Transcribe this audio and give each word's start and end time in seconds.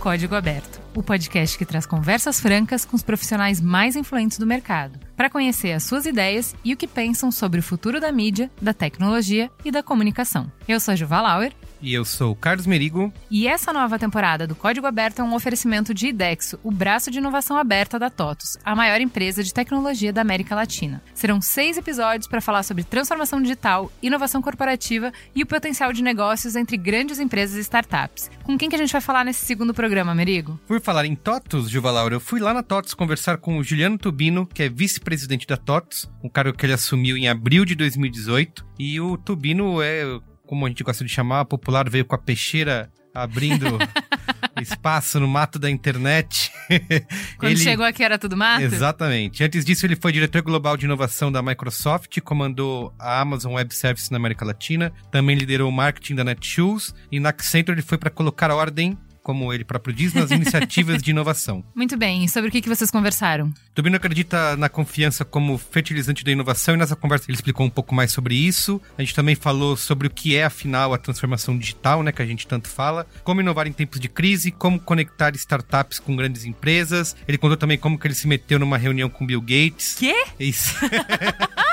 Código 0.00 0.34
Aberto, 0.34 0.80
o 0.96 1.02
podcast 1.02 1.58
que 1.58 1.66
traz 1.66 1.84
conversas 1.84 2.40
francas 2.40 2.86
com 2.86 2.96
os 2.96 3.02
profissionais 3.02 3.60
mais 3.60 3.96
influentes 3.96 4.38
do 4.38 4.46
mercado, 4.46 4.98
para 5.14 5.28
conhecer 5.28 5.72
as 5.72 5.82
suas 5.82 6.06
ideias 6.06 6.56
e 6.64 6.72
o 6.72 6.76
que 6.76 6.86
pensam 6.86 7.30
sobre 7.30 7.60
o 7.60 7.62
futuro 7.62 8.00
da 8.00 8.10
mídia, 8.10 8.50
da 8.62 8.72
tecnologia 8.72 9.50
e 9.62 9.70
da 9.70 9.82
comunicação. 9.82 10.50
Eu 10.66 10.80
sou 10.80 10.92
a 10.92 10.96
Juval 10.96 11.22
Lauer 11.22 11.52
E 11.82 11.94
eu 11.94 12.04
sou 12.04 12.32
o 12.32 12.36
Carlos 12.36 12.66
Merigo. 12.66 13.12
e 13.30 13.46
essa 13.46 13.72
nova 13.72 13.98
temporada 13.98 14.46
do 14.46 14.54
Código 14.54 14.86
Aberto 14.86 15.20
é 15.20 15.24
um 15.24 15.34
oferecimento 15.34 15.94
de 15.94 16.08
IDEXO, 16.08 16.58
o 16.62 16.70
braço 16.70 17.10
de 17.10 17.18
inovação 17.18 17.56
aberta 17.56 17.98
da 17.98 18.10
TOTUS, 18.10 18.58
a 18.64 18.76
maior 18.76 19.00
empresa 19.00 19.42
de 19.42 19.54
tecnologia 19.54 20.12
da 20.12 20.20
América 20.20 20.54
Latina. 20.54 21.02
Serão 21.14 21.40
seis 21.40 21.78
episódios 21.78 22.26
para 22.26 22.40
falar 22.40 22.62
sobre 22.62 22.84
transformação 22.84 23.40
digital, 23.40 23.90
inovação 24.02 24.42
corporativa 24.42 25.12
e 25.34 25.42
o 25.42 25.46
potencial 25.46 25.92
de 25.92 26.02
negócios 26.02 26.56
entre 26.56 26.76
grandes 26.76 27.18
empresas 27.18 27.56
e 27.56 27.60
startups. 27.60 28.30
Com 28.44 28.58
quem 28.58 28.68
que 28.68 28.76
a 28.76 28.78
gente 28.78 28.92
vai 28.92 29.00
falar 29.00 29.24
nesse 29.24 29.44
segundo 29.44 29.72
programa, 29.72 30.14
Merigo? 30.14 30.60
Por 30.66 30.80
falar 30.80 31.06
em 31.06 31.14
TOTUS, 31.14 31.70
Juva 31.70 31.90
Laura, 31.90 32.14
eu 32.14 32.20
fui 32.20 32.40
lá 32.40 32.52
na 32.52 32.62
TOTUS 32.62 32.94
conversar 32.94 33.38
com 33.38 33.58
o 33.58 33.62
Juliano 33.62 33.96
Tubino, 33.96 34.46
que 34.46 34.62
é 34.62 34.68
vice-presidente 34.68 35.46
da 35.46 35.56
TOTUS, 35.56 36.10
um 36.22 36.28
cargo 36.28 36.56
que 36.56 36.66
ele 36.66 36.72
assumiu 36.72 37.16
em 37.16 37.28
abril 37.28 37.64
de 37.64 37.74
2018. 37.74 38.66
E 38.78 39.00
o 39.00 39.16
Tubino 39.16 39.82
é, 39.82 40.04
como 40.50 40.66
a 40.66 40.68
gente 40.68 40.82
gosta 40.82 41.04
de 41.04 41.08
chamar, 41.08 41.44
popular, 41.44 41.88
veio 41.88 42.04
com 42.04 42.16
a 42.16 42.18
peixeira 42.18 42.90
abrindo 43.14 43.78
espaço 44.60 45.20
no 45.20 45.28
mato 45.28 45.60
da 45.60 45.70
internet. 45.70 46.50
Quando 47.38 47.56
chegou 47.56 47.86
aqui 47.86 48.02
era 48.02 48.18
tudo 48.18 48.36
mato? 48.36 48.64
Exatamente. 48.64 49.44
Antes 49.44 49.64
disso, 49.64 49.86
ele 49.86 49.94
foi 49.94 50.10
diretor 50.10 50.42
global 50.42 50.76
de 50.76 50.86
inovação 50.86 51.30
da 51.30 51.40
Microsoft, 51.40 52.20
comandou 52.22 52.92
a 52.98 53.20
Amazon 53.20 53.52
Web 53.52 53.72
Services 53.72 54.10
na 54.10 54.16
América 54.16 54.44
Latina, 54.44 54.92
também 55.12 55.36
liderou 55.36 55.68
o 55.68 55.72
marketing 55.72 56.16
da 56.16 56.24
Netshoes 56.24 56.92
e 57.12 57.20
na 57.20 57.28
Accenture 57.28 57.76
ele 57.76 57.82
foi 57.82 57.96
para 57.96 58.10
colocar 58.10 58.50
ordem, 58.50 58.98
como 59.30 59.52
ele 59.52 59.62
próprio 59.62 59.94
diz, 59.94 60.12
nas 60.12 60.32
iniciativas 60.32 61.00
de 61.00 61.12
inovação. 61.12 61.62
Muito 61.72 61.96
bem, 61.96 62.24
e 62.24 62.28
sobre 62.28 62.48
o 62.48 62.52
que, 62.52 62.60
que 62.60 62.68
vocês 62.68 62.90
conversaram? 62.90 63.52
Tubino 63.72 63.94
acredita 63.94 64.56
na 64.56 64.68
confiança 64.68 65.24
como 65.24 65.56
fertilizante 65.56 66.24
da 66.24 66.32
inovação 66.32 66.74
e 66.74 66.76
nessa 66.76 66.96
conversa 66.96 67.26
ele 67.28 67.36
explicou 67.36 67.64
um 67.64 67.70
pouco 67.70 67.94
mais 67.94 68.10
sobre 68.10 68.34
isso. 68.34 68.82
A 68.98 69.02
gente 69.02 69.14
também 69.14 69.36
falou 69.36 69.76
sobre 69.76 70.08
o 70.08 70.10
que 70.10 70.34
é, 70.34 70.42
afinal, 70.42 70.92
a 70.92 70.98
transformação 70.98 71.56
digital, 71.56 72.02
né, 72.02 72.10
que 72.10 72.20
a 72.20 72.26
gente 72.26 72.44
tanto 72.44 72.66
fala, 72.66 73.06
como 73.22 73.40
inovar 73.40 73.68
em 73.68 73.72
tempos 73.72 74.00
de 74.00 74.08
crise, 74.08 74.50
como 74.50 74.80
conectar 74.80 75.32
startups 75.36 76.00
com 76.00 76.16
grandes 76.16 76.44
empresas. 76.44 77.14
Ele 77.28 77.38
contou 77.38 77.56
também 77.56 77.78
como 77.78 77.96
que 77.96 78.08
ele 78.08 78.14
se 78.14 78.26
meteu 78.26 78.58
numa 78.58 78.76
reunião 78.76 79.08
com 79.08 79.24
Bill 79.24 79.40
Gates. 79.40 79.94
Quê? 79.96 80.24
Isso. 80.40 80.74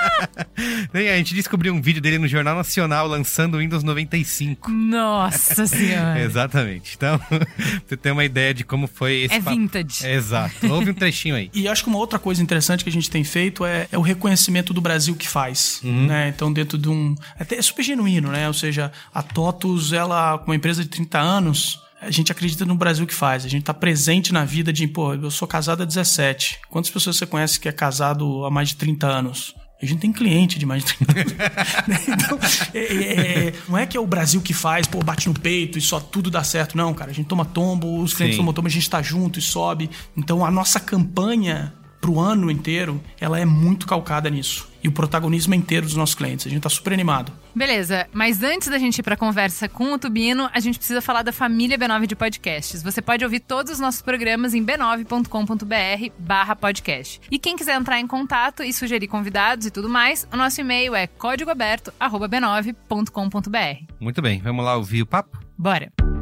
A 0.93 1.17
gente 1.17 1.33
descobriu 1.33 1.73
um 1.73 1.81
vídeo 1.81 2.01
dele 2.01 2.17
no 2.17 2.27
Jornal 2.27 2.55
Nacional 2.55 3.07
lançando 3.07 3.55
o 3.55 3.57
Windows 3.59 3.83
95. 3.83 4.69
Nossa 4.71 5.65
senhora. 5.65 6.19
Exatamente. 6.21 6.95
Então, 6.95 7.19
você 7.87 7.97
tem 7.97 8.11
uma 8.11 8.23
ideia 8.25 8.53
de 8.53 8.63
como 8.63 8.87
foi 8.87 9.21
esse 9.23 9.35
É 9.35 9.41
papo. 9.41 9.55
vintage. 9.55 10.05
Exato. 10.05 10.71
Houve 10.71 10.91
um 10.91 10.93
trechinho 10.93 11.35
aí. 11.35 11.49
E 11.53 11.67
acho 11.67 11.83
que 11.83 11.89
uma 11.89 11.97
outra 11.99 12.19
coisa 12.19 12.41
interessante 12.41 12.83
que 12.83 12.89
a 12.89 12.93
gente 12.93 13.09
tem 13.09 13.23
feito 13.23 13.65
é, 13.65 13.87
é 13.91 13.97
o 13.97 14.01
reconhecimento 14.01 14.73
do 14.73 14.81
Brasil 14.81 15.15
que 15.15 15.27
faz. 15.27 15.81
Uhum. 15.83 16.07
Né? 16.07 16.29
Então, 16.29 16.51
dentro 16.51 16.77
de 16.77 16.89
um. 16.89 17.15
Até 17.39 17.55
é 17.55 17.61
super 17.61 17.83
genuíno, 17.83 18.31
né? 18.31 18.47
Ou 18.47 18.53
seja, 18.53 18.91
a 19.13 19.21
TOTUS, 19.23 19.93
ela, 19.93 20.37
com 20.39 20.45
uma 20.51 20.55
empresa 20.55 20.83
de 20.83 20.89
30 20.89 21.19
anos. 21.19 21.79
A 21.99 22.11
gente 22.11 22.31
acredita 22.31 22.63
no 22.63 22.75
Brasil 22.75 23.07
que 23.07 23.13
faz. 23.13 23.43
A 23.43 23.47
gente 23.49 23.63
tá 23.63 23.73
presente 23.73 24.31
na 24.31 24.45
vida 24.45 24.71
de, 24.71 24.87
pô, 24.87 25.15
eu 25.15 25.31
sou 25.31 25.47
casado 25.47 25.81
há 25.81 25.85
17. 25.85 26.59
Quantas 26.69 26.91
pessoas 26.91 27.17
você 27.17 27.25
conhece 27.25 27.59
que 27.59 27.67
é 27.67 27.71
casado 27.71 28.45
há 28.45 28.51
mais 28.51 28.69
de 28.69 28.75
30 28.75 29.07
anos? 29.07 29.55
A 29.81 29.85
gente 29.85 29.99
tem 29.99 30.11
cliente 30.11 30.57
de 30.57 30.65
mais 30.65 30.83
de 30.83 30.93
30 30.95 31.11
anos. 31.19 31.33
Então, 32.07 32.39
é- 32.73 32.79
é- 32.79 33.47
é- 33.49 33.53
não 33.69 33.77
é 33.77 33.85
que 33.85 33.95
é 33.95 33.99
o 33.99 34.07
Brasil 34.07 34.41
que 34.41 34.53
faz, 34.53 34.87
pô, 34.87 34.99
bate 35.03 35.27
no 35.27 35.33
peito 35.39 35.77
e 35.77 35.81
só 35.81 35.99
tudo 35.99 36.31
dá 36.31 36.43
certo. 36.43 36.75
Não, 36.75 36.93
cara. 36.93 37.11
A 37.11 37.13
gente 37.13 37.27
toma 37.27 37.45
tombo, 37.45 38.01
os 38.01 38.13
clientes 38.13 38.35
Sim. 38.35 38.41
tomam 38.41 38.53
tombo, 38.53 38.67
a 38.67 38.71
gente 38.71 38.89
tá 38.89 39.01
junto 39.01 39.37
e 39.39 39.41
sobe. 39.41 39.89
Então, 40.15 40.43
a 40.43 40.49
nossa 40.49 40.79
campanha 40.79 41.73
pro 42.01 42.19
ano 42.19 42.49
inteiro, 42.49 43.01
ela 43.19 43.39
é 43.39 43.45
muito 43.45 43.85
calcada 43.85 44.29
nisso. 44.29 44.67
E 44.83 44.87
o 44.87 44.91
protagonismo 44.91 45.53
é 45.53 45.57
inteiro 45.57 45.85
dos 45.85 45.95
nossos 45.95 46.15
clientes. 46.15 46.47
A 46.47 46.49
gente 46.49 46.61
tá 46.61 46.69
super 46.69 46.93
animado. 46.93 47.31
Beleza, 47.55 48.07
mas 48.13 48.43
antes 48.43 48.67
da 48.67 48.77
gente 48.77 48.99
ir 48.99 49.03
pra 49.03 49.17
conversa 49.17 49.67
com 49.67 49.93
o 49.93 49.99
Tubino, 49.99 50.49
a 50.53 50.59
gente 50.59 50.77
precisa 50.77 51.01
falar 51.01 51.23
da 51.23 51.31
família 51.31 51.77
B9 51.77 52.07
de 52.07 52.15
podcasts. 52.15 52.83
Você 52.83 53.01
pode 53.01 53.23
ouvir 53.23 53.39
todos 53.39 53.71
os 53.73 53.79
nossos 53.79 54.01
programas 54.01 54.53
em 54.53 54.63
b9.com.br 54.63 56.11
barra 56.19 56.55
podcast. 56.55 57.19
E 57.31 57.39
quem 57.39 57.55
quiser 57.55 57.75
entrar 57.75 57.99
em 57.99 58.07
contato 58.07 58.63
e 58.63 58.71
sugerir 58.71 59.07
convidados 59.07 59.65
e 59.65 59.71
tudo 59.71 59.89
mais, 59.89 60.27
o 60.31 60.37
nosso 60.37 60.61
e-mail 60.61 60.95
é 60.95 61.07
códigoaberto.b9.com.br. 61.07 63.93
Muito 63.99 64.21
bem, 64.21 64.39
vamos 64.41 64.63
lá 64.63 64.75
ouvir 64.75 65.01
o 65.01 65.05
papo? 65.05 65.39
Bora! 65.57 66.16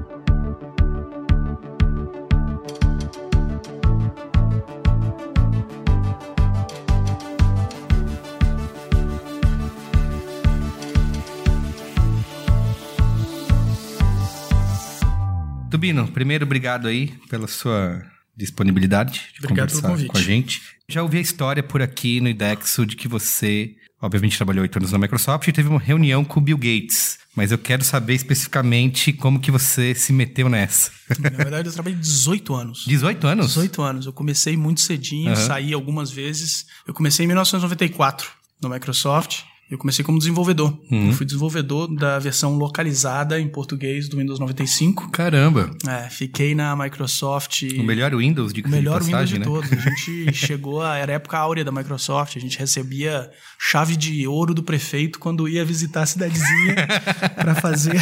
Tubino, 15.86 16.08
primeiro, 16.08 16.46
obrigado 16.46 16.88
aí 16.88 17.14
pela 17.30 17.48
sua 17.48 18.02
disponibilidade 18.36 19.22
de 19.34 19.46
Obrigado 19.46 19.72
conversar 19.72 20.08
com 20.08 20.18
a 20.18 20.22
gente. 20.22 20.60
Já 20.90 21.04
ouvi 21.04 21.20
a 21.20 21.22
história 21.22 21.62
por 21.62 21.80
aqui 21.80 22.20
no 22.20 22.28
IDEXO 22.28 22.88
de 22.88 22.96
que 22.96 23.08
você, 23.08 23.76
obviamente, 24.02 24.36
trabalhou 24.36 24.64
oito 24.64 24.78
anos 24.80 24.92
na 24.92 24.98
Microsoft 24.98 25.48
e 25.48 25.52
teve 25.52 25.70
uma 25.70 25.80
reunião 25.80 26.26
com 26.26 26.40
o 26.40 26.44
Bill 26.44 26.58
Gates. 26.58 27.20
Mas 27.36 27.52
eu 27.52 27.60
quero 27.60 27.84
saber 27.84 28.16
especificamente 28.16 29.14
como 29.14 29.40
que 29.40 29.52
você 29.52 29.94
se 29.94 30.12
meteu 30.12 30.50
nessa. 30.50 30.92
Na 31.20 31.30
verdade, 31.30 31.68
eu 31.70 31.74
trabalhei 31.74 32.00
18 32.00 32.56
anos. 32.56 32.86
18 32.88 33.28
anos? 33.28 33.48
18 33.50 33.82
anos. 33.84 34.06
Eu 34.08 34.14
comecei 34.14 34.58
muito 34.58 34.82
cedinho, 34.82 35.34
Aham. 35.34 35.36
saí 35.36 35.72
algumas 35.72 36.10
vezes. 36.10 36.66
Eu 36.88 36.96
comecei 36.96 37.26
em 37.26 37.28
1994 37.28 38.28
no 38.60 38.70
Microsoft. 38.70 39.44
Eu 39.70 39.80
comecei 39.80 40.06
como 40.06 40.20
desenvolvedor. 40.20 40.78
Uhum. 40.92 41.08
Eu 41.08 41.14
fui 41.14 41.26
desenvolvedor 41.26 41.88
da 41.96 42.20
versão 42.20 42.56
localizada 42.56 43.40
em 43.40 43.48
português 43.48 44.08
do 44.08 44.18
Windows 44.18 44.40
95. 44.40 45.10
Caramba! 45.10 45.72
É, 45.88 46.08
fiquei 46.08 46.54
na 46.54 46.76
Microsoft. 46.76 47.64
O 47.80 47.84
melhor 47.84 48.16
Windows, 48.16 48.54
de 48.54 48.62
O 48.62 48.70
melhor 48.70 49.02
Windows 49.02 49.12
passagem, 49.12 49.34
de 49.34 49.40
né? 49.40 49.46
todos. 49.46 49.72
A 49.72 49.76
gente 49.76 50.34
chegou 50.38 50.84
a. 50.84 50.98
Era 50.98 51.14
a 51.14 51.16
época 51.16 51.38
áurea 51.38 51.64
da 51.64 51.72
Microsoft. 51.72 52.38
A 52.38 52.40
gente 52.40 52.60
recebia 52.60 53.30
chave 53.60 53.96
de 53.96 54.28
ouro 54.28 54.54
do 54.54 54.62
prefeito 54.62 55.18
quando 55.18 55.48
ia 55.48 55.66
visitar 55.66 56.04
a 56.04 56.06
cidadezinha 56.06 56.76
para 57.36 57.56
fazer 57.56 57.98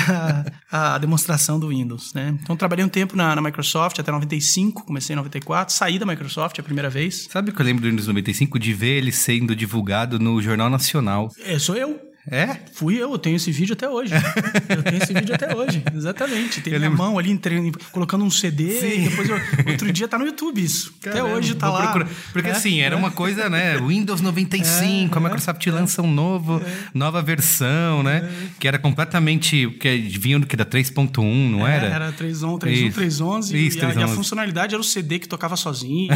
a, 0.69 0.93
a 0.95 0.97
demonstração 0.97 1.57
do 1.57 1.69
Windows. 1.69 2.13
Né? 2.13 2.37
Então, 2.41 2.57
trabalhei 2.57 2.83
um 2.83 2.89
tempo 2.89 3.15
na, 3.15 3.35
na 3.35 3.41
Microsoft 3.41 3.97
até 3.99 4.11
95, 4.11 4.85
comecei 4.85 5.13
em 5.13 5.17
94, 5.17 5.73
saí 5.73 5.97
da 5.97 6.05
Microsoft 6.05 6.59
a 6.59 6.63
primeira 6.63 6.89
vez. 6.89 7.27
Sabe 7.31 7.51
o 7.51 7.53
que 7.53 7.61
eu 7.61 7.65
lembro 7.65 7.83
do 7.83 7.89
Windows 7.89 8.07
95? 8.07 8.59
De 8.59 8.73
ver 8.73 8.97
ele 8.97 9.13
sendo 9.13 9.55
divulgado 9.55 10.19
no 10.19 10.41
Jornal 10.41 10.69
Nacional. 10.69 11.29
É, 11.39 11.52
sou 11.59 11.75
eu. 11.75 12.12
É? 12.29 12.55
Fui 12.73 12.95
eu, 12.95 13.11
eu 13.11 13.17
tenho 13.17 13.35
esse 13.35 13.51
vídeo 13.51 13.73
até 13.73 13.89
hoje. 13.89 14.13
eu 14.69 14.81
tenho 14.83 15.03
esse 15.03 15.13
vídeo 15.13 15.35
até 15.35 15.53
hoje, 15.55 15.83
exatamente. 15.93 16.61
Tem 16.61 16.71
Eu 16.73 16.79
minha 16.79 16.89
lembro. 16.89 17.03
mão 17.05 17.19
ali 17.19 17.31
entre- 17.31 17.71
colocando 17.91 18.23
um 18.23 18.29
CD 18.31 18.79
Sim. 18.79 19.05
e 19.05 19.09
depois 19.09 19.29
eu- 19.29 19.37
outro 19.67 19.91
dia 19.91 20.07
tá 20.07 20.17
no 20.17 20.25
YouTube 20.25 20.63
isso. 20.63 20.93
até 21.01 21.11
Caramba, 21.11 21.35
hoje 21.35 21.53
tá 21.55 21.69
lá. 21.69 21.81
procurar. 21.91 22.09
Porque 22.31 22.47
É, 22.49 22.51
assim, 22.51 22.79
era 22.79 22.95
é. 22.95 22.97
uma 22.97 23.11
coisa, 23.11 23.49
né? 23.49 23.77
Windows 23.85 24.21
95, 24.21 25.17
a 25.17 25.21
É, 25.21 25.23
Microsoft 25.23 25.67
lança 25.67 26.01
um 26.01 26.11
novo, 26.11 26.61
nova 26.93 27.21
versão, 27.21 28.01
né? 28.03 28.29
Que 28.59 28.67
era 28.67 28.79
completamente. 28.79 29.67
Que 29.79 29.97
vinham 30.17 30.39
do 30.39 30.47
que? 30.47 30.55
Da 30.55 30.65
3.1, 30.65 31.49
não 31.51 31.67
É, 31.67 31.75
era? 31.75 31.85
Era 31.87 32.11
3.1, 32.13 32.57
3.1, 32.59 32.87
Isso. 32.87 32.99
3.11. 32.99 33.53
Isso, 33.53 33.77
e, 33.79 33.81
a, 33.81 33.89
e 33.89 33.91
a 33.91 34.07
3.11. 34.07 34.15
funcionalidade 34.15 34.73
era 34.73 34.81
o 34.81 34.83
CD 34.83 35.19
que 35.19 35.27
tocava 35.27 35.55
sozinho. 35.57 36.07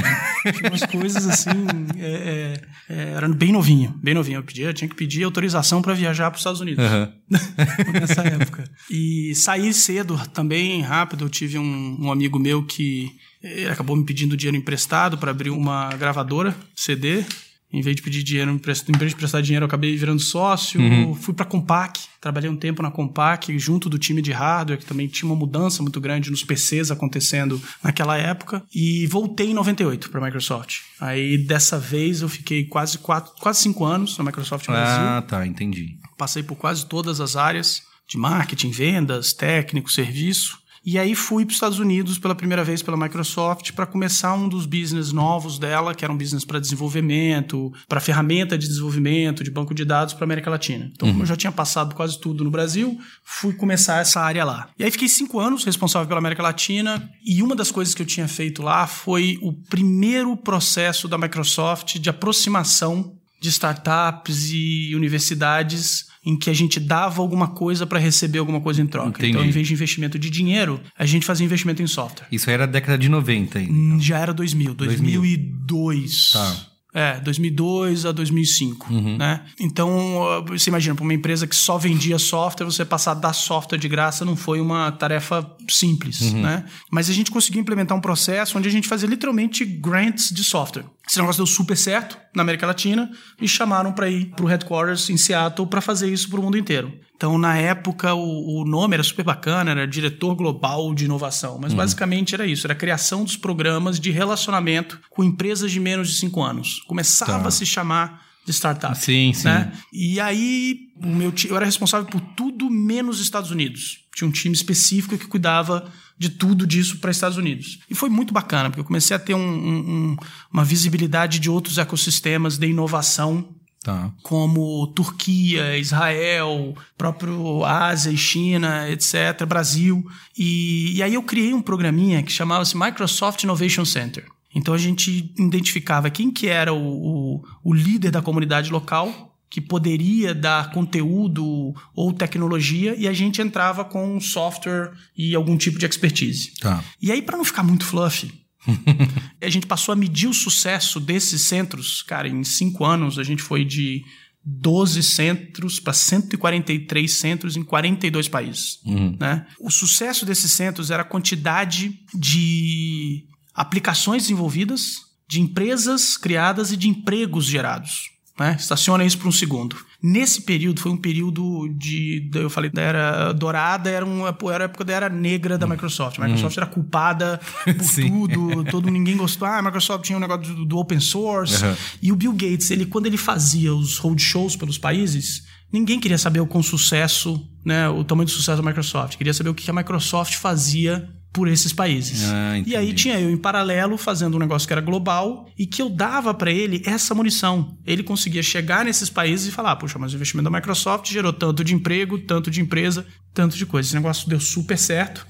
tinha 0.55 0.69
umas 0.71 0.83
coisas 0.85 1.27
assim. 1.27 1.51
é, 1.99 2.53
é, 2.89 2.93
é, 2.93 3.09
era 3.15 3.27
bem 3.27 3.51
novinho, 3.51 3.93
bem 4.01 4.13
novinho. 4.13 4.37
Eu, 4.39 4.43
pedia, 4.43 4.67
eu 4.67 4.73
tinha 4.73 4.87
que 4.87 4.95
pedir 4.95 5.23
autorização 5.23 5.81
para 5.81 5.96
viajar 5.97 6.29
para 6.29 6.35
os 6.35 6.41
Estados 6.41 6.61
Unidos. 6.61 6.83
Aham. 6.83 7.13
nessa 7.93 8.21
época. 8.21 8.63
E 8.89 9.33
saí 9.35 9.73
cedo 9.73 10.19
também, 10.33 10.81
rápido. 10.81 11.25
Eu 11.25 11.29
tive 11.29 11.57
um, 11.57 11.97
um 11.99 12.11
amigo 12.11 12.39
meu 12.39 12.63
que 12.63 13.11
ele 13.41 13.69
acabou 13.69 13.95
me 13.95 14.05
pedindo 14.05 14.37
dinheiro 14.37 14.57
emprestado 14.57 15.17
para 15.17 15.31
abrir 15.31 15.49
uma 15.49 15.89
gravadora 15.89 16.55
CD. 16.75 17.23
Em 17.71 17.81
vez 17.81 17.97
de 17.97 18.01
pedir 18.01 18.23
dinheiro, 18.23 18.49
em 18.51 18.97
vez 18.97 19.11
de 19.11 19.15
prestar 19.15 19.41
dinheiro, 19.41 19.63
eu 19.63 19.67
acabei 19.67 19.95
virando 19.97 20.21
sócio. 20.21 20.79
Fui 21.15 21.33
para 21.33 21.45
Compaq, 21.45 21.99
trabalhei 22.21 22.49
um 22.49 22.55
tempo 22.55 22.81
na 22.81 22.89
Compaq, 22.89 23.59
junto 23.59 23.89
do 23.89 23.99
time 23.99 24.21
de 24.21 24.31
hardware, 24.31 24.79
que 24.79 24.85
também 24.85 25.07
tinha 25.07 25.29
uma 25.29 25.35
mudança 25.37 25.83
muito 25.83 25.99
grande 25.99 26.31
nos 26.31 26.43
PCs 26.43 26.91
acontecendo 26.91 27.61
naquela 27.83 28.17
época. 28.17 28.63
E 28.73 29.05
voltei 29.07 29.51
em 29.51 29.53
98 29.53 30.09
para 30.09 30.21
a 30.21 30.23
Microsoft. 30.23 30.79
Aí 30.99 31.37
dessa 31.37 31.77
vez 31.77 32.21
eu 32.21 32.29
fiquei 32.29 32.63
quase 32.63 32.97
quatro, 32.99 33.33
quase 33.39 33.59
cinco 33.59 33.83
anos 33.83 34.17
na 34.17 34.23
Microsoft 34.23 34.65
Brasil. 34.65 35.03
Ah, 35.05 35.21
tá, 35.27 35.45
entendi. 35.45 35.97
Passei 36.17 36.43
por 36.43 36.55
quase 36.55 36.85
todas 36.85 37.19
as 37.19 37.35
áreas 37.35 37.81
de 38.07 38.17
marketing, 38.17 38.71
vendas, 38.71 39.33
técnico, 39.33 39.91
serviço. 39.91 40.57
E 40.87 40.97
aí 40.97 41.13
fui 41.15 41.43
para 41.43 41.51
os 41.51 41.57
Estados 41.57 41.79
Unidos 41.79 42.17
pela 42.17 42.33
primeira 42.33 42.63
vez 42.63 42.81
pela 42.81 42.95
Microsoft 42.95 43.73
para 43.73 43.85
começar 43.85 44.33
um 44.35 44.47
dos 44.47 44.65
business 44.65 45.11
novos 45.11 45.59
dela, 45.59 45.93
que 45.93 46.05
era 46.05 46.13
um 46.13 46.17
business 46.17 46.45
para 46.45 46.61
desenvolvimento, 46.61 47.73
para 47.89 47.99
ferramenta 47.99 48.57
de 48.57 48.65
desenvolvimento, 48.65 49.43
de 49.43 49.51
banco 49.51 49.75
de 49.75 49.83
dados 49.83 50.13
para 50.13 50.23
América 50.23 50.49
Latina. 50.49 50.89
Então, 50.93 51.09
como 51.09 51.23
eu 51.23 51.27
já 51.27 51.35
tinha 51.35 51.51
passado 51.51 51.93
quase 51.93 52.17
tudo 52.17 52.41
no 52.41 52.49
Brasil, 52.49 52.97
fui 53.21 53.51
começar 53.51 53.99
essa 53.99 54.21
área 54.21 54.45
lá. 54.45 54.69
E 54.79 54.83
aí 54.85 54.89
fiquei 54.89 55.09
cinco 55.09 55.41
anos 55.41 55.65
responsável 55.65 56.07
pela 56.07 56.21
América 56.21 56.41
Latina 56.41 57.11
e 57.21 57.43
uma 57.43 57.53
das 57.53 57.69
coisas 57.69 57.93
que 57.93 58.01
eu 58.01 58.05
tinha 58.05 58.29
feito 58.29 58.61
lá 58.61 58.87
foi 58.87 59.37
o 59.41 59.51
primeiro 59.51 60.37
processo 60.37 61.09
da 61.09 61.17
Microsoft 61.17 61.99
de 61.99 62.09
aproximação 62.09 63.13
de 63.41 63.49
startups 63.49 64.51
e 64.51 64.95
universidades 64.95 66.06
em 66.27 66.35
que 66.35 66.49
a 66.49 66.53
gente 66.53 66.77
dava 66.77 67.21
alguma 67.21 67.47
coisa 67.47 67.87
para 67.87 67.97
receber 67.97 68.39
alguma 68.39 68.59
coisa 68.59 68.81
em 68.81 68.85
troca. 68.85 69.07
Entendi. 69.09 69.29
Então, 69.29 69.45
em 69.45 69.49
vez 69.49 69.65
de 69.65 69.73
investimento 69.73 70.19
de 70.19 70.29
dinheiro, 70.29 70.81
a 70.99 71.05
gente 71.05 71.25
fazia 71.25 71.45
investimento 71.45 71.81
em 71.81 71.87
software. 71.87 72.27
Isso 72.29 72.49
aí 72.49 72.53
era 72.55 72.67
década 72.67 72.97
de 72.97 73.07
90 73.07 73.59
ainda. 73.59 73.71
Hum, 73.71 73.97
Já 73.97 74.19
era 74.19 74.33
2000, 74.33 74.73
2000. 74.73 75.21
2002. 75.21 76.31
Tá. 76.33 76.67
É, 76.99 77.19
2002 77.19 78.05
a 78.07 78.11
2005, 78.11 78.91
Uhum. 78.91 79.17
né? 79.17 79.41
Então, 79.59 80.43
você 80.47 80.71
imagina, 80.71 80.95
para 80.95 81.03
uma 81.03 81.13
empresa 81.13 81.45
que 81.45 81.55
só 81.55 81.77
vendia 81.77 82.17
software, 82.17 82.65
você 82.65 82.83
passar 82.83 83.11
a 83.11 83.13
dar 83.13 83.33
software 83.33 83.77
de 83.77 83.87
graça 83.87 84.25
não 84.25 84.35
foi 84.35 84.59
uma 84.59 84.91
tarefa 84.91 85.47
simples, 85.69 86.21
Uhum. 86.21 86.41
né? 86.41 86.65
Mas 86.89 87.07
a 87.07 87.13
gente 87.13 87.29
conseguiu 87.29 87.61
implementar 87.61 87.95
um 87.95 88.01
processo 88.01 88.57
onde 88.57 88.67
a 88.67 88.71
gente 88.71 88.87
fazia 88.87 89.07
literalmente 89.07 89.63
grants 89.63 90.31
de 90.33 90.43
software. 90.43 90.85
Esse 91.07 91.19
negócio 91.19 91.37
deu 91.43 91.45
super 91.45 91.77
certo 91.77 92.17
na 92.35 92.41
América 92.41 92.65
Latina 92.65 93.09
e 93.39 93.47
chamaram 93.47 93.93
para 93.93 94.09
ir 94.09 94.25
para 94.35 94.43
o 94.43 94.47
headquarters 94.47 95.09
em 95.09 95.17
Seattle 95.17 95.67
para 95.67 95.79
fazer 95.81 96.11
isso 96.11 96.27
para 96.29 96.39
o 96.39 96.43
mundo 96.43 96.57
inteiro. 96.57 96.91
Então, 97.17 97.35
na 97.37 97.57
época, 97.57 98.13
o, 98.13 98.61
o 98.61 98.63
nome 98.63 98.93
era 98.93 99.01
super 99.03 99.25
bacana, 99.25 99.71
era 99.71 99.87
Diretor 99.87 100.35
Global 100.35 100.93
de 100.93 101.05
Inovação. 101.05 101.57
Mas 101.59 101.73
basicamente 101.73 102.35
era 102.35 102.45
isso: 102.45 102.67
era 102.67 102.73
a 102.73 102.77
criação 102.77 103.23
dos 103.23 103.35
programas 103.35 103.99
de 103.99 104.11
relacionamento 104.11 104.99
com 105.09 105.23
empresas 105.23 105.71
de 105.71 105.79
menos 105.79 106.09
de 106.11 106.17
cinco 106.17 106.43
anos. 106.43 106.79
Começava 106.87 107.41
Tá. 107.41 107.47
a 107.47 107.51
se 107.51 107.65
chamar 107.65 108.21
de 108.45 108.53
startup. 108.53 108.95
Sim, 108.97 109.33
sim. 109.33 109.45
Né? 109.45 109.71
E 109.91 110.19
aí, 110.19 110.77
o 110.95 111.07
meu 111.07 111.33
eu 111.49 111.55
era 111.57 111.65
responsável 111.65 112.07
por 112.07 112.21
tudo 112.35 112.69
menos 112.69 113.19
Estados 113.19 113.49
Unidos. 113.49 114.05
Tinha 114.15 114.27
um 114.27 114.31
time 114.31 114.53
específico 114.55 115.17
que 115.17 115.25
cuidava 115.27 115.91
de 116.19 116.29
tudo 116.29 116.65
disso 116.65 116.97
para 116.99 117.11
Estados 117.11 117.37
Unidos. 117.37 117.79
E 117.89 117.93
foi 117.95 118.09
muito 118.09 118.33
bacana, 118.33 118.69
porque 118.69 118.79
eu 118.79 118.85
comecei 118.85 119.15
a 119.15 119.19
ter 119.19 119.33
um- 119.33 119.39
um- 119.39 120.17
uma 120.53 120.63
visibilidade 120.63 121.39
de 121.39 121.49
outros 121.49 121.77
ecossistemas 121.79 122.57
de 122.57 122.67
inovação 122.67 123.49
Tá. 123.87 124.11
como 124.21 124.85
Turquia, 124.87 125.77
Israel, 125.77 126.75
próprio 126.97 127.63
Ásia 127.63 128.11
e 128.11 128.17
China, 128.17 128.89
etc., 128.89 129.45
Brasil. 129.47 130.05
E, 130.37 130.97
e 130.97 131.01
aí 131.01 131.13
eu 131.13 131.23
criei 131.23 131.53
um 131.53 131.61
programinha 131.61 132.21
que 132.21 132.29
chamava-se 132.29 132.75
Microsoft 132.75 133.43
Innovation 133.43 133.85
Center. 133.85 134.25
Então 134.53 134.73
a 134.73 134.77
gente 134.77 135.33
identificava 135.39 136.09
quem 136.09 136.29
que 136.29 136.47
era 136.47 136.73
o, 136.73 136.77
o, 136.77 137.43
o 137.63 137.73
líder 137.73 138.11
da 138.11 138.21
comunidade 138.21 138.69
local 138.73 139.33
que 139.49 139.61
poderia 139.61 140.35
dar 140.35 140.71
conteúdo 140.71 141.73
ou 141.95 142.11
tecnologia 142.11 142.93
e 142.93 143.07
a 143.07 143.13
gente 143.13 143.41
entrava 143.41 143.85
com 143.85 144.19
software 144.19 144.91
e 145.17 145.33
algum 145.33 145.55
tipo 145.55 145.79
de 145.79 145.85
expertise. 145.85 146.51
Tá. 146.59 146.83
E 147.01 147.09
aí, 147.09 147.21
para 147.21 147.37
não 147.37 147.45
ficar 147.45 147.63
muito 147.63 147.85
fluffy, 147.85 148.33
a 149.41 149.49
gente 149.49 149.67
passou 149.67 149.93
a 149.93 149.95
medir 149.95 150.27
o 150.27 150.33
sucesso 150.33 150.99
desses 150.99 151.41
centros. 151.43 152.01
Cara, 152.01 152.27
em 152.27 152.43
cinco 152.43 152.85
anos, 152.85 153.17
a 153.19 153.23
gente 153.23 153.41
foi 153.41 153.63
de 153.63 154.03
12 154.43 155.03
centros 155.03 155.79
para 155.79 155.91
143 155.91 157.11
centros 157.11 157.57
em 157.57 157.63
42 157.63 158.29
países. 158.29 158.79
Né? 159.19 159.45
O 159.59 159.69
sucesso 159.69 160.25
desses 160.25 160.51
centros 160.51 160.89
era 160.89 161.01
a 161.01 161.05
quantidade 161.05 161.99
de 162.13 163.25
aplicações 163.53 164.23
desenvolvidas, 164.23 164.99
de 165.27 165.41
empresas 165.41 166.15
criadas 166.15 166.71
e 166.71 166.77
de 166.77 166.87
empregos 166.87 167.45
gerados. 167.45 168.11
Né? 168.39 168.55
Estaciona 168.59 169.03
isso 169.03 169.17
por 169.17 169.27
um 169.27 169.31
segundo. 169.31 169.75
Nesse 170.01 170.41
período, 170.41 170.79
foi 170.79 170.91
um 170.91 170.97
período 170.97 171.67
de. 171.69 172.29
Eu 172.35 172.51
falei 172.51 172.69
da 172.69 172.81
era 172.81 173.33
dourada, 173.33 173.89
era, 173.89 174.05
uma, 174.05 174.31
pô, 174.31 174.51
era 174.51 174.65
a 174.65 174.65
época 174.65 174.85
da 174.85 174.93
era 174.93 175.09
negra 175.09 175.57
da 175.57 175.65
Microsoft. 175.65 176.19
A 176.19 176.23
Microsoft 176.23 176.55
era 176.55 176.67
culpada 176.67 177.39
por 177.63 177.73
tudo, 178.07 178.63
todo 178.65 178.91
ninguém 178.91 179.17
gostou. 179.17 179.47
Ah, 179.47 179.57
a 179.57 179.61
Microsoft 179.63 180.05
tinha 180.05 180.17
um 180.17 180.21
negócio 180.21 180.53
do, 180.53 180.65
do 180.65 180.77
open 180.77 180.99
source. 180.99 181.65
Uhum. 181.65 181.75
E 182.01 182.11
o 182.11 182.15
Bill 182.15 182.33
Gates, 182.33 182.69
ele, 182.69 182.85
quando 182.85 183.07
ele 183.07 183.17
fazia 183.17 183.73
os 183.73 183.97
roadshows 183.97 184.55
pelos 184.55 184.77
países, 184.77 185.43
ninguém 185.73 185.99
queria 185.99 186.17
saber 186.19 186.39
o 186.39 186.45
com 186.45 186.61
sucesso, 186.61 187.43
né, 187.65 187.89
o 187.89 188.03
tamanho 188.03 188.25
do 188.25 188.31
sucesso 188.31 188.61
da 188.61 188.67
Microsoft. 188.67 189.17
Queria 189.17 189.33
saber 189.33 189.49
o 189.49 189.55
que 189.55 189.69
a 189.69 189.73
Microsoft 189.73 190.35
fazia 190.35 191.09
por 191.37 191.47
esses 191.47 191.71
países. 191.71 192.23
Ah, 192.23 192.59
e 192.65 192.75
aí 192.75 192.91
tinha 192.95 193.19
eu 193.19 193.29
em 193.29 193.37
paralelo 193.37 193.95
fazendo 193.95 194.37
um 194.37 194.39
negócio 194.39 194.67
que 194.67 194.73
era 194.73 194.81
global 194.81 195.47
e 195.55 195.67
que 195.67 195.79
eu 195.79 195.87
dava 195.87 196.33
para 196.33 196.51
ele 196.51 196.81
essa 196.83 197.13
munição. 197.13 197.77
Ele 197.85 198.01
conseguia 198.01 198.41
chegar 198.41 198.83
nesses 198.83 199.07
países 199.07 199.45
e 199.45 199.51
falar: 199.51 199.75
puxa, 199.75 199.99
mas 199.99 200.11
o 200.11 200.15
investimento 200.15 200.49
da 200.49 200.57
Microsoft 200.57 201.07
gerou 201.11 201.31
tanto 201.31 201.63
de 201.63 201.75
emprego, 201.75 202.17
tanto 202.17 202.49
de 202.49 202.59
empresa, 202.59 203.05
tanto 203.35 203.55
de 203.55 203.67
coisa. 203.67 203.87
Esse 203.87 203.95
negócio 203.95 204.27
deu 204.27 204.39
super 204.39 204.79
certo. 204.79 205.27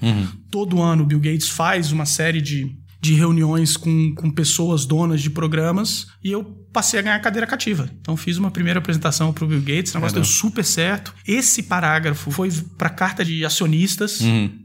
Todo 0.50 0.80
ano 0.80 1.02
o 1.02 1.06
Bill 1.06 1.20
Gates 1.20 1.50
faz 1.50 1.92
uma 1.92 2.06
série 2.06 2.40
de, 2.40 2.74
de 3.08 3.14
reuniões 3.14 3.74
com, 3.74 4.14
com 4.14 4.30
pessoas 4.30 4.84
donas 4.84 5.22
de 5.22 5.30
programas 5.30 6.08
e 6.22 6.30
eu 6.30 6.44
passei 6.70 7.00
a 7.00 7.02
ganhar 7.02 7.18
cadeira 7.20 7.46
cativa. 7.46 7.90
Então 8.00 8.16
fiz 8.18 8.36
uma 8.36 8.50
primeira 8.50 8.78
apresentação 8.78 9.32
para 9.32 9.44
o 9.44 9.48
Bill 9.48 9.60
Gates, 9.60 9.94
o 9.94 9.96
negócio 9.96 10.16
deu 10.16 10.24
super 10.24 10.62
certo. 10.62 11.14
Esse 11.26 11.62
parágrafo 11.62 12.30
foi 12.30 12.50
para 12.76 12.90
carta 12.90 13.24
de 13.24 13.46
acionistas. 13.46 14.20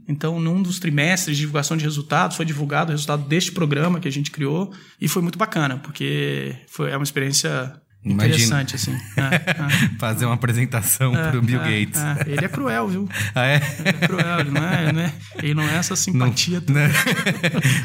Então, 0.06 0.38
num 0.38 0.62
dos 0.62 0.78
trimestres 0.78 1.36
de 1.36 1.40
divulgação 1.40 1.74
de 1.76 1.84
resultados, 1.84 2.36
foi 2.36 2.44
divulgado 2.44 2.90
o 2.90 2.92
resultado 2.92 3.26
deste 3.26 3.50
programa 3.50 3.98
que 3.98 4.06
a 4.06 4.12
gente 4.12 4.30
criou 4.30 4.70
e 5.00 5.08
foi 5.08 5.22
muito 5.22 5.38
bacana, 5.38 5.78
porque 5.78 6.54
foi 6.68 6.90
é 6.90 6.96
uma 6.96 7.04
experiência 7.04 7.80
Interessante 8.04 8.76
assim. 8.76 8.92
É, 9.16 9.20
é. 9.94 9.98
Fazer 9.98 10.26
uma 10.26 10.34
apresentação 10.34 11.12
pro 11.30 11.40
Bill 11.40 11.60
É, 11.62 11.64
Gates. 11.84 12.00
é. 12.00 12.24
Ele 12.26 12.44
é 12.44 12.48
cruel, 12.48 12.88
viu? 12.88 13.08
Ah, 13.34 13.46
é? 13.46 13.56
Ele 13.78 13.88
é 13.88 13.92
cruel, 14.06 14.40
ele 14.40 14.50
não 14.50 14.62
é, 14.64 14.92
não 14.92 15.00
é- 15.00 15.12
ele 15.42 15.54
não 15.54 15.62
é 15.68 15.74
essa 15.76 15.96
simpatia 15.96 16.60
toda. 16.62 16.80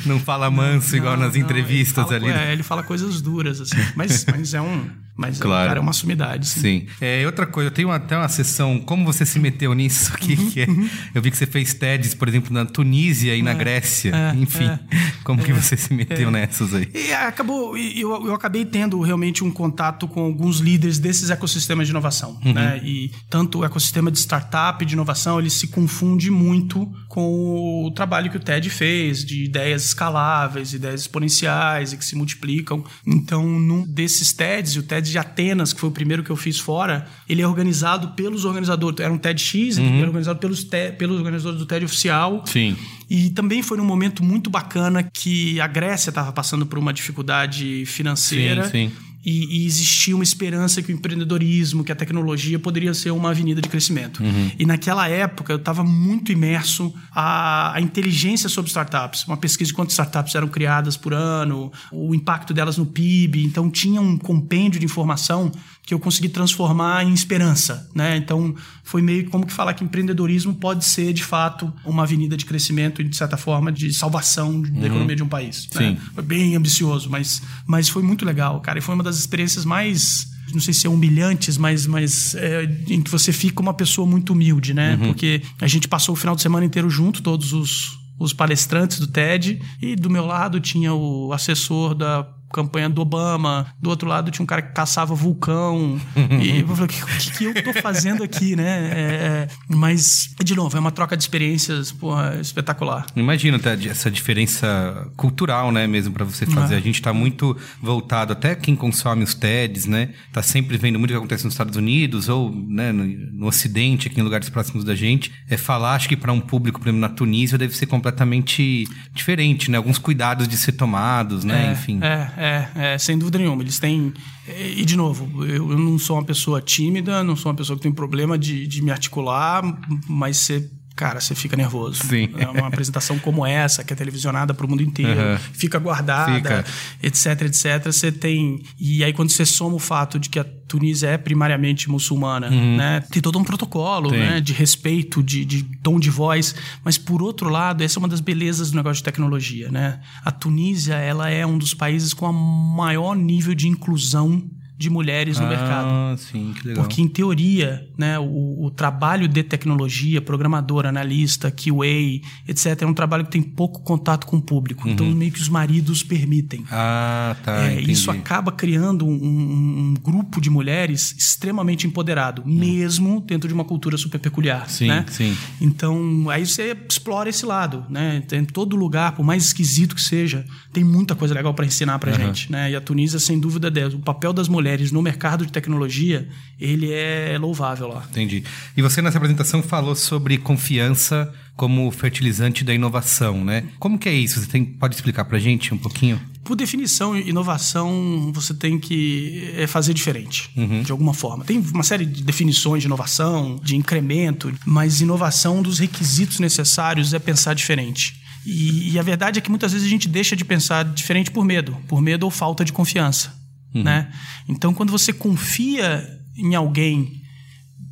Não, 0.05 0.15
não 0.15 0.19
fala 0.19 0.51
manso 0.51 0.95
igual 0.95 1.15
Não, 1.15 1.25
nas 1.25 1.35
não, 1.35 1.41
entrevistas 1.41 2.11
ele 2.11 2.19
fala, 2.27 2.33
ali. 2.37 2.47
É, 2.49 2.51
ele 2.53 2.63
fala 2.63 2.83
coisas 2.83 3.21
duras, 3.21 3.61
assim. 3.61 3.77
Mas, 3.95 4.25
mas 4.25 4.53
é 4.53 4.61
um. 4.61 4.89
Mas 5.19 5.37
Claro. 5.37 5.67
cara, 5.67 5.79
é 5.79 5.81
uma 5.81 5.91
sumidade. 5.93 6.47
Sim. 6.47 6.59
Sim. 6.61 6.85
É, 7.01 7.25
outra 7.25 7.45
coisa, 7.45 7.67
eu 7.67 7.73
tenho 7.73 7.91
até 7.91 8.15
uma 8.17 8.29
sessão, 8.29 8.79
como 8.79 9.03
você 9.05 9.25
se 9.25 9.37
meteu 9.39 9.73
nisso 9.73 10.11
aqui, 10.15 10.33
Uhum, 10.35 10.49
que 10.49 10.61
é, 10.61 10.67
eu 11.13 11.21
vi 11.21 11.29
que 11.29 11.37
você 11.37 11.45
fez 11.45 11.73
TEDs, 11.73 12.13
por 12.13 12.27
exemplo, 12.27 12.53
na 12.53 12.65
Tunísia 12.65 13.35
e 13.35 13.41
na 13.41 13.53
Grécia, 13.53 14.11
é, 14.15 14.35
enfim. 14.35 14.65
é, 14.65 14.79
como 15.23 15.43
que 15.43 15.51
você 15.51 15.75
se 15.75 15.93
meteu 15.93 16.31
nessas 16.31 16.73
aí? 16.73 16.89
E 16.93 17.11
acabou, 17.13 17.77
e 17.77 17.99
eu, 17.99 18.27
eu 18.27 18.33
acabei 18.33 18.63
tendo 18.65 18.99
realmente 19.01 19.43
um 19.43 19.51
contato 19.51 20.07
com 20.07 20.21
alguns 20.21 20.59
líderes 20.59 20.99
desses 20.99 21.29
ecossistemas 21.29 21.87
de 21.87 21.91
inovação. 21.91 22.39
Né? 22.43 22.79
E 22.83 23.11
tanto 23.29 23.59
o 23.59 23.65
ecossistema 23.65 24.09
de 24.11 24.19
startup 24.19 24.83
de 24.85 24.93
inovação, 24.93 25.39
ele 25.39 25.49
se 25.49 25.67
confunde 25.67 26.31
muito 26.31 26.89
com 27.07 27.85
o 27.85 27.91
trabalho 27.91 28.29
que 28.31 28.37
o 28.37 28.39
TED 28.39 28.69
fez, 28.69 29.25
de 29.25 29.43
ideias 29.43 29.83
escaláveis, 29.85 30.73
ideias 30.73 31.01
exponenciais 31.01 31.93
e 31.93 31.97
que 31.97 32.05
se 32.05 32.15
multiplicam. 32.15 32.83
Então, 33.05 33.45
num 33.47 33.85
desses 33.85 34.31
TEDs, 34.33 34.75
o 34.77 34.83
TED 34.83 35.08
de 35.11 35.17
Atenas, 35.17 35.73
que 35.73 35.79
foi 35.79 35.89
o 35.89 35.91
primeiro 35.91 36.23
que 36.23 36.29
eu 36.29 36.35
fiz 36.35 36.59
fora, 36.59 37.05
ele 37.27 37.41
é 37.41 37.47
organizado 37.47 38.09
pelos 38.09 38.45
organizadores. 38.45 38.99
Era 38.99 39.11
um 39.13 39.17
TEDx, 39.17 39.77
ele 39.77 39.97
era 39.97 40.07
organizado 40.07 40.39
pelos, 40.39 40.63
te- 40.63 40.91
pelos 40.97 41.17
organizadores 41.17 41.59
do 41.59 41.65
TED 41.65 41.85
oficial. 41.85 42.43
Sim. 42.45 42.75
E 43.09 43.29
também 43.31 43.61
foi 43.63 43.77
num 43.77 43.85
momento 43.85 44.23
muito 44.23 44.49
bacana 44.49 45.01
que 45.03 45.59
a 45.59 45.67
Grécia 45.67 46.09
estava 46.09 46.31
passando 46.31 46.65
por 46.65 46.77
uma 46.79 46.93
dificuldade 46.93 47.85
financeira. 47.85 48.65
Sim, 48.65 48.89
sim. 48.89 48.91
E, 49.23 49.63
e, 49.63 49.65
existia 49.65 50.15
uma 50.15 50.23
esperança 50.23 50.81
que 50.81 50.91
o 50.91 50.95
empreendedorismo, 50.95 51.83
que 51.83 51.91
a 51.91 51.95
tecnologia 51.95 52.57
poderia 52.57 52.93
ser 52.93 53.11
uma 53.11 53.31
avenida 53.31 53.61
de 53.61 53.67
crescimento. 53.67 54.23
Uhum. 54.23 54.51
E 54.57 54.65
naquela 54.65 55.07
época 55.09 55.51
eu 55.51 55.57
estava 55.57 55.83
muito 55.83 56.31
imerso 56.31 56.93
à, 57.11 57.75
à, 57.75 57.81
inteligência 57.81 58.47
sobre 58.47 58.69
startups, 58.69 59.25
uma 59.27 59.37
pesquisa 59.37 59.69
de 59.69 59.73
quantas 59.73 59.93
startups 59.93 60.35
eram 60.35 60.47
criadas 60.47 60.95
por 60.95 61.13
ano, 61.13 61.71
o 61.91 62.15
impacto 62.15 62.53
delas 62.53 62.77
no 62.77 62.85
PIB. 62.85 63.43
Então 63.43 63.69
tinha 63.69 63.99
um 63.99 64.17
compêndio 64.17 64.79
de 64.79 64.85
informação 64.85 65.51
que 65.89 65.93
eu 65.95 65.99
consegui 65.99 66.29
transformar 66.29 67.03
em 67.03 67.11
esperança, 67.11 67.89
né? 67.95 68.15
Então 68.15 68.53
foi 68.83 69.01
meio 69.01 69.27
como 69.27 69.43
que 69.43 69.51
falar 69.51 69.73
que 69.73 69.83
empreendedorismo 69.83 70.53
pode 70.53 70.85
ser 70.85 71.11
de 71.13 71.23
fato 71.23 71.73
uma 71.83 72.03
avenida 72.03 72.37
de 72.37 72.45
crescimento 72.45 73.01
e 73.01 73.05
de 73.05 73.17
certa 73.17 73.35
forma 73.37 73.71
de 73.71 73.91
salvação 73.91 74.51
uhum. 74.51 74.61
da 74.81 74.85
economia 74.85 75.15
de 75.15 75.23
um 75.23 75.27
país. 75.27 75.67
Né? 75.73 75.79
Sim. 75.79 75.91
Né? 75.93 76.01
Foi 76.13 76.23
bem 76.23 76.55
ambicioso, 76.55 77.09
mas 77.09 77.41
mas 77.65 77.89
foi 77.89 78.03
muito 78.03 78.23
legal, 78.23 78.61
cara. 78.61 78.77
E 78.77 78.83
foi 78.83 78.93
uma 78.93 79.03
das 79.03 79.17
experiências 79.17 79.65
mais 79.65 80.27
não 80.53 80.61
sei 80.61 80.75
se 80.75 80.85
é 80.85 80.89
humilhantes, 80.91 81.57
mas, 81.57 81.87
mas 81.87 82.35
é, 82.35 82.65
em 82.87 83.01
que 83.01 83.09
você 83.09 83.33
fica 83.33 83.59
uma 83.59 83.73
pessoa 83.73 84.05
muito 84.05 84.33
humilde, 84.33 84.75
né? 84.75 84.95
Uhum. 84.95 85.07
Porque 85.07 85.41
a 85.59 85.67
gente 85.67 85.87
passou 85.87 86.13
o 86.13 86.15
final 86.15 86.35
de 86.35 86.43
semana 86.43 86.65
inteiro 86.67 86.87
junto, 86.87 87.23
todos 87.23 87.51
os, 87.51 87.99
os 88.19 88.31
palestrantes 88.31 88.99
do 88.99 89.07
TED, 89.07 89.59
e 89.81 89.95
do 89.95 90.09
meu 90.09 90.25
lado 90.25 90.59
tinha 90.59 90.93
o 90.93 91.33
assessor 91.33 91.95
da 91.95 92.27
campanha 92.51 92.89
do 92.89 93.01
Obama. 93.01 93.67
Do 93.81 93.89
outro 93.89 94.07
lado 94.07 94.31
tinha 94.31 94.43
um 94.43 94.47
cara 94.47 94.61
que 94.61 94.73
caçava 94.73 95.13
vulcão. 95.13 95.99
e 96.41 96.59
eu 96.59 96.67
falei, 96.67 96.85
o 96.85 96.87
que, 96.87 97.31
que, 97.31 97.45
eu 97.45 97.63
tô 97.63 97.81
fazendo 97.81 98.23
aqui, 98.23 98.55
né? 98.55 98.89
É, 98.89 98.99
é, 98.99 99.47
mas, 99.67 100.33
de 100.43 100.55
novo, 100.55 100.75
é 100.75 100.79
uma 100.79 100.91
troca 100.91 101.15
de 101.15 101.23
experiências 101.23 101.91
porra, 101.91 102.37
espetacular. 102.41 103.05
Imagina 103.15 103.57
até 103.57 103.73
essa 103.87 104.09
diferença 104.09 105.09
cultural, 105.15 105.71
né, 105.71 105.87
mesmo 105.87 106.13
para 106.13 106.25
você 106.25 106.45
fazer. 106.45 106.75
É. 106.75 106.77
A 106.77 106.81
gente 106.81 107.01
tá 107.01 107.13
muito 107.13 107.55
voltado, 107.81 108.33
até 108.33 108.55
quem 108.55 108.75
consome 108.75 109.23
os 109.23 109.33
TEDs, 109.33 109.85
né? 109.85 110.09
Tá 110.31 110.41
sempre 110.41 110.77
vendo 110.77 110.97
muito 110.97 111.11
o 111.11 111.13
que 111.13 111.17
acontece 111.17 111.45
nos 111.45 111.53
Estados 111.53 111.75
Unidos 111.75 112.29
ou 112.29 112.53
né, 112.53 112.91
no, 112.91 113.05
no 113.05 113.47
Ocidente, 113.47 114.07
aqui 114.07 114.19
em 114.19 114.23
lugares 114.23 114.49
próximos 114.49 114.83
da 114.83 114.95
gente. 114.95 115.31
É 115.49 115.57
falar, 115.57 115.95
acho 115.95 116.09
que 116.09 116.15
para 116.15 116.31
um 116.31 116.39
público, 116.39 116.79
por 116.79 116.87
exemplo, 116.87 117.01
na 117.01 117.09
Tunísia, 117.09 117.57
deve 117.57 117.75
ser 117.75 117.85
completamente 117.85 118.87
diferente, 119.13 119.69
né? 119.69 119.77
Alguns 119.77 119.97
cuidados 119.97 120.47
de 120.47 120.57
ser 120.57 120.73
tomados, 120.73 121.43
né? 121.43 121.67
É, 121.67 121.71
Enfim. 121.71 121.99
É, 122.01 122.31
é, 122.39 122.93
é, 122.93 122.97
sem 122.97 123.17
dúvida 123.17 123.37
nenhuma. 123.37 123.61
Eles 123.61 123.79
têm. 123.79 124.13
E, 124.47 124.85
de 124.85 124.95
novo, 124.95 125.43
eu, 125.43 125.71
eu, 125.71 125.77
não 125.77 125.99
sou 125.99 126.15
uma 126.15 126.23
pessoa 126.23 126.61
tímida, 126.61 127.21
não 127.21 127.35
sou 127.35 127.51
uma 127.51 127.57
pessoa 127.57 127.75
que 127.75 127.83
tem 127.83 127.91
problema 127.91 128.37
de, 128.37 128.65
de 128.65 128.81
me 128.81 128.91
articular, 128.91 129.61
mas 130.07 130.37
ser 130.37 130.71
cara, 130.99 131.21
você 131.21 131.33
fica 131.33 131.55
nervoso. 131.55 132.03
Sim. 132.07 132.29
É 132.37 132.45
uma 132.45 132.67
apresentação 132.67 133.17
como 133.17 133.45
essa, 133.45 133.85
que 133.85 133.93
é 133.93 133.95
televisionada 133.95 134.53
para 134.53 134.65
o 134.65 134.69
mundo 134.69 134.83
inteiro, 134.83 135.17
uhum. 135.17 135.37
fica 135.53 135.79
guardada, 135.79 136.35
fica. 136.35 136.65
etc, 137.01 137.43
etc. 137.43 137.85
Você 137.85 138.11
tem. 138.11 138.61
E 138.77 139.01
aí, 139.01 139.13
quando 139.13 139.29
você 139.29 139.45
soma 139.45 139.77
o 139.77 139.79
fato 139.79 140.19
de 140.19 140.27
que 140.27 140.37
a 140.37 140.43
Tunísia 140.43 141.07
é 141.07 141.17
primariamente 141.17 141.89
muçulmana, 141.89 142.49
uhum. 142.49 142.75
né? 142.75 143.01
Tem 143.09 143.21
todo 143.21 143.39
um 143.39 143.45
protocolo, 143.45 144.11
né? 144.11 144.41
De 144.41 144.51
respeito, 144.51 145.23
de, 145.23 145.45
de 145.45 145.63
tom 145.81 145.97
de 145.97 146.09
voz. 146.09 146.53
Mas, 146.83 146.97
por 146.97 147.21
outro 147.21 147.49
lado, 147.49 147.81
essa 147.81 147.97
é 147.97 147.99
uma 147.99 148.07
das 148.09 148.19
belezas 148.19 148.71
do 148.71 148.75
negócio 148.75 148.97
de 148.97 149.03
tecnologia, 149.03 149.71
né? 149.71 150.01
A 150.25 150.31
Tunísia, 150.31 150.95
ela 150.95 151.29
é 151.29 151.45
um 151.45 151.57
dos 151.57 151.73
países 151.73 152.13
com 152.13 152.25
a 152.25 152.33
maior 152.33 153.15
nível 153.15 153.55
de 153.55 153.69
inclusão 153.69 154.43
de 154.79 154.89
mulheres 154.89 155.37
no 155.37 155.45
ah, 155.45 155.49
mercado. 155.49 156.17
Sim, 156.17 156.53
que 156.57 156.69
legal. 156.69 156.85
Porque, 156.85 157.01
em 157.01 157.07
teoria, 157.09 157.85
né, 157.97 158.17
o, 158.17 158.63
o, 158.63 158.71
trabalho 158.71 159.27
de 159.27 159.43
tecnologia, 159.43 160.21
programador, 160.21 160.85
analista, 160.85 161.51
QA, 161.51 162.21
etc., 162.47 162.81
é 162.83 162.85
um 162.85 162.93
trabalho 162.93 163.25
que 163.25 163.31
tem 163.31 163.41
pouco 163.41 163.81
contato 163.81 164.25
com 164.25 164.37
o 164.37 164.41
público. 164.41 164.87
Então, 164.87 165.05
uhum. 165.05 165.11
Então, 165.11 165.19
meio 165.19 165.33
que 165.33 165.41
os 165.41 165.49
maridos 165.49 166.01
permitem. 166.01 166.63
Ah, 166.71 167.35
tá. 167.43 167.65
É, 167.65 167.81
isso 167.81 168.09
acaba 168.09 168.53
criando 168.53 169.05
um, 169.05 169.11
um, 169.11 169.93
grupo 170.01 170.39
de 170.39 170.49
mulheres 170.49 171.13
extremamente 171.17 171.85
empoderado, 171.85 172.41
uhum. 172.43 172.53
mesmo 172.53 173.19
dentro 173.19 173.49
de 173.49 173.53
uma 173.53 173.65
cultura 173.65 173.97
super 173.97 174.17
peculiar. 174.17 174.69
Sim, 174.69 174.87
né? 174.87 175.05
sim. 175.09 175.35
Então, 175.59 176.29
aí 176.29 176.45
você 176.45 176.73
explora 176.89 177.27
esse 177.27 177.45
lado. 177.45 177.85
Né? 177.89 178.23
Em 178.31 178.45
todo 178.45 178.77
lugar, 178.77 179.11
por 179.11 179.25
mais 179.25 179.43
esquisito 179.43 179.93
que 179.93 180.01
seja, 180.01 180.45
tem 180.71 180.85
muita 180.85 181.15
coisa 181.15 181.33
legal 181.33 181.53
para 181.53 181.65
ensinar 181.65 181.99
para 181.99 182.11
uhum. 182.11 182.17
gente. 182.17 182.49
Né? 182.49 182.71
E 182.71 182.75
a 182.77 182.79
Tunísia, 182.79 183.19
sem 183.19 183.37
dúvida, 183.37 183.67
é 183.77 183.87
o 183.87 183.99
papel 183.99 184.31
das 184.31 184.47
mulheres 184.47 184.68
mulheres 184.69 184.91
no 184.91 185.01
mercado 185.01 185.45
de 185.45 185.51
tecnologia, 185.51 186.27
ele 186.59 186.91
é 186.91 187.37
louvável 187.39 187.87
lá. 187.87 188.05
Entendi. 188.09 188.43
E 188.77 188.81
você 188.81 189.01
nessa 189.01 189.17
apresentação 189.17 189.63
falou 189.63 189.95
sobre 189.95 190.37
confiança 190.37 191.33
como 191.55 191.89
fertilizante 191.91 192.63
da 192.63 192.73
inovação, 192.73 193.43
né? 193.43 193.65
Como 193.79 193.97
que 193.97 194.07
é 194.07 194.13
isso? 194.13 194.39
Você 194.39 194.47
tem, 194.47 194.63
pode 194.63 194.95
explicar 194.95 195.25
para 195.25 195.39
gente 195.39 195.73
um 195.73 195.77
pouquinho? 195.77 196.19
Por 196.43 196.55
definição, 196.55 197.17
inovação 197.17 198.31
você 198.33 198.53
tem 198.53 198.79
que 198.79 199.51
é, 199.55 199.67
fazer 199.67 199.93
diferente, 199.93 200.49
uhum. 200.55 200.83
de 200.83 200.91
alguma 200.91 201.13
forma. 201.13 201.43
Tem 201.43 201.59
uma 201.73 201.83
série 201.83 202.05
de 202.05 202.23
definições 202.23 202.81
de 202.81 202.87
inovação, 202.87 203.59
de 203.61 203.75
incremento, 203.75 204.51
mas 204.65 205.01
inovação, 205.01 205.59
um 205.59 205.61
dos 205.61 205.79
requisitos 205.79 206.39
necessários 206.39 207.13
é 207.13 207.19
pensar 207.19 207.53
diferente. 207.53 208.21
E, 208.45 208.93
e, 208.93 208.99
a 208.99 209.03
verdade 209.03 209.37
é 209.37 209.41
que 209.41 209.49
muitas 209.49 209.73
vezes 209.73 209.85
a 209.85 209.89
gente 209.89 210.07
deixa 210.07 210.35
de 210.35 210.45
pensar 210.45 210.85
diferente 210.85 211.29
por 211.29 211.43
medo, 211.43 211.75
por 211.87 212.01
medo 212.01 212.23
ou 212.23 212.31
falta 212.31 212.63
de 212.63 212.71
confiança. 212.71 213.37
Uhum. 213.73 213.83
Né? 213.83 214.11
Então, 214.47 214.73
quando 214.73 214.91
você 214.91 215.13
confia 215.13 216.07
em 216.35 216.55
alguém 216.55 217.19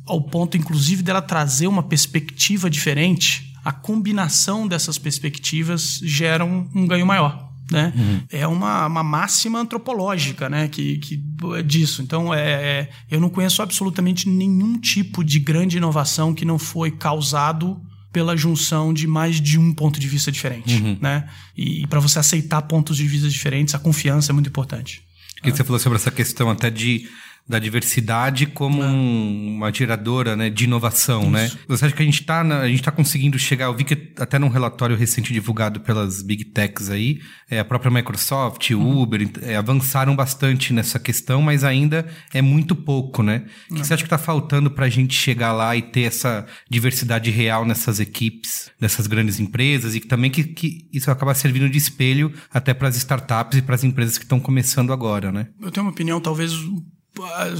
ao 0.06 0.22
ponto, 0.22 0.56
inclusive, 0.56 1.02
dela 1.02 1.20
trazer 1.20 1.66
uma 1.66 1.82
perspectiva 1.82 2.70
diferente, 2.70 3.52
a 3.64 3.72
combinação 3.72 4.66
dessas 4.66 4.96
perspectivas 4.96 6.00
gera 6.02 6.44
um, 6.44 6.68
um 6.74 6.86
ganho 6.86 7.06
maior. 7.06 7.46
Né? 7.70 7.92
Uhum. 7.94 8.22
É 8.30 8.46
uma, 8.46 8.86
uma 8.86 9.02
máxima 9.02 9.60
antropológica 9.60 10.48
né? 10.48 10.68
que, 10.68 10.96
que 10.98 11.22
disso. 11.66 12.00
Então, 12.00 12.32
é, 12.32 12.40
é, 12.40 12.90
eu 13.10 13.20
não 13.20 13.28
conheço 13.28 13.60
absolutamente 13.60 14.26
nenhum 14.26 14.80
tipo 14.80 15.22
de 15.22 15.38
grande 15.38 15.76
inovação 15.76 16.32
que 16.32 16.46
não 16.46 16.58
foi 16.58 16.90
causado 16.90 17.78
pela 18.10 18.34
junção 18.34 18.94
de 18.94 19.06
mais 19.06 19.38
de 19.38 19.58
um 19.58 19.74
ponto 19.74 20.00
de 20.00 20.08
vista 20.08 20.32
diferente. 20.32 20.82
Uhum. 20.82 20.96
Né? 21.00 21.28
E, 21.54 21.82
e 21.82 21.86
para 21.86 22.00
você 22.00 22.18
aceitar 22.18 22.62
pontos 22.62 22.96
de 22.96 23.06
vista 23.06 23.28
diferentes, 23.28 23.74
a 23.74 23.78
confiança 23.78 24.32
é 24.32 24.34
muito 24.34 24.48
importante. 24.48 25.02
Que 25.42 25.50
você 25.50 25.64
falou 25.64 25.78
sobre 25.78 25.96
essa 25.96 26.10
questão 26.10 26.50
até 26.50 26.70
de 26.70 27.08
da 27.48 27.58
diversidade 27.58 28.46
como 28.46 28.82
um, 28.82 29.56
uma 29.56 29.72
geradora 29.72 30.36
né, 30.36 30.50
de 30.50 30.64
inovação, 30.64 31.22
Isso. 31.22 31.30
né? 31.30 31.50
Você 31.66 31.86
acha 31.86 31.94
que 31.94 32.02
a 32.02 32.04
gente 32.04 32.20
está 32.20 32.44
tá 32.84 32.90
conseguindo 32.90 33.38
chegar? 33.38 33.66
Eu 33.66 33.74
vi 33.74 33.84
que 33.84 34.12
até 34.18 34.38
num 34.38 34.48
relatório 34.48 34.94
recente 34.94 35.32
divulgado 35.32 35.80
pelas 35.80 36.20
big 36.20 36.44
techs 36.44 36.90
aí, 36.90 37.20
é, 37.50 37.58
a 37.58 37.64
própria 37.64 37.90
Microsoft, 37.90 38.70
uhum. 38.70 39.00
Uber 39.00 39.30
é, 39.42 39.56
avançaram 39.56 40.14
bastante 40.14 40.72
nessa 40.74 40.98
questão, 40.98 41.40
mas 41.40 41.64
ainda 41.64 42.06
é 42.34 42.42
muito 42.42 42.76
pouco, 42.76 43.22
né? 43.22 43.46
O 43.70 43.74
que 43.74 43.80
você 43.80 43.94
acha 43.94 44.02
que 44.02 44.06
está 44.06 44.18
faltando 44.18 44.70
para 44.70 44.84
a 44.84 44.90
gente 44.90 45.14
chegar 45.14 45.52
lá 45.52 45.74
e 45.74 45.80
ter 45.80 46.02
essa 46.02 46.46
diversidade 46.68 47.30
real 47.30 47.64
nessas 47.64 47.98
equipes, 47.98 48.70
nessas 48.78 49.06
grandes 49.06 49.40
empresas 49.40 49.94
e 49.94 50.00
que 50.00 50.06
também 50.06 50.30
que, 50.30 50.44
que 50.44 50.88
isso 50.92 51.10
acaba 51.10 51.34
servindo 51.34 51.70
de 51.70 51.78
espelho 51.78 52.32
até 52.52 52.74
para 52.74 52.88
as 52.88 52.96
startups 52.96 53.58
e 53.58 53.62
para 53.62 53.74
as 53.74 53.84
empresas 53.84 54.18
que 54.18 54.24
estão 54.24 54.38
começando 54.38 54.92
agora, 54.92 55.32
né? 55.32 55.48
Eu 55.60 55.70
tenho 55.70 55.86
uma 55.86 55.92
opinião 55.92 56.20
talvez 56.20 56.52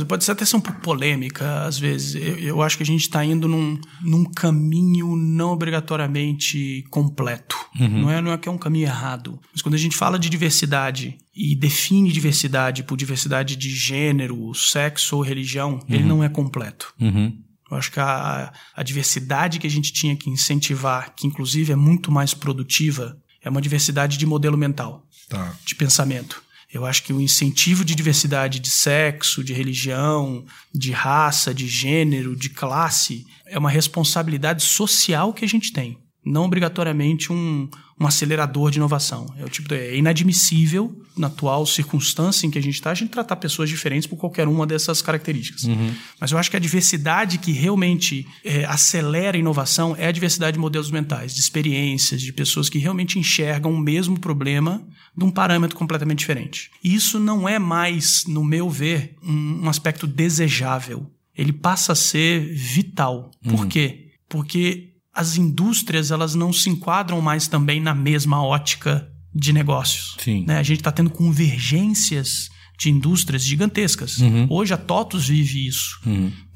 pode 0.07 0.25
ser 0.25 0.33
até 0.33 0.45
ser 0.45 0.57
um 0.57 0.61
pouco 0.61 0.81
polêmica 0.81 1.62
às 1.65 1.79
vezes. 1.79 2.15
Eu, 2.15 2.38
eu 2.38 2.62
acho 2.62 2.77
que 2.77 2.83
a 2.83 2.87
gente 2.87 3.03
está 3.03 3.25
indo 3.25 3.49
num, 3.49 3.81
num 4.03 4.25
caminho 4.25 5.17
não 5.17 5.50
obrigatoriamente 5.50 6.85
completo. 6.91 7.57
Uhum. 7.79 8.03
Não, 8.03 8.11
é, 8.11 8.21
não 8.21 8.33
é 8.33 8.38
que 8.38 8.49
é 8.49 8.53
um 8.53 8.59
caminho 8.59 8.87
errado. 8.87 9.41
Mas 9.53 9.62
quando 9.62 9.75
a 9.75 9.79
gente 9.79 9.97
fala 9.97 10.19
de 10.19 10.29
diversidade 10.29 11.19
e 11.35 11.55
define 11.55 12.11
diversidade 12.11 12.83
por 12.83 12.97
diversidade 12.97 13.57
de 13.57 13.71
gênero, 13.71 14.53
sexo 14.55 15.17
ou 15.17 15.23
religião, 15.23 15.75
uhum. 15.75 15.95
ele 15.95 16.05
não 16.05 16.23
é 16.23 16.29
completo. 16.29 16.93
Uhum. 17.00 17.37
Eu 17.71 17.77
acho 17.77 17.93
que 17.93 18.00
a, 18.00 18.53
a 18.75 18.83
diversidade 18.83 19.59
que 19.59 19.67
a 19.67 19.71
gente 19.71 19.93
tinha 19.93 20.17
que 20.17 20.31
incentivar, 20.31 21.15
que 21.15 21.27
inclusive 21.27 21.73
é 21.73 21.77
muito 21.77 22.11
mais 22.11 22.33
produtiva, 22.33 23.17
é 23.43 23.50
uma 23.50 23.61
diversidade 23.61 24.17
de 24.17 24.27
modelo 24.27 24.57
mental, 24.57 25.07
tá. 25.29 25.55
de 25.65 25.75
pensamento. 25.75 26.43
Eu 26.72 26.84
acho 26.84 27.02
que 27.02 27.12
o 27.12 27.20
incentivo 27.20 27.84
de 27.84 27.94
diversidade 27.94 28.60
de 28.60 28.68
sexo, 28.68 29.42
de 29.42 29.54
religião, 29.54 30.44
de 30.75 30.92
raça, 30.92 31.54
de 31.54 31.66
gênero, 31.66 32.37
de 32.37 32.50
classe, 32.50 33.25
é 33.46 33.58
uma 33.58 33.70
responsabilidade 33.70 34.62
social 34.62 35.32
que 35.32 35.44
a 35.44 35.48
gente 35.48 35.72
tem. 35.72 35.98
Não 36.25 36.44
obrigatoriamente 36.44 37.32
um, 37.32 37.70
um 38.00 38.07
acelerador 38.07 38.71
de 38.71 38.78
inovação. 38.78 39.33
É 39.37 39.45
o 39.45 39.49
tipo 39.49 39.73
é 39.75 39.97
inadmissível 39.97 40.97
na 41.17 41.26
atual 41.26 41.67
circunstância 41.67 42.47
em 42.47 42.50
que 42.50 42.59
a 42.59 42.62
gente 42.62 42.75
está 42.75 42.90
a 42.90 42.95
gente 42.95 43.11
tratar 43.11 43.37
pessoas 43.37 43.69
diferentes 43.69 44.07
por 44.07 44.17
qualquer 44.17 44.47
uma 44.47 44.67
dessas 44.67 45.02
características. 45.02 45.64
Uhum. 45.64 45.93
Mas 46.21 46.31
eu 46.31 46.38
acho 46.38 46.50
que 46.50 46.57
a 46.57 46.61
diversidade 46.61 47.38
que 47.38 47.50
realmente 47.50 48.26
é, 48.45 48.64
acelera 48.64 49.37
a 49.37 49.40
inovação 49.40 49.97
é 49.99 50.07
a 50.07 50.12
diversidade 50.12 50.55
de 50.55 50.61
modelos 50.61 50.90
mentais, 50.90 51.35
de 51.35 51.40
experiências, 51.40 52.23
de 52.23 52.33
pessoas 52.33 52.69
que 52.69 52.78
realmente 52.78 53.19
enxergam 53.19 53.73
o 53.73 53.78
mesmo 53.78 54.19
problema 54.19 54.87
de 55.17 55.25
um 55.25 55.31
parâmetro 55.31 55.76
completamente 55.76 56.21
diferente. 56.21 56.71
E 56.83 56.95
isso 56.95 57.19
não 57.19 57.49
é 57.49 57.59
mais, 57.59 58.25
no 58.26 58.45
meu 58.45 58.71
ver, 58.71 59.17
um, 59.23 59.64
um 59.64 59.69
aspecto 59.69 60.07
desejável. 60.07 61.11
Ele 61.37 61.52
passa 61.52 61.93
a 61.93 61.97
ser 61.97 62.55
vital. 62.55 63.31
Por 63.43 63.61
uhum. 63.61 63.69
quê? 63.69 64.11
Porque 64.28 64.93
as 65.18 65.37
indústrias 65.37 66.12
elas 66.12 66.37
não 66.37 66.52
se 66.52 66.70
enquadram 66.70 67.20
mais 67.20 67.48
também 67.48 67.80
na 67.80 67.92
mesma 67.92 68.40
ótica 68.40 69.10
de 69.34 69.52
negócios. 69.52 70.16
Sim. 70.20 70.44
Né? 70.46 70.58
A 70.58 70.62
gente 70.62 70.78
está 70.78 70.92
tendo 70.92 71.10
convergências 71.10 72.48
de 72.78 72.88
indústrias 72.88 73.42
gigantescas. 73.42 74.18
Uhum. 74.18 74.46
Hoje 74.48 74.72
a 74.72 74.76
TOTUS 74.76 75.26
vive 75.26 75.66
isso. 75.66 75.98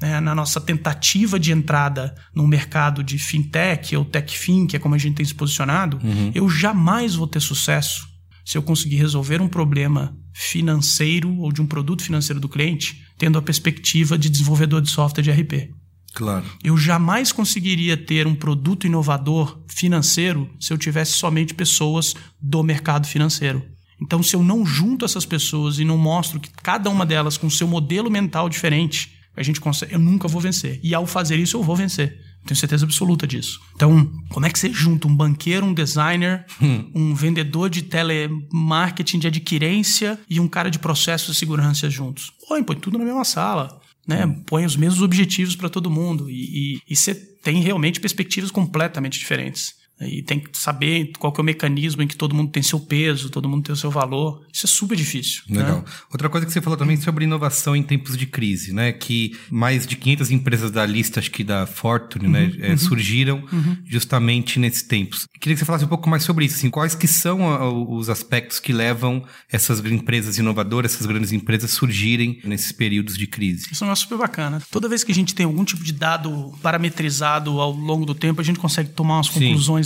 Né? 0.01 0.21
Na 0.21 0.33
nossa 0.33 0.61
tentativa 0.61 1.37
de 1.37 1.51
entrada 1.51 2.15
no 2.33 2.47
mercado 2.47 3.03
de 3.03 3.17
fintech 3.17 3.97
ou 3.97 4.05
techfin, 4.05 4.65
que 4.65 4.77
é 4.77 4.79
como 4.79 4.95
a 4.95 4.97
gente 4.97 5.15
tem 5.15 5.25
se 5.25 5.35
posicionado, 5.35 5.99
eu 6.33 6.49
jamais 6.49 7.15
vou 7.15 7.27
ter 7.27 7.41
sucesso 7.41 8.07
se 8.45 8.57
eu 8.57 8.63
conseguir 8.63 8.95
resolver 8.95 9.41
um 9.41 9.49
problema 9.49 10.17
financeiro 10.33 11.37
ou 11.39 11.51
de 11.51 11.61
um 11.61 11.67
produto 11.67 12.01
financeiro 12.01 12.39
do 12.39 12.47
cliente, 12.47 13.03
tendo 13.17 13.37
a 13.37 13.41
perspectiva 13.41 14.17
de 14.17 14.29
desenvolvedor 14.29 14.81
de 14.81 14.89
software 14.89 15.23
de 15.23 15.31
RP. 15.31 15.69
Claro. 16.13 16.45
Eu 16.63 16.77
jamais 16.77 17.31
conseguiria 17.31 17.97
ter 17.97 18.27
um 18.27 18.35
produto 18.35 18.85
inovador 18.85 19.59
financeiro 19.67 20.49
se 20.59 20.71
eu 20.71 20.77
tivesse 20.77 21.13
somente 21.13 21.53
pessoas 21.53 22.15
do 22.39 22.61
mercado 22.63 23.07
financeiro. 23.07 23.63
Então, 24.01 24.21
se 24.21 24.35
eu 24.35 24.43
não 24.43 24.65
junto 24.65 25.05
essas 25.05 25.25
pessoas 25.25 25.79
e 25.79 25.85
não 25.85 25.97
mostro 25.97 26.39
que 26.39 26.49
cada 26.51 26.89
uma 26.89 27.05
delas 27.05 27.37
com 27.37 27.49
seu 27.49 27.67
modelo 27.67 28.11
mental 28.11 28.49
diferente, 28.49 29.17
a 29.35 29.41
gente 29.41 29.59
consegue, 29.59 29.93
eu 29.93 29.99
nunca 29.99 30.27
vou 30.27 30.41
vencer. 30.41 30.79
E 30.83 30.93
ao 30.93 31.05
fazer 31.05 31.39
isso, 31.39 31.57
eu 31.57 31.63
vou 31.63 31.75
vencer. 31.75 32.19
Tenho 32.45 32.59
certeza 32.59 32.85
absoluta 32.85 33.25
disso. 33.25 33.59
Então, 33.73 34.11
como 34.29 34.45
é 34.45 34.49
que 34.49 34.59
você 34.59 34.71
junta 34.71 35.07
um 35.07 35.15
banqueiro, 35.15 35.65
um 35.65 35.73
designer, 35.73 36.45
um 36.93 37.15
vendedor 37.15 37.69
de 37.69 37.83
telemarketing 37.83 39.19
de 39.19 39.27
adquirência 39.27 40.19
e 40.29 40.39
um 40.39 40.47
cara 40.47 40.69
de 40.69 40.77
processos 40.77 41.35
de 41.35 41.39
segurança 41.39 41.89
juntos? 41.89 42.33
Põe, 42.47 42.61
põe 42.61 42.75
tudo 42.75 42.97
na 42.97 43.05
mesma 43.05 43.23
sala. 43.23 43.79
Né? 44.07 44.27
Põe 44.45 44.65
os 44.65 44.75
mesmos 44.75 45.01
objetivos 45.01 45.55
para 45.55 45.69
todo 45.69 45.89
mundo. 45.89 46.29
E, 46.29 46.79
você 46.89 47.15
tem 47.15 47.61
realmente 47.61 47.99
perspectivas 47.99 48.51
completamente 48.51 49.19
diferentes. 49.19 49.75
E 50.01 50.21
tem 50.21 50.39
que 50.39 50.49
saber 50.57 51.11
qual 51.17 51.31
que 51.31 51.39
é 51.39 51.43
o 51.43 51.45
mecanismo 51.45 52.01
em 52.01 52.07
que 52.07 52.15
todo 52.17 52.35
mundo 52.35 52.51
tem 52.51 52.61
seu 52.61 52.79
peso, 52.79 53.29
todo 53.29 53.47
mundo 53.47 53.63
tem 53.63 53.71
o 53.73 53.75
seu 53.77 53.89
valor. 53.89 54.43
Isso 54.51 54.65
é 54.65 54.69
super 54.69 54.95
difícil. 54.97 55.43
Legal. 55.49 55.77
Né? 55.77 55.83
Outra 56.11 56.27
coisa 56.29 56.45
que 56.45 56.51
você 56.51 56.61
falou 56.61 56.75
também 56.77 56.97
sobre 56.99 57.23
inovação 57.23 57.75
em 57.75 57.83
tempos 57.83 58.17
de 58.17 58.25
crise, 58.25 58.73
né? 58.73 58.91
Que 58.91 59.37
mais 59.49 59.87
de 59.87 59.95
500 59.95 60.31
empresas 60.31 60.71
da 60.71 60.85
lista, 60.85 61.19
acho 61.19 61.31
que 61.31 61.43
da 61.43 61.65
Fortune, 61.65 62.27
né? 62.27 62.51
é, 62.59 62.75
surgiram 62.75 63.43
justamente 63.85 64.59
nesses 64.59 64.81
tempos. 64.83 65.25
Queria 65.39 65.55
que 65.55 65.59
você 65.59 65.65
falasse 65.65 65.85
um 65.85 65.89
pouco 65.89 66.09
mais 66.09 66.23
sobre 66.23 66.45
isso. 66.45 66.55
Assim, 66.55 66.69
quais 66.69 66.95
que 66.95 67.07
são 67.07 67.47
a- 67.49 67.69
os 67.71 68.09
aspectos 68.09 68.59
que 68.59 68.73
levam 68.73 69.23
essas 69.51 69.79
empresas 69.85 70.37
inovadoras, 70.37 70.93
essas 70.95 71.05
grandes 71.05 71.31
empresas 71.31 71.71
surgirem 71.71 72.39
nesses 72.43 72.71
períodos 72.71 73.17
de 73.17 73.27
crise? 73.27 73.67
Isso 73.71 73.85
é 73.85 73.95
super 73.95 74.17
bacana. 74.17 74.61
Toda 74.71 74.89
vez 74.89 75.03
que 75.03 75.11
a 75.11 75.15
gente 75.15 75.33
tem 75.35 75.45
algum 75.45 75.63
tipo 75.63 75.83
de 75.83 75.93
dado 75.93 76.53
parametrizado 76.61 77.59
ao 77.59 77.71
longo 77.71 78.05
do 78.05 78.15
tempo, 78.15 78.41
a 78.41 78.43
gente 78.43 78.59
consegue 78.59 78.89
tomar 78.89 79.15
umas 79.17 79.27
Sim. 79.27 79.39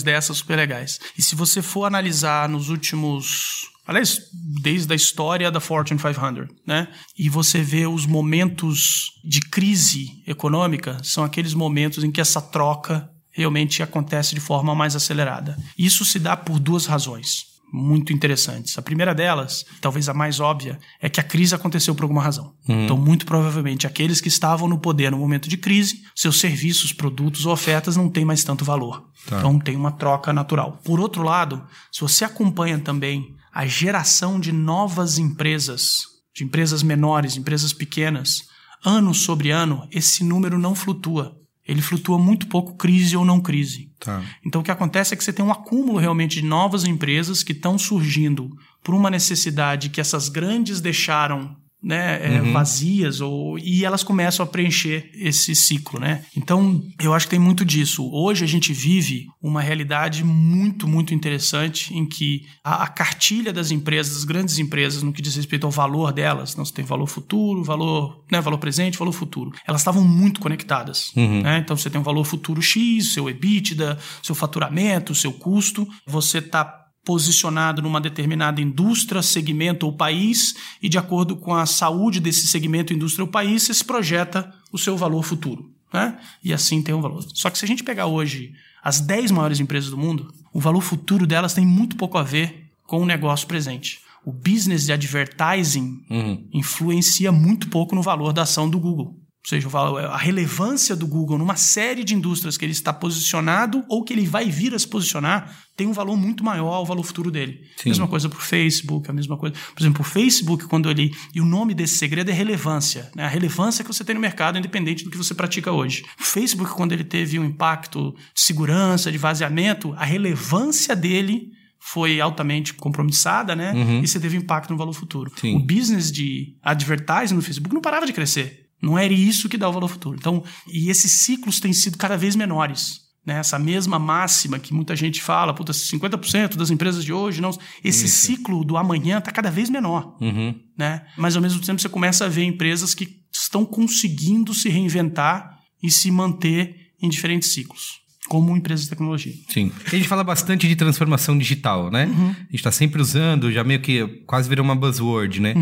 Dessas 0.03 0.37
super 0.37 0.55
legais. 0.57 0.99
E 1.17 1.21
se 1.21 1.35
você 1.35 1.61
for 1.61 1.85
analisar 1.85 2.47
nos 2.49 2.69
últimos. 2.69 3.69
Aliás, 3.85 4.19
desde 4.61 4.91
a 4.91 4.95
história 4.95 5.49
da 5.49 5.61
Fortune 5.61 5.99
500, 5.99 6.53
né? 6.65 6.89
E 7.17 7.29
você 7.29 7.61
vê 7.61 7.87
os 7.87 8.05
momentos 8.05 9.11
de 9.23 9.39
crise 9.39 10.21
econômica, 10.27 10.97
são 11.03 11.23
aqueles 11.23 11.53
momentos 11.53 12.03
em 12.03 12.11
que 12.11 12.19
essa 12.19 12.41
troca 12.41 13.09
realmente 13.31 13.81
acontece 13.81 14.35
de 14.35 14.41
forma 14.41 14.75
mais 14.75 14.95
acelerada. 14.95 15.57
Isso 15.77 16.03
se 16.03 16.19
dá 16.19 16.35
por 16.35 16.59
duas 16.59 16.85
razões 16.85 17.56
muito 17.71 18.13
interessantes. 18.13 18.77
A 18.77 18.81
primeira 18.81 19.13
delas, 19.13 19.65
talvez 19.81 20.07
a 20.07 20.13
mais 20.13 20.39
óbvia, 20.39 20.79
é 21.01 21.09
que 21.09 21.19
a 21.19 21.23
crise 21.23 21.53
aconteceu 21.53 21.93
por 21.93 22.03
alguma 22.03 22.21
razão. 22.21 22.53
Então, 22.67 22.97
muito 22.97 23.25
provavelmente, 23.25 23.85
aqueles 23.85 24.21
que 24.21 24.27
estavam 24.27 24.67
no 24.67 24.79
poder 24.79 25.11
no 25.11 25.17
momento 25.17 25.49
de 25.49 25.57
crise, 25.57 26.01
seus 26.15 26.39
serviços, 26.39 26.93
produtos 26.93 27.45
ou 27.45 27.53
ofertas 27.53 27.97
não 27.97 28.09
têm 28.09 28.25
mais 28.25 28.43
tanto 28.43 28.63
valor. 28.63 29.05
Tá. 29.27 29.39
Então, 29.39 29.59
tem 29.59 29.75
uma 29.75 29.91
troca 29.91 30.31
natural. 30.31 30.79
Por 30.83 30.99
outro 30.99 31.23
lado, 31.23 31.65
se 31.91 32.01
você 32.01 32.23
acompanha 32.23 32.79
também 32.79 33.35
a 33.53 33.65
geração 33.65 34.39
de 34.39 34.51
novas 34.51 35.17
empresas, 35.17 36.03
de 36.35 36.43
empresas 36.43 36.83
menores, 36.83 37.35
empresas 37.35 37.73
pequenas, 37.73 38.43
ano 38.85 39.13
sobre 39.13 39.51
ano, 39.51 39.87
esse 39.91 40.23
número 40.23 40.57
não 40.57 40.75
flutua. 40.75 41.35
Ele 41.67 41.81
flutua 41.81 42.17
muito 42.17 42.47
pouco 42.47 42.75
crise 42.75 43.17
ou 43.17 43.25
não 43.25 43.41
crise. 43.41 43.91
Tá. 43.99 44.23
Então, 44.45 44.61
o 44.61 44.63
que 44.63 44.71
acontece 44.71 45.13
é 45.13 45.17
que 45.17 45.23
você 45.23 45.33
tem 45.33 45.43
um 45.43 45.51
acúmulo 45.51 45.97
realmente 45.97 46.41
de 46.41 46.47
novas 46.47 46.85
empresas 46.85 47.43
que 47.43 47.51
estão 47.51 47.77
surgindo 47.77 48.49
por 48.83 48.95
uma 48.95 49.09
necessidade 49.09 49.89
que 49.89 49.99
essas 49.99 50.29
grandes 50.29 50.79
deixaram 50.79 51.55
né, 51.81 52.19
é, 52.21 52.41
vazias 52.51 53.21
ou, 53.21 53.57
e 53.59 53.85
elas 53.85 54.03
começam 54.03 54.43
a 54.43 54.47
preencher 54.47 55.09
esse 55.13 55.55
ciclo. 55.55 55.99
Né? 55.99 56.23
Então, 56.35 56.81
eu 57.01 57.13
acho 57.13 57.27
que 57.27 57.31
tem 57.31 57.39
muito 57.39 57.63
disso. 57.63 58.09
Hoje 58.11 58.43
a 58.43 58.47
gente 58.47 58.73
vive 58.73 59.25
uma 59.41 59.61
realidade 59.61 60.23
muito, 60.23 60.87
muito 60.87 61.13
interessante 61.13 61.93
em 61.95 62.05
que 62.05 62.41
a, 62.63 62.83
a 62.83 62.87
cartilha 62.87 63.53
das 63.53 63.71
empresas, 63.71 64.15
das 64.15 64.23
grandes 64.23 64.57
empresas, 64.57 65.03
no 65.03 65.13
que 65.13 65.21
diz 65.21 65.35
respeito 65.35 65.65
ao 65.65 65.71
valor 65.71 66.11
delas, 66.11 66.55
não, 66.55 66.65
você 66.65 66.73
tem 66.73 66.85
valor 66.85 67.07
futuro, 67.07 67.63
valor, 67.63 68.23
né, 68.31 68.41
valor 68.41 68.57
presente, 68.57 68.97
valor 68.97 69.11
futuro, 69.11 69.51
elas 69.67 69.81
estavam 69.81 70.03
muito 70.03 70.39
conectadas. 70.39 71.11
né? 71.43 71.59
Então, 71.59 71.77
você 71.77 71.89
tem 71.89 72.01
um 72.01 72.03
valor 72.03 72.23
futuro 72.23 72.61
X, 72.61 73.13
seu 73.13 73.29
EBITDA, 73.29 73.97
seu 74.23 74.35
faturamento, 74.35 75.13
seu 75.13 75.31
custo, 75.31 75.87
você 76.05 76.39
está 76.39 76.86
posicionado 77.07 77.81
numa 77.81 78.01
determinada 78.01 78.59
indústria, 78.59 79.21
segmento 79.21 79.85
ou 79.85 79.93
país, 79.93 80.55
e 80.83 80.89
de 80.89 80.97
acordo 80.97 81.37
com 81.37 81.55
a 81.55 81.65
saúde 81.65 82.19
desse 82.19 82.49
segmento, 82.49 82.91
indústria 82.91 83.23
ou 83.23 83.31
país, 83.31 83.63
você 83.63 83.73
se 83.73 83.85
projeta 83.85 84.53
o 84.73 84.77
seu 84.77 84.97
valor 84.97 85.23
futuro. 85.23 85.71
Né? 85.93 86.19
E 86.43 86.51
assim 86.51 86.83
tem 86.83 86.93
um 86.93 86.99
valor. 86.99 87.25
Só 87.33 87.49
que 87.49 87.57
se 87.57 87.63
a 87.63 87.67
gente 87.67 87.81
pegar 87.81 88.07
hoje 88.07 88.53
as 88.83 88.99
10 88.99 89.31
maiores 89.31 89.61
empresas 89.61 89.89
do 89.89 89.97
mundo, 89.97 90.33
o 90.51 90.59
valor 90.59 90.81
futuro 90.81 91.25
delas 91.25 91.53
tem 91.53 91.65
muito 91.65 91.95
pouco 91.95 92.17
a 92.17 92.23
ver 92.23 92.69
com 92.85 93.01
o 93.01 93.05
negócio 93.05 93.47
presente. 93.47 94.01
O 94.25 94.33
business 94.33 94.85
de 94.85 94.91
advertising 94.91 96.03
influencia 96.51 97.31
muito 97.31 97.69
pouco 97.69 97.95
no 97.95 98.01
valor 98.01 98.33
da 98.33 98.41
ação 98.41 98.69
do 98.69 98.77
Google. 98.77 99.15
Ou 99.47 99.49
seja, 99.49 99.69
valor- 99.69 100.03
a 100.03 100.17
relevância 100.17 100.93
do 100.93 101.07
Google 101.07 101.37
numa 101.37 101.55
série 101.55 102.03
de 102.03 102.13
indústrias 102.13 102.57
que 102.57 102.65
ele 102.65 102.73
está 102.73 102.91
posicionado 102.91 103.81
ou 103.87 104.03
que 104.03 104.11
ele 104.11 104.27
vai 104.27 104.49
vir 104.49 104.75
a 104.75 104.79
se 104.79 104.85
posicionar 104.85 105.55
tem 105.73 105.87
um 105.87 105.93
valor 105.93 106.17
muito 106.17 106.43
maior 106.43 106.73
ao 106.73 106.85
valor 106.85 107.01
futuro 107.03 107.31
dele. 107.31 107.61
Sim. 107.77 107.87
Mesma 107.87 108.09
coisa 108.09 108.27
para 108.27 108.37
o 108.37 108.41
Facebook, 108.41 109.09
a 109.09 109.13
mesma 109.13 109.37
coisa. 109.37 109.55
Por 109.73 109.81
exemplo, 109.81 110.01
o 110.01 110.03
Facebook, 110.03 110.65
quando 110.67 110.89
ele. 110.91 111.15
E 111.33 111.39
o 111.39 111.45
nome 111.45 111.73
desse 111.73 111.95
segredo 111.97 112.29
é 112.29 112.33
relevância. 112.33 113.09
Né? 113.15 113.23
A 113.23 113.27
relevância 113.29 113.85
que 113.85 113.93
você 113.93 114.03
tem 114.03 114.15
no 114.15 114.19
mercado, 114.19 114.57
independente 114.57 115.05
do 115.05 115.09
que 115.09 115.15
você 115.17 115.33
pratica 115.33 115.71
hoje. 115.71 116.03
O 116.19 116.23
Facebook, 116.23 116.73
quando 116.73 116.91
ele 116.91 117.05
teve 117.05 117.39
um 117.39 117.45
impacto 117.45 118.13
de 118.35 118.41
segurança, 118.41 119.09
de 119.09 119.17
vazamento, 119.17 119.93
a 119.93 120.03
relevância 120.03 120.93
dele 120.93 121.51
foi 121.79 122.19
altamente 122.19 122.73
compromissada, 122.73 123.55
né? 123.55 123.71
E 124.03 124.07
você 124.09 124.19
teve 124.19 124.35
impacto 124.35 124.71
no 124.71 124.77
valor 124.77 124.91
futuro. 124.91 125.31
Sim. 125.39 125.55
O 125.55 125.59
business 125.59 126.11
de 126.11 126.53
advertising 126.61 127.33
no 127.35 127.41
Facebook 127.41 127.73
não 127.73 127.81
parava 127.81 128.05
de 128.05 128.11
crescer. 128.11 128.66
Não 128.81 128.97
era 128.97 129.13
isso 129.13 129.49
que 129.49 129.57
dá 129.57 129.67
o 129.67 129.73
valor 129.73 129.87
futuro. 129.87 130.17
Então, 130.19 130.43
e 130.71 130.89
esses 130.89 131.11
ciclos 131.11 131.59
têm 131.59 131.73
sido 131.73 131.97
cada 131.97 132.17
vez 132.17 132.35
menores. 132.35 133.07
Né? 133.25 133.39
Essa 133.39 133.59
mesma 133.59 133.99
máxima 133.99 134.57
que 134.57 134.73
muita 134.73 134.95
gente 134.95 135.21
fala, 135.21 135.53
puta, 135.53 135.73
50% 135.73 136.55
das 136.55 136.69
empresas 136.69 137.03
de 137.03 137.11
hoje 137.11 137.41
não. 137.41 137.51
Esse 137.83 138.07
ciclo 138.07 138.63
do 138.63 138.77
amanhã 138.77 139.17
está 139.17 139.31
cada 139.31 139.51
vez 139.51 139.69
menor. 139.69 140.15
Uhum. 140.21 140.55
Né? 140.77 141.05
Mas 141.17 141.35
ao 141.35 141.41
mesmo 141.41 141.59
tempo 141.59 141.81
você 141.81 141.89
começa 141.89 142.25
a 142.25 142.29
ver 142.29 142.43
empresas 142.43 142.93
que 142.93 143.09
estão 143.33 143.65
conseguindo 143.65 144.53
se 144.53 144.69
reinventar 144.69 145.57
e 145.83 145.91
se 145.91 146.09
manter 146.09 146.73
em 147.01 147.09
diferentes 147.09 147.51
ciclos, 147.51 147.99
como 148.29 148.55
empresas 148.55 148.85
de 148.85 148.89
tecnologia. 148.89 149.33
Sim. 149.49 149.71
A 149.85 149.89
gente 149.89 150.07
fala 150.07 150.23
bastante 150.23 150.67
de 150.67 150.75
transformação 150.75 151.37
digital, 151.37 151.91
né? 151.91 152.03
A 152.03 152.43
gente 152.43 152.55
está 152.55 152.71
sempre 152.71 153.01
usando, 153.01 153.51
já 153.51 153.63
meio 153.63 153.81
que 153.81 154.07
quase 154.25 154.49
virou 154.49 154.65
uma 154.65 154.75
buzzword, 154.75 155.41
né? 155.41 155.53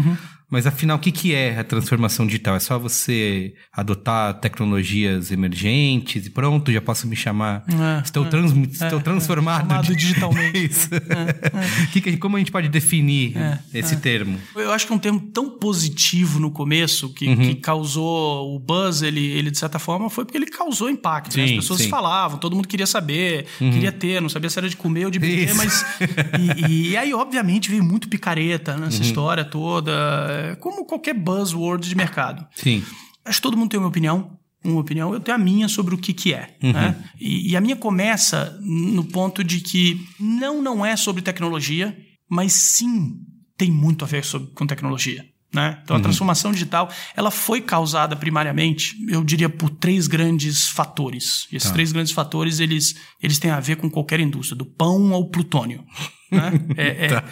Mas 0.49 0.67
afinal, 0.67 0.97
o 0.97 0.99
que, 0.99 1.11
que 1.11 1.33
é 1.33 1.57
a 1.59 1.63
transformação 1.63 2.25
digital? 2.25 2.55
É 2.55 2.59
só 2.59 2.77
você 2.77 3.53
adotar 3.73 4.33
tecnologias 4.35 5.31
emergentes 5.31 6.25
e 6.25 6.29
pronto, 6.29 6.71
já 6.71 6.81
posso 6.81 7.07
me 7.07 7.15
chamar. 7.15 7.63
É, 7.67 8.01
estou, 8.03 8.25
trans, 8.25 8.51
estou 8.71 9.01
transformado. 9.01 9.67
chamado 9.67 9.95
digitalmente. 9.95 10.57
Isso. 10.71 10.89
Que 11.91 12.01
que- 12.01 12.17
como 12.17 12.35
a 12.35 12.39
gente 12.39 12.51
pode 12.51 12.67
definir 12.69 13.33
esse 13.73 13.97
termo? 13.97 14.37
Eu 14.55 14.71
acho 14.71 14.85
que 14.87 14.93
é 14.93 14.95
um 14.95 14.99
termo 14.99 15.19
tão 15.19 15.49
positivo 15.49 16.39
no 16.39 16.51
começo 16.51 17.09
que, 17.13 17.27
Uhum. 17.27 17.35
que 17.37 17.55
causou 17.55 18.55
o 18.55 18.59
buzz, 18.59 19.01
ele, 19.01 19.25
ele 19.25 19.49
de 19.51 19.57
certa 19.57 19.79
forma 19.79 20.09
foi 20.09 20.25
porque 20.25 20.37
ele 20.37 20.45
causou 20.47 20.89
impacto. 20.89 21.35
né? 21.37 21.43
As 21.43 21.49
Sim, 21.49 21.55
pessoas 21.57 21.79
sim. 21.79 21.85
Uhum. 21.85 21.89
falavam, 21.91 22.37
todo 22.37 22.55
mundo 22.55 22.67
queria 22.67 22.85
saber, 22.87 23.45
queria 23.57 23.91
ter, 23.91 24.21
não 24.21 24.29
sabia 24.29 24.49
se 24.49 24.57
era 24.59 24.69
de 24.69 24.75
comer 24.77 25.05
ou 25.05 25.11
de 25.11 25.19
beber, 25.19 25.45
Isso. 25.49 25.55
mas. 25.57 25.85
E, 26.69 26.89
e 26.91 26.97
aí, 26.97 27.13
obviamente, 27.13 27.69
veio 27.69 27.83
muito 27.83 28.07
picareta 28.07 28.75
nessa 28.77 28.97
Uhum. 28.97 29.03
história 29.03 29.43
toda, 29.45 29.91
é, 30.35 30.55
como 30.55 30.85
qualquer 30.85 31.13
buzzword 31.13 31.87
de 31.87 31.95
mercado. 31.95 32.45
Sim. 32.55 32.83
Acho 33.23 33.37
que 33.37 33.43
todo 33.43 33.57
mundo 33.57 33.69
tem 33.69 33.79
uma 33.79 33.89
opinião. 33.89 34.37
Uma 34.63 34.81
opinião, 34.81 35.13
eu 35.13 35.19
tenho 35.19 35.35
a 35.35 35.39
minha 35.39 35.67
sobre 35.67 35.93
o 35.93 35.97
que, 35.97 36.11
que 36.11 36.33
é. 36.33 36.57
Uhum. 36.63 36.73
né? 36.73 36.95
E, 37.19 37.51
e 37.51 37.55
a 37.55 37.61
minha 37.61 37.75
começa 37.75 38.57
no 38.61 39.03
ponto 39.03 39.43
de 39.43 39.59
que 39.59 40.03
não, 40.19 40.61
não 40.61 40.85
é 40.85 40.95
sobre 40.95 41.21
tecnologia, 41.21 41.95
mas 42.27 42.53
sim 42.53 43.19
tem 43.57 43.71
muito 43.71 44.03
a 44.03 44.07
ver 44.07 44.25
sobre, 44.25 44.51
com 44.53 44.65
tecnologia. 44.65 45.25
Né? 45.55 45.79
Então, 45.83 45.95
a 45.95 45.99
transformação 46.01 46.51
digital 46.51 46.91
ela 47.15 47.31
foi 47.31 47.61
causada 47.61 48.13
primariamente, 48.15 48.93
eu 49.07 49.23
diria, 49.23 49.47
por 49.49 49.69
três 49.69 50.05
grandes 50.05 50.67
fatores. 50.67 51.47
E 51.51 51.55
esses 51.55 51.69
Tá. 51.69 51.73
três 51.73 51.93
grandes 51.93 52.11
fatores 52.11 52.59
eles, 52.59 52.93
eles 53.23 53.39
têm 53.39 53.51
a 53.51 53.59
ver 53.61 53.77
com 53.77 53.89
qualquer 53.89 54.19
indústria, 54.19 54.57
do 54.57 54.65
pão 54.65 55.13
ao 55.13 55.29
plutônio. 55.29 55.83
Né? 56.31 56.51
É, 56.75 57.05
é- 57.05 57.23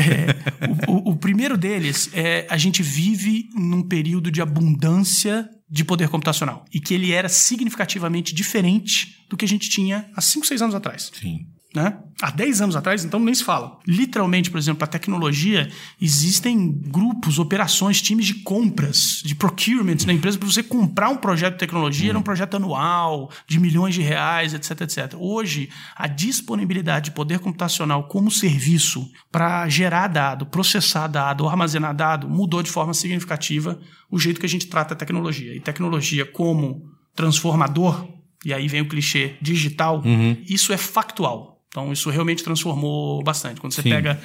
é, 0.00 0.88
o, 0.88 1.10
o- 1.10 1.12
o 1.12 1.16
primeiro 1.16 1.56
deles 1.56 2.10
é 2.12 2.46
a 2.50 2.56
gente 2.56 2.82
vive 2.82 3.44
num 3.54 3.86
período 3.86 4.30
de 4.30 4.40
abundância 4.42 5.48
de 5.70 5.84
poder 5.84 6.08
computacional 6.08 6.64
e 6.74 6.80
que 6.80 6.92
ele 6.94 7.12
era 7.12 7.28
significativamente 7.28 8.34
diferente 8.34 9.06
do 9.30 9.36
que 9.36 9.44
a 9.44 9.48
gente 9.48 9.68
tinha 9.70 10.06
há 10.16 10.20
5, 10.20 10.46
6 10.46 10.62
anos 10.62 10.74
atrás 10.74 11.10
Sim. 11.14 11.40
Né? 11.74 11.98
Há 12.20 12.30
10 12.30 12.60
anos 12.60 12.76
atrás, 12.76 13.04
então 13.04 13.18
nem 13.18 13.34
se 13.34 13.42
fala. 13.42 13.78
Literalmente, 13.86 14.50
por 14.50 14.58
exemplo, 14.58 14.84
a 14.84 14.86
tecnologia, 14.86 15.68
existem 16.00 16.70
grupos, 16.70 17.38
operações, 17.38 18.00
times 18.00 18.26
de 18.26 18.34
compras, 18.34 19.22
de 19.24 19.34
procurement 19.34 19.96
na 20.06 20.12
empresa 20.12 20.38
para 20.38 20.48
você 20.48 20.62
comprar 20.62 21.08
um 21.08 21.16
projeto 21.16 21.54
de 21.54 21.58
tecnologia, 21.58 22.10
era 22.10 22.18
um 22.18 22.22
projeto 22.22 22.56
anual, 22.56 23.30
de 23.48 23.58
milhões 23.58 23.94
de 23.94 24.02
reais, 24.02 24.54
etc, 24.54 24.82
etc. 24.82 25.14
Hoje, 25.18 25.68
a 25.96 26.06
disponibilidade 26.06 27.06
de 27.06 27.10
poder 27.12 27.38
computacional 27.38 28.06
como 28.06 28.30
serviço 28.30 29.10
para 29.30 29.68
gerar 29.68 30.08
dado, 30.08 30.46
processar 30.46 31.08
dado, 31.08 31.48
armazenar 31.48 31.94
dado, 31.94 32.28
mudou 32.28 32.62
de 32.62 32.70
forma 32.70 32.94
significativa 32.94 33.80
o 34.10 34.18
jeito 34.18 34.38
que 34.38 34.46
a 34.46 34.48
gente 34.48 34.66
trata 34.66 34.94
a 34.94 34.96
tecnologia. 34.96 35.54
E 35.56 35.60
tecnologia 35.60 36.24
como 36.24 36.82
transformador, 37.16 38.06
e 38.44 38.52
aí 38.52 38.68
vem 38.68 38.82
o 38.82 38.88
clichê 38.88 39.36
digital, 39.40 40.02
isso 40.48 40.72
é 40.72 40.76
factual. 40.76 41.51
Então, 41.72 41.90
isso 41.90 42.10
realmente 42.10 42.44
transformou 42.44 43.22
bastante. 43.24 43.60
Quando 43.60 43.72
você 43.72 43.82
Sim. 43.82 43.88
pega 43.90 44.20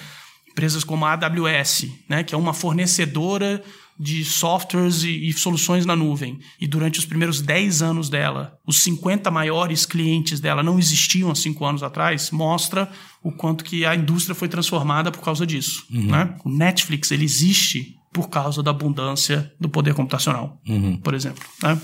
empresas 0.49 0.83
como 0.83 1.05
a 1.05 1.13
AWS, 1.13 1.88
né, 2.10 2.23
que 2.23 2.36
é 2.36 2.38
uma 2.38 2.53
fornecedora 2.53 3.63
de 3.97 4.23
softwares 4.25 5.01
e, 5.03 5.29
e 5.29 5.33
soluções 5.33 5.86
na 5.86 5.95
nuvem, 5.95 6.39
e 6.60 6.67
durante 6.67 6.99
os 6.99 7.05
primeiros 7.05 7.41
10 7.41 7.81
anos 7.81 8.10
dela, 8.10 8.60
os 8.65 8.83
50 8.83 9.31
maiores 9.31 9.86
clientes 9.86 10.39
dela 10.39 10.62
não 10.62 10.77
existiam 10.77 11.31
há 11.31 11.36
5 11.36 11.65
anos 11.65 11.83
atrás, 11.83 12.29
mostra 12.29 12.91
o 13.23 13.31
quanto 13.31 13.63
que 13.63 13.86
a 13.86 13.95
indústria 13.95 14.36
foi 14.36 14.49
transformada 14.49 15.12
por 15.12 15.23
causa 15.23 15.47
disso. 15.47 15.86
Né? 15.89 16.36
O 16.43 16.49
Netflix 16.49 17.12
ele 17.12 17.23
existe 17.23 17.95
por 18.13 18.29
causa 18.29 18.62
da 18.62 18.71
abundância 18.71 19.51
do 19.60 19.69
poder 19.69 19.93
computacional, 19.93 20.62
por 21.03 21.13
exemplo. 21.13 21.43
Né? 21.63 21.79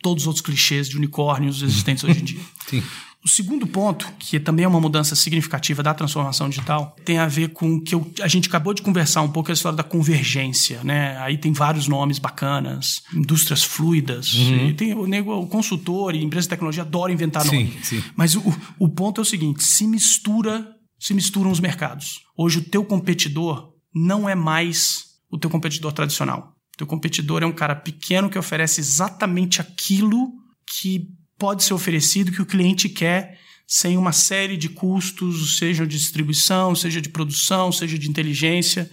Todos 0.00 0.24
os 0.24 0.26
outros 0.26 0.44
clichês 0.44 0.88
de 0.88 0.96
unicórnios 0.96 1.62
existentes 1.62 2.02
hoje 2.02 2.20
em 2.20 2.24
dia. 2.24 2.40
Sim. 2.66 2.82
O 3.24 3.28
segundo 3.28 3.66
ponto, 3.68 4.10
que 4.18 4.40
também 4.40 4.64
é 4.64 4.68
uma 4.68 4.80
mudança 4.80 5.14
significativa 5.14 5.80
da 5.82 5.94
transformação 5.94 6.48
digital, 6.48 6.96
tem 7.04 7.18
a 7.18 7.26
ver 7.28 7.50
com 7.52 7.74
o 7.74 7.80
que 7.80 7.94
eu- 7.94 8.12
a 8.20 8.26
gente 8.26 8.48
acabou 8.48 8.74
de 8.74 8.82
conversar 8.82 9.22
um 9.22 9.30
pouco 9.30 9.50
a 9.50 9.54
história 9.54 9.76
da 9.76 9.84
convergência, 9.84 10.82
né? 10.82 11.16
Aí 11.18 11.38
tem 11.38 11.52
vários 11.52 11.86
nomes 11.86 12.18
bacanas, 12.18 13.02
indústrias 13.14 13.62
fluidas, 13.62 14.32
e 14.34 14.74
tem 14.74 14.92
o, 14.94 15.06
nego, 15.06 15.32
o 15.34 15.46
consultor 15.46 16.14
e 16.14 16.22
empresa 16.24 16.46
de 16.46 16.50
tecnologia 16.50 16.82
adora 16.82 17.12
inventar 17.12 17.42
Sim, 17.42 17.64
nome. 17.64 17.78
sim. 17.84 18.02
Mas 18.16 18.34
o, 18.34 18.42
o 18.78 18.88
ponto 18.88 19.20
é 19.20 19.22
o 19.22 19.24
seguinte: 19.24 19.62
se 19.62 19.86
mistura, 19.86 20.66
se 20.98 21.14
misturam 21.14 21.50
os 21.50 21.60
mercados. 21.60 22.20
Hoje 22.36 22.58
o 22.58 22.62
teu 22.64 22.84
competidor 22.84 23.70
não 23.94 24.28
é 24.28 24.34
mais 24.34 25.04
o 25.30 25.38
teu 25.38 25.48
competidor 25.48 25.92
tradicional. 25.92 26.54
O 26.74 26.76
teu 26.78 26.86
competidor 26.86 27.42
é 27.42 27.46
um 27.46 27.52
cara 27.52 27.76
pequeno 27.76 28.28
que 28.28 28.38
oferece 28.38 28.80
exatamente 28.80 29.60
aquilo 29.60 30.32
que 30.80 31.06
pode 31.38 31.64
ser 31.64 31.74
oferecido 31.74 32.32
que 32.32 32.42
o 32.42 32.46
cliente 32.46 32.88
quer 32.88 33.38
sem 33.66 33.96
uma 33.96 34.12
série 34.12 34.56
de 34.56 34.68
custos, 34.68 35.56
seja 35.58 35.86
de 35.86 35.96
distribuição, 35.96 36.74
seja 36.74 37.00
de 37.00 37.08
produção, 37.08 37.72
seja 37.72 37.98
de 37.98 38.08
inteligência. 38.08 38.90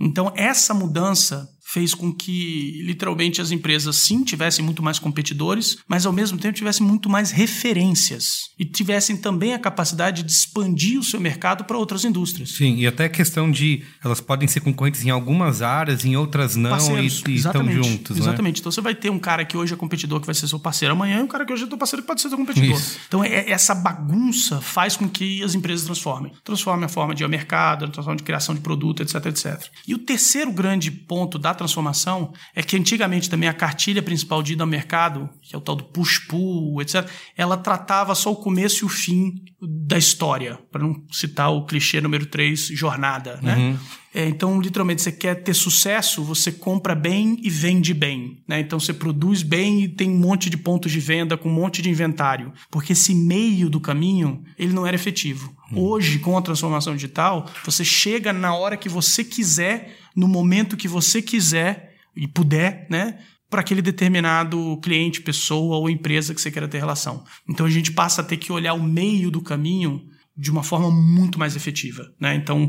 Então, 0.00 0.32
essa 0.34 0.72
mudança 0.72 1.48
fez 1.74 1.92
com 1.92 2.14
que, 2.14 2.80
literalmente, 2.84 3.40
as 3.40 3.50
empresas, 3.50 3.96
sim, 3.96 4.22
tivessem 4.22 4.64
muito 4.64 4.80
mais 4.80 5.00
competidores, 5.00 5.78
mas, 5.88 6.06
ao 6.06 6.12
mesmo 6.12 6.38
tempo, 6.38 6.54
tivessem 6.54 6.86
muito 6.86 7.10
mais 7.10 7.32
referências 7.32 8.50
e 8.56 8.64
tivessem 8.64 9.16
também 9.16 9.54
a 9.54 9.58
capacidade 9.58 10.22
de 10.22 10.30
expandir 10.30 11.00
o 11.00 11.02
seu 11.02 11.20
mercado 11.20 11.64
para 11.64 11.76
outras 11.76 12.04
indústrias. 12.04 12.50
Sim, 12.50 12.76
e 12.76 12.86
até 12.86 13.06
a 13.06 13.08
questão 13.08 13.50
de 13.50 13.82
elas 14.04 14.20
podem 14.20 14.46
ser 14.46 14.60
concorrentes 14.60 15.04
em 15.04 15.10
algumas 15.10 15.62
áreas, 15.62 16.04
em 16.04 16.16
outras 16.16 16.54
não, 16.54 16.70
e, 16.70 16.72
Parceiros, 16.72 17.02
e 17.02 17.34
estão 17.34 17.34
exatamente, 17.34 17.88
juntos, 17.88 18.16
né? 18.16 18.22
Exatamente. 18.22 18.60
Então 18.60 18.70
você 18.70 18.80
vai 18.80 18.94
ter 18.94 19.10
um 19.10 19.18
cara 19.18 19.44
que 19.44 19.56
hoje 19.56 19.74
é 19.74 19.76
competidor 19.76 20.20
que 20.20 20.26
vai 20.26 20.34
ser 20.34 20.46
seu 20.46 20.60
parceiro 20.60 20.94
amanhã 20.94 21.18
e 21.18 21.22
um 21.22 21.26
cara 21.26 21.44
que 21.44 21.52
hoje 21.52 21.64
é 21.64 21.66
teu 21.66 21.76
parceiro 21.76 22.02
que 22.02 22.06
pode 22.06 22.20
ser 22.20 22.28
seu 22.28 22.38
competidor. 22.38 22.76
Isso. 22.76 22.98
Então 23.08 23.24
é- 23.24 23.50
essa 23.50 23.74
bagunça 23.74 24.60
faz 24.60 24.96
com 24.96 25.08
que 25.08 25.42
as 25.42 25.56
empresas 25.56 25.84
transformem. 25.84 26.32
Transformem 26.44 26.84
a 26.84 26.88
forma 26.88 27.14
de 27.16 27.22
ir 27.22 27.24
ao 27.24 27.30
mercado, 27.30 27.88
transformem 27.88 28.18
de 28.18 28.22
criação 28.22 28.54
de 28.54 28.60
produto, 28.60 29.02
etc, 29.02 29.26
etc. 29.26 29.64
E 29.88 29.94
o 29.94 29.98
terceiro 29.98 30.52
grande 30.52 30.92
ponto 30.92 31.36
da 31.36 31.52
transformação 31.64 32.32
é 32.54 32.62
que 32.62 32.76
antigamente 32.76 33.28
também 33.28 33.48
a 33.48 33.54
cartilha 33.54 34.02
principal 34.02 34.42
de 34.42 34.52
ir 34.52 34.60
ao 34.60 34.66
mercado, 34.66 35.28
que 35.42 35.54
é 35.54 35.58
o 35.58 35.60
tal 35.60 35.74
do 35.74 35.84
push-pull, 35.84 36.80
etc, 36.80 37.08
ela 37.36 37.56
tratava 37.56 38.14
só 38.14 38.32
o 38.32 38.36
começo 38.36 38.84
e 38.84 38.86
o 38.86 38.88
fim 38.88 39.34
da 39.60 39.96
história, 39.96 40.58
para 40.70 40.82
não 40.82 41.02
citar 41.10 41.50
o 41.50 41.64
clichê 41.64 42.00
número 42.00 42.26
3, 42.26 42.68
jornada, 42.68 43.40
né? 43.42 43.78
É, 44.14 44.28
então, 44.28 44.60
literalmente, 44.60 45.02
você 45.02 45.10
quer 45.10 45.42
ter 45.42 45.54
sucesso, 45.54 46.22
você 46.22 46.52
compra 46.52 46.94
bem 46.94 47.36
e 47.42 47.50
vende 47.50 47.92
bem. 47.92 48.44
Né? 48.46 48.60
Então, 48.60 48.78
você 48.78 48.92
produz 48.92 49.42
bem 49.42 49.82
e 49.82 49.88
tem 49.88 50.08
um 50.08 50.16
monte 50.16 50.48
de 50.48 50.56
pontos 50.56 50.92
de 50.92 51.00
venda 51.00 51.36
com 51.36 51.48
um 51.48 51.52
monte 51.52 51.82
de 51.82 51.90
inventário. 51.90 52.52
Porque 52.70 52.92
esse 52.92 53.12
meio 53.12 53.68
do 53.68 53.80
caminho, 53.80 54.44
ele 54.56 54.72
não 54.72 54.86
era 54.86 54.94
efetivo. 54.94 55.52
Hoje, 55.74 56.20
com 56.20 56.38
a 56.38 56.42
transformação 56.42 56.94
digital, 56.94 57.50
você 57.64 57.84
chega 57.84 58.32
na 58.32 58.54
hora 58.54 58.76
que 58.76 58.88
você 58.88 59.24
quiser, 59.24 59.96
no 60.14 60.28
momento 60.28 60.76
que 60.76 60.88
você 60.88 61.20
quiser 61.20 61.94
e 62.16 62.28
puder, 62.28 62.86
né? 62.90 63.18
para 63.54 63.60
aquele 63.60 63.80
determinado 63.80 64.78
cliente, 64.82 65.20
pessoa 65.20 65.76
ou 65.76 65.88
empresa 65.88 66.34
que 66.34 66.40
você 66.40 66.50
queira 66.50 66.66
ter 66.66 66.78
relação. 66.78 67.24
Então 67.48 67.64
a 67.64 67.70
gente 67.70 67.92
passa 67.92 68.20
a 68.20 68.24
ter 68.24 68.36
que 68.36 68.50
olhar 68.50 68.74
o 68.74 68.82
meio 68.82 69.30
do 69.30 69.40
caminho 69.40 70.02
de 70.36 70.50
uma 70.50 70.64
forma 70.64 70.90
muito 70.90 71.38
mais 71.38 71.54
efetiva. 71.54 72.12
Né? 72.20 72.34
Então, 72.34 72.68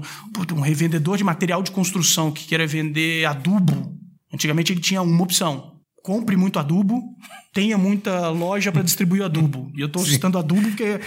um 0.56 0.62
revendedor 0.62 1.18
de 1.18 1.24
material 1.24 1.64
de 1.64 1.72
construção 1.72 2.32
que 2.32 2.46
queira 2.46 2.68
vender 2.68 3.26
adubo, 3.26 3.98
antigamente 4.32 4.74
ele 4.74 4.80
tinha 4.80 5.02
uma 5.02 5.24
opção. 5.24 5.80
Compre 6.04 6.38
muito 6.38 6.60
adubo, 6.60 7.02
tenha 7.56 7.78
muita 7.78 8.28
loja 8.32 8.70
para 8.70 8.82
distribuir 8.82 9.24
adubo. 9.24 9.72
E 9.74 9.80
eu 9.80 9.88
estou 9.88 10.04
citando 10.06 10.38
adubo 10.38 10.62
porque, 10.62 11.00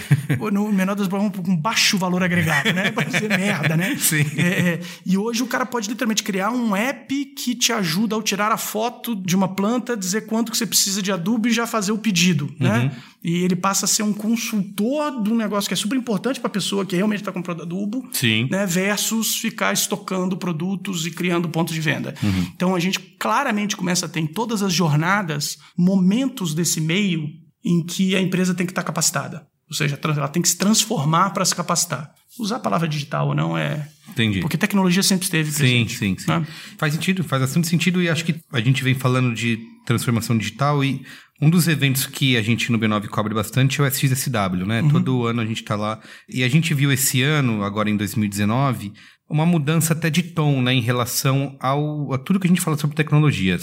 no 0.51 0.73
menor 0.73 0.95
das 0.95 1.07
provas, 1.07 1.31
com 1.31 1.55
baixo 1.55 1.95
valor 1.95 2.23
agregado, 2.23 2.73
né? 2.73 2.89
Para 2.89 3.07
ser 3.11 3.29
merda, 3.29 3.77
né? 3.77 3.95
Sim. 3.99 4.25
É, 4.35 4.41
é, 4.41 4.79
e 5.05 5.15
hoje 5.15 5.43
o 5.43 5.45
cara 5.45 5.63
pode 5.63 5.87
literalmente 5.87 6.23
criar 6.23 6.49
um 6.49 6.75
app 6.75 7.25
que 7.35 7.53
te 7.53 7.71
ajuda 7.71 8.15
ao 8.15 8.23
tirar 8.23 8.51
a 8.51 8.57
foto 8.57 9.15
de 9.15 9.35
uma 9.35 9.47
planta, 9.47 9.95
dizer 9.95 10.21
quanto 10.21 10.51
que 10.51 10.57
você 10.57 10.65
precisa 10.65 11.03
de 11.03 11.11
adubo 11.11 11.47
e 11.47 11.51
já 11.51 11.67
fazer 11.67 11.91
o 11.91 11.99
pedido, 11.99 12.51
né? 12.59 12.91
E 13.21 13.43
ele 13.43 13.55
passa 13.55 13.85
a 13.85 13.87
ser 13.87 14.01
um 14.01 14.13
consultor 14.13 15.21
de 15.21 15.29
um 15.29 15.35
negócio 15.35 15.67
que 15.67 15.73
é 15.73 15.77
super 15.77 15.97
importante 15.97 16.39
para 16.39 16.47
a 16.47 16.51
pessoa 16.51 16.85
que 16.85 16.95
realmente 16.95 17.19
está 17.19 17.33
comprando 17.33 17.61
adubo, 17.61 18.07
Sim. 18.13 18.47
né? 18.49 18.65
Versus 18.65 19.35
ficar 19.35 19.73
estocando 19.73 20.35
produtos 20.37 21.05
e 21.05 21.11
criando 21.11 21.47
pontos 21.49 21.75
de 21.75 21.81
venda. 21.81 22.15
Então 22.55 22.73
a 22.73 22.79
gente 22.79 22.97
claramente 22.97 23.75
começa 23.75 24.05
a 24.05 24.09
ter 24.09 24.21
em 24.21 24.25
todas 24.25 24.63
as 24.63 24.73
jornadas 24.73 25.59
momentos 25.77 26.38
desse 26.53 26.81
meio 26.81 27.27
em 27.63 27.85
que 27.85 28.15
a 28.15 28.21
empresa 28.21 28.53
tem 28.53 28.65
que 28.65 28.71
estar 28.71 28.83
capacitada. 28.83 29.45
Ou 29.69 29.75
seja, 29.75 29.99
ela 30.03 30.27
tem 30.27 30.41
que 30.41 30.49
se 30.49 30.57
transformar 30.57 31.29
para 31.29 31.45
se 31.45 31.55
capacitar. 31.55 32.11
Usar 32.39 32.55
a 32.55 32.59
palavra 32.59 32.87
digital 32.87 33.27
ou 33.27 33.35
não 33.35 33.55
é. 33.57 33.87
Entendi. 34.09 34.39
Porque 34.39 34.57
tecnologia 34.57 35.03
sempre 35.03 35.25
esteve 35.25 35.51
Sim, 35.51 35.57
presente. 35.57 35.97
sim, 35.97 36.17
sim. 36.17 36.27
né? 36.27 36.47
Faz 36.77 36.93
sentido, 36.93 37.23
faz 37.23 37.41
bastante 37.41 37.67
sentido 37.67 38.01
e 38.01 38.09
acho 38.09 38.25
que 38.25 38.35
a 38.51 38.59
gente 38.59 38.83
vem 38.83 38.95
falando 38.95 39.33
de 39.33 39.59
transformação 39.85 40.37
digital 40.37 40.83
e 40.83 41.05
um 41.41 41.49
dos 41.49 41.67
eventos 41.67 42.05
que 42.05 42.35
a 42.35 42.41
gente 42.41 42.71
no 42.71 42.77
B9 42.77 43.07
cobre 43.07 43.33
bastante 43.33 43.79
é 43.79 43.83
o 43.83 43.87
SXSW, 43.87 44.65
né? 44.65 44.83
Todo 44.91 45.25
ano 45.25 45.41
a 45.41 45.45
gente 45.45 45.63
tá 45.63 45.75
lá. 45.75 45.99
E 46.27 46.43
a 46.43 46.49
gente 46.49 46.73
viu 46.73 46.91
esse 46.91 47.21
ano, 47.21 47.63
agora 47.63 47.89
em 47.89 47.95
2019, 47.95 48.91
uma 49.29 49.45
mudança 49.45 49.93
até 49.93 50.09
de 50.09 50.21
tom, 50.23 50.61
né? 50.61 50.73
Em 50.73 50.81
relação 50.81 51.55
ao, 51.59 52.11
a 52.13 52.17
tudo 52.17 52.39
que 52.39 52.47
a 52.47 52.49
gente 52.49 52.61
fala 52.61 52.77
sobre 52.77 52.95
tecnologia. 52.95 53.57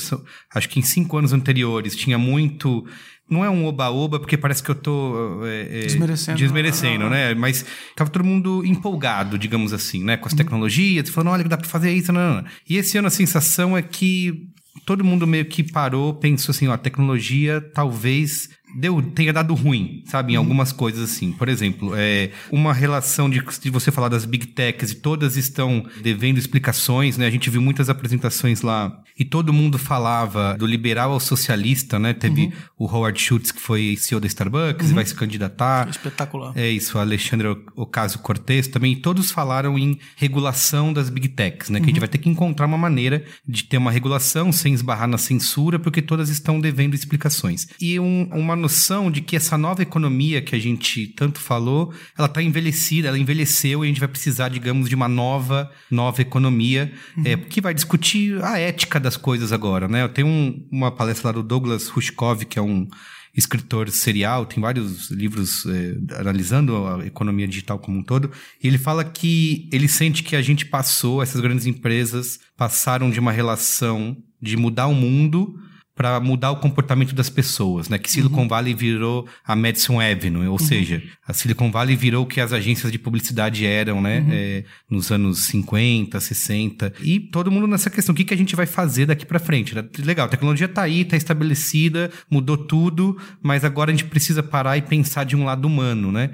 Acho 0.54 0.68
que 0.68 0.78
em 0.78 0.82
cinco 0.82 1.18
anos 1.18 1.32
anteriores 1.32 1.94
tinha 1.94 2.16
muito... 2.16 2.86
Não 3.28 3.44
é 3.44 3.50
um 3.50 3.66
oba-oba, 3.66 4.20
porque 4.20 4.38
parece 4.38 4.62
que 4.62 4.70
eu 4.70 4.74
tô... 4.76 5.44
é, 5.44 5.80
é, 5.80 5.86
Desmerecendo. 5.86 6.38
Desmerecendo, 6.38 7.10
né? 7.10 7.34
Mas 7.34 7.66
tava 7.96 8.08
todo 8.08 8.24
mundo 8.24 8.64
empolgado, 8.64 9.36
digamos 9.36 9.72
assim, 9.72 10.02
né? 10.02 10.16
Com 10.16 10.28
as 10.28 10.34
tecnologias, 10.34 11.10
falando, 11.10 11.32
olha, 11.32 11.44
dá 11.44 11.56
pra 11.56 11.68
fazer 11.68 11.92
isso, 11.92 12.12
não, 12.12 12.20
não, 12.20 12.42
não. 12.42 12.50
E 12.70 12.76
esse 12.76 12.96
ano 12.96 13.08
a 13.08 13.10
sensação 13.10 13.76
é 13.76 13.82
que 13.82 14.48
todo 14.84 15.04
mundo 15.04 15.26
meio 15.26 15.46
que 15.46 15.62
parou, 15.62 16.14
pensou 16.14 16.52
assim, 16.52 16.68
ó, 16.68 16.72
a 16.72 16.78
tecnologia 16.78 17.60
talvez 17.74 18.50
deu, 18.74 19.00
tenha 19.02 19.33
dado 19.33 19.55
ruim, 19.55 20.02
sabe? 20.07 20.33
Em 20.33 20.37
algumas 20.37 20.72
coisas 20.72 21.02
assim. 21.11 21.33
Por 21.33 21.48
exemplo, 21.48 21.92
é, 21.96 22.31
uma 22.50 22.72
relação 22.72 23.29
de, 23.31 23.42
de 23.61 23.70
você 23.70 23.90
falar 23.90 24.09
das 24.09 24.24
big 24.24 24.46
techs 24.48 24.90
e 24.92 24.94
todas 24.96 25.37
estão 25.37 25.85
devendo 26.02 26.38
explicações, 26.38 27.16
né? 27.16 27.26
A 27.26 27.31
gente 27.31 27.48
viu 27.50 27.61
muitas 27.62 27.88
apresentações 27.88 28.62
lá 28.62 29.00
e 29.18 29.24
todo 29.24 29.52
mundo 29.52 29.79
falava 29.79 30.57
do 30.59 30.66
liberal 30.66 31.12
ao 31.12 31.20
socialista, 31.20 31.98
né? 31.98 32.12
Teve 32.12 32.52
o 32.79 32.87
Howard 32.87 33.20
Schultz, 33.20 33.50
que 33.52 33.61
foi 33.61 33.96
CEO 33.98 34.20
da 34.20 34.26
Starbucks 34.26 34.90
e 34.90 34.94
vai 34.94 35.05
se 35.07 35.14
candidatar. 35.14 35.88
Espetacular. 35.88 36.52
É 36.57 36.68
isso, 36.68 36.98
o 36.98 37.00
Alexandre 37.00 37.48
Ocasio-Cortez 37.74 38.68
também, 38.68 38.92
e 38.92 38.96
todos 38.96 39.31
falaram 39.31 39.79
em 39.79 39.98
regulação 40.16 40.92
das 40.92 41.09
big 41.09 41.29
techs, 41.29 41.70
né? 41.70 41.79
Que 41.79 41.87
a 41.87 41.88
gente 41.88 42.00
vai 42.00 42.09
ter 42.09 42.18
que 42.18 42.29
encontrar 42.29 42.66
uma 42.66 42.79
maneira 42.79 43.24
de 43.46 43.64
ter 43.64 43.76
uma 43.79 43.90
regulação 43.90 44.50
sem 44.52 44.74
esbarrar 44.74 45.09
na 45.09 45.18
censura, 45.18 45.79
porque 45.79 46.02
todas 46.02 46.29
estão 46.29 46.61
devendo 46.61 46.94
explicações. 46.94 47.66
E 47.81 47.98
um- 48.00 48.29
uma 48.33 48.55
noção 48.56 49.10
de 49.10 49.20
que 49.20 49.36
essa 49.36 49.56
nova 49.58 49.82
economia 49.82 50.40
que 50.42 50.54
a 50.54 50.58
gente 50.58 51.06
tanto 51.08 51.38
falou, 51.38 51.92
ela 52.18 52.26
está 52.26 52.42
envelhecida, 52.42 53.08
ela 53.08 53.18
envelheceu 53.18 53.84
e 53.84 53.86
a 53.86 53.88
gente 53.88 54.00
vai 54.00 54.08
precisar, 54.08 54.48
digamos, 54.48 54.88
de 54.88 54.94
uma 54.94 55.08
nova, 55.08 55.70
nova 55.90 56.20
economia 56.22 56.92
é, 57.24 57.36
que 57.36 57.60
vai 57.60 57.74
discutir 57.74 58.42
a 58.42 58.58
ética 58.58 58.98
das 58.98 59.16
coisas 59.16 59.52
agora, 59.52 59.86
né? 59.86 60.02
Eu 60.02 60.08
tenho 60.08 60.26
um- 60.26 60.66
uma 60.72 60.90
palestra 60.90 61.28
lá 61.28 61.32
do 61.32 61.42
Douglas 61.42 61.88
Rushkov, 61.88 62.44
que 62.46 62.58
é 62.58 62.62
um 62.62 62.88
escritor 63.36 63.90
serial, 63.90 64.46
tem 64.46 64.62
vários 64.62 65.10
livros 65.10 65.66
eh, 65.66 65.94
analisando 66.18 66.74
a 66.86 67.06
economia 67.06 67.46
digital 67.46 67.78
como 67.78 67.98
um 67.98 68.02
todo. 68.02 68.30
E 68.62 68.66
ele 68.66 68.78
fala 68.78 69.04
que 69.04 69.68
ele 69.70 69.88
sente 69.88 70.22
que 70.22 70.34
a 70.34 70.40
gente 70.40 70.64
passou, 70.64 71.22
essas 71.22 71.40
grandes 71.42 71.66
empresas 71.66 72.40
passaram 72.56 73.10
de 73.10 73.20
uma 73.20 73.30
relação 73.32 74.16
de 74.40 74.56
mudar 74.56 74.86
o 74.86 74.94
mundo 74.94 75.54
para 75.96 76.20
mudar 76.20 76.50
o 76.50 76.56
comportamento 76.56 77.14
das 77.14 77.30
pessoas, 77.30 77.88
né? 77.88 77.98
Que 77.98 78.11
Silicon 78.11 78.46
Valley 78.46 78.74
virou 78.74 79.26
a 79.42 79.56
Madison 79.56 79.98
Avenue, 79.98 80.46
ou 80.46 80.59
seja, 80.59 81.02
a 81.26 81.32
Silicon 81.32 81.70
Valley 81.70 81.96
virou 81.96 82.24
o 82.24 82.26
que 82.26 82.38
as 82.38 82.52
agências 82.52 82.92
de 82.92 82.98
publicidade 82.98 83.64
eram, 83.64 84.02
né? 84.02 84.24
Eh, 84.30 84.64
nos 84.90 85.11
anos 85.11 85.46
50, 85.46 86.20
60. 86.20 86.92
E 87.02 87.18
todo 87.18 87.50
mundo 87.50 87.66
nessa 87.66 87.88
questão, 87.88 88.12
o 88.12 88.16
que, 88.16 88.24
que 88.24 88.35
a 88.35 88.37
gente 88.37 88.54
vai 88.54 88.66
fazer 88.66 89.06
daqui 89.06 89.24
para 89.24 89.38
frente? 89.38 89.74
Legal, 90.04 90.26
a 90.26 90.28
tecnologia 90.28 90.68
tá 90.68 90.82
aí, 90.82 91.02
tá 91.02 91.16
estabelecida, 91.16 92.11
mudou 92.30 92.59
tudo, 92.59 93.16
mas 93.42 93.64
agora 93.64 93.90
a 93.90 93.94
gente 93.94 94.04
precisa 94.04 94.42
parar 94.42 94.76
e 94.76 94.82
pensar 94.82 95.24
de 95.24 95.35
um 95.35 95.44
lado 95.44 95.66
humano, 95.66 96.12
né? 96.12 96.30